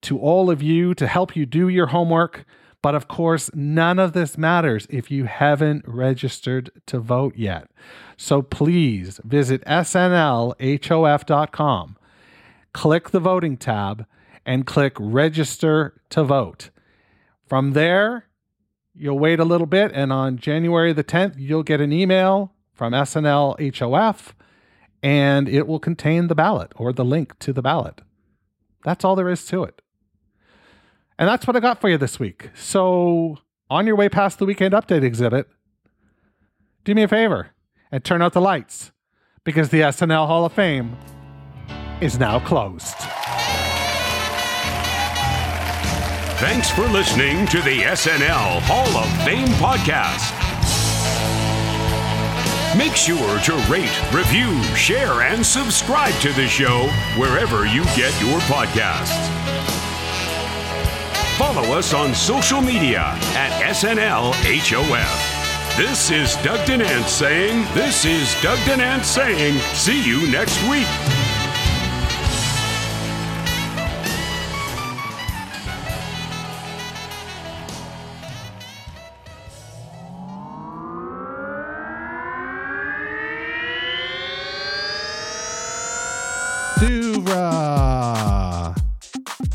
to 0.01 0.17
all 0.19 0.49
of 0.49 0.61
you 0.61 0.93
to 0.95 1.07
help 1.07 1.35
you 1.35 1.45
do 1.45 1.67
your 1.67 1.87
homework. 1.87 2.45
But 2.81 2.95
of 2.95 3.09
course, 3.09 3.49
none 3.53 3.99
of 3.99 4.13
this 4.13 4.37
matters 4.37 4.87
if 4.89 5.11
you 5.11 5.25
haven't 5.25 5.83
registered 5.85 6.71
to 6.85 6.99
vote 6.99 7.35
yet. 7.35 7.69
So 8.15 8.41
please 8.41 9.19
visit 9.25 9.61
snlhof.com, 9.65 10.57
click 12.73 13.09
the 13.09 13.19
voting 13.19 13.57
tab, 13.57 14.05
and 14.45 14.65
click 14.65 14.95
register 14.97 16.01
to 16.09 16.23
vote. 16.23 16.69
From 17.45 17.73
there, 17.73 18.27
you'll 18.95 19.19
wait 19.19 19.41
a 19.41 19.45
little 19.45 19.67
bit, 19.67 19.91
and 19.93 20.13
on 20.13 20.37
January 20.37 20.93
the 20.93 21.03
10th, 21.03 21.35
you'll 21.37 21.63
get 21.63 21.81
an 21.81 21.91
email 21.91 22.53
from 22.79 22.93
SNL 22.93 23.77
HOF, 23.77 24.33
and 25.03 25.49
it 25.49 25.67
will 25.67 25.81
contain 25.81 26.27
the 26.27 26.33
ballot 26.33 26.71
or 26.77 26.93
the 26.93 27.03
link 27.03 27.37
to 27.39 27.51
the 27.51 27.61
ballot. 27.61 27.99
That's 28.85 29.03
all 29.03 29.17
there 29.17 29.27
is 29.27 29.45
to 29.47 29.65
it. 29.65 29.81
And 31.19 31.27
that's 31.27 31.45
what 31.45 31.57
I 31.57 31.59
got 31.59 31.81
for 31.81 31.89
you 31.89 31.97
this 31.97 32.21
week. 32.21 32.51
So 32.55 33.37
on 33.69 33.85
your 33.85 33.97
way 33.97 34.07
past 34.07 34.39
the 34.39 34.45
weekend 34.45 34.73
update 34.73 35.03
exhibit, 35.03 35.49
do 36.85 36.95
me 36.95 37.03
a 37.03 37.09
favor 37.09 37.49
and 37.91 38.01
turn 38.01 38.21
out 38.21 38.31
the 38.31 38.39
lights 38.39 38.93
because 39.43 39.67
the 39.67 39.81
SNL 39.81 40.27
Hall 40.27 40.45
of 40.45 40.53
Fame 40.53 40.97
is 41.99 42.17
now 42.17 42.39
closed. 42.39 42.95
Thanks 46.39 46.71
for 46.71 46.87
listening 46.87 47.45
to 47.47 47.57
the 47.57 47.81
SNL 47.81 48.61
Hall 48.61 49.03
of 49.03 49.23
Fame 49.25 49.49
podcast. 49.59 50.38
Make 52.77 52.95
sure 52.95 53.39
to 53.39 53.55
rate, 53.67 54.13
review, 54.13 54.61
share, 54.75 55.21
and 55.21 55.43
subscribe 55.43 56.13
to 56.21 56.31
the 56.33 56.47
show 56.47 56.87
wherever 57.17 57.65
you 57.65 57.83
get 57.95 58.13
your 58.21 58.39
podcasts. 58.41 59.27
Follow 61.35 61.75
us 61.75 61.95
on 61.95 62.13
social 62.13 62.61
media 62.61 63.17
at 63.33 63.49
SNLHOF. 63.73 65.39
This 65.77 66.11
is 66.11 66.35
Doug 66.43 66.65
Denant 66.67 67.07
saying, 67.07 67.65
This 67.73 68.05
is 68.05 68.39
Doug 68.43 68.59
Denant 68.65 69.03
saying, 69.03 69.57
see 69.73 70.05
you 70.05 70.29
next 70.29 70.61
week. 70.69 71.38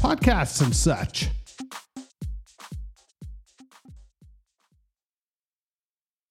Podcasts 0.04 0.60
and 0.60 0.76
such. 0.76 1.30